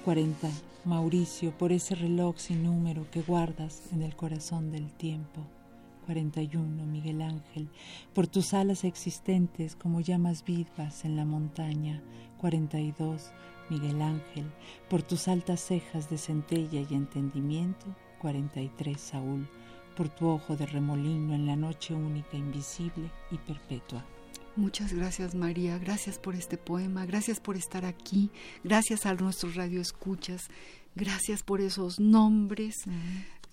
40. 0.06 0.50
Mauricio, 0.86 1.52
por 1.58 1.72
ese 1.72 1.94
reloj 1.94 2.38
sin 2.38 2.64
número 2.64 3.06
que 3.12 3.22
guardas 3.22 3.84
en 3.92 4.02
el 4.02 4.16
corazón 4.16 4.72
del 4.72 4.92
tiempo. 4.92 5.42
41. 6.12 6.86
Miguel 6.88 7.22
Ángel, 7.22 7.70
por 8.14 8.28
tus 8.28 8.54
alas 8.54 8.84
existentes 8.84 9.78
como 9.78 10.02
llamas 10.02 10.44
vivas 10.44 11.06
en 11.06 11.16
la 11.16 11.24
montaña. 11.24 12.04
42. 12.38 13.32
Miguel 13.70 14.02
Ángel, 14.02 14.52
por 14.90 15.04
tus 15.04 15.30
altas 15.30 15.62
cejas 15.62 16.10
de 16.10 16.18
centella 16.18 16.82
y 16.90 16.94
entendimiento. 16.96 17.86
43. 18.20 19.00
Saúl, 19.00 19.48
por 19.96 20.10
tu 20.10 20.28
ojo 20.28 20.58
de 20.58 20.66
remolino 20.66 21.34
en 21.34 21.46
la 21.46 21.56
noche 21.56 21.94
única, 21.94 22.36
invisible 22.36 23.10
y 23.32 23.38
perpetua. 23.38 24.06
Muchas 24.58 24.92
gracias 24.92 25.34
María, 25.34 25.78
gracias 25.78 26.20
por 26.20 26.36
este 26.36 26.58
poema, 26.58 27.06
gracias 27.06 27.40
por 27.40 27.56
estar 27.56 27.86
aquí, 27.86 28.30
gracias 28.66 29.06
a 29.06 29.14
nuestros 29.14 29.56
radioescuchas, 29.56 30.50
gracias 30.94 31.42
por 31.42 31.62
esos 31.62 32.02
nombres. 32.02 32.84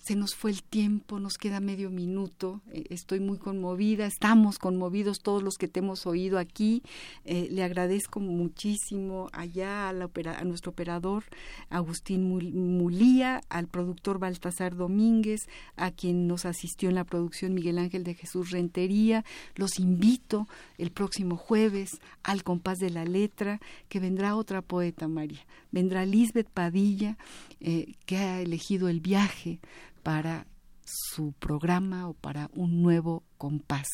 Se 0.09 0.15
nos 0.15 0.33
fue 0.33 0.49
el 0.49 0.63
tiempo, 0.63 1.19
nos 1.19 1.37
queda 1.37 1.59
medio 1.59 1.91
minuto, 1.91 2.61
eh, 2.71 2.85
estoy 2.89 3.19
muy 3.19 3.37
conmovida, 3.37 4.07
estamos 4.07 4.57
conmovidos 4.57 5.19
todos 5.19 5.43
los 5.43 5.53
que 5.59 5.67
te 5.67 5.81
hemos 5.81 6.07
oído 6.07 6.39
aquí, 6.39 6.81
eh, 7.25 7.47
le 7.51 7.61
agradezco 7.63 8.19
muchísimo 8.19 9.29
allá 9.33 9.87
a, 9.87 9.93
la 9.93 10.05
opera- 10.05 10.39
a 10.39 10.43
nuestro 10.45 10.71
operador 10.71 11.25
Agustín 11.69 12.27
Mul- 12.27 12.51
Mulía, 12.51 13.41
al 13.49 13.67
productor 13.67 14.17
Baltasar 14.17 14.75
Domínguez, 14.75 15.41
a 15.75 15.91
quien 15.91 16.25
nos 16.25 16.45
asistió 16.45 16.89
en 16.89 16.95
la 16.95 17.03
producción 17.03 17.53
Miguel 17.53 17.77
Ángel 17.77 18.03
de 18.03 18.15
Jesús 18.15 18.49
Rentería, 18.49 19.23
los 19.53 19.77
invito 19.77 20.47
el 20.79 20.89
próximo 20.89 21.37
jueves 21.37 21.91
al 22.23 22.43
compás 22.43 22.79
de 22.79 22.89
la 22.89 23.05
letra, 23.05 23.59
que 23.89 23.99
vendrá 23.99 24.35
otra 24.35 24.63
poeta, 24.63 25.07
María, 25.07 25.45
vendrá 25.71 26.03
Lisbeth 26.07 26.49
Padilla, 26.49 27.15
eh, 27.59 27.93
que 28.07 28.17
ha 28.17 28.41
elegido 28.41 28.89
el 28.89 29.01
viaje 29.01 29.59
para 30.01 30.47
su 30.85 31.33
programa 31.33 32.07
o 32.07 32.13
para 32.13 32.49
un 32.53 32.81
nuevo 32.81 33.23
compás, 33.37 33.87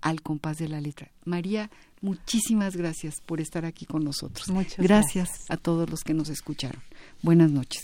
al 0.00 0.22
compás 0.22 0.58
de 0.58 0.68
la 0.68 0.80
letra. 0.80 1.10
María, 1.24 1.70
muchísimas 2.00 2.76
gracias 2.76 3.16
por 3.26 3.40
estar 3.40 3.64
aquí 3.64 3.86
con 3.86 4.04
nosotros. 4.04 4.48
Muchas 4.48 4.78
gracias, 4.78 5.28
gracias. 5.28 5.50
a 5.50 5.56
todos 5.56 5.90
los 5.90 6.02
que 6.02 6.14
nos 6.14 6.28
escucharon. 6.28 6.82
Buenas 7.22 7.50
noches. 7.50 7.82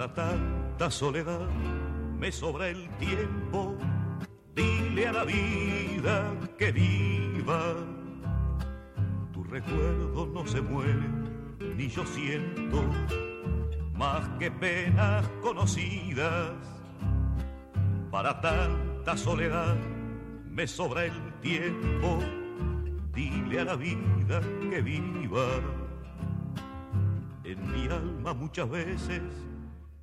Para 0.00 0.14
tanta 0.14 0.90
soledad 0.90 1.46
me 2.18 2.32
sobra 2.32 2.68
el 2.68 2.88
tiempo. 2.96 3.76
Dile 4.54 5.08
a 5.08 5.12
la 5.12 5.24
vida 5.24 6.32
que 6.56 6.72
viva. 6.72 7.74
Tu 9.30 9.44
recuerdo 9.44 10.26
no 10.32 10.46
se 10.46 10.62
muere, 10.62 11.06
ni 11.76 11.88
yo 11.88 12.06
siento 12.06 12.82
más 13.92 14.26
que 14.38 14.50
penas 14.50 15.28
conocidas. 15.42 16.52
Para 18.10 18.40
tanta 18.40 19.18
soledad 19.18 19.76
me 20.48 20.66
sobra 20.66 21.04
el 21.04 21.34
tiempo. 21.42 22.20
Dile 23.12 23.60
a 23.60 23.64
la 23.66 23.76
vida 23.76 24.40
que 24.70 24.80
viva. 24.80 25.46
En 27.44 27.70
mi 27.70 27.86
alma 27.86 28.32
muchas 28.32 28.70
veces 28.70 29.49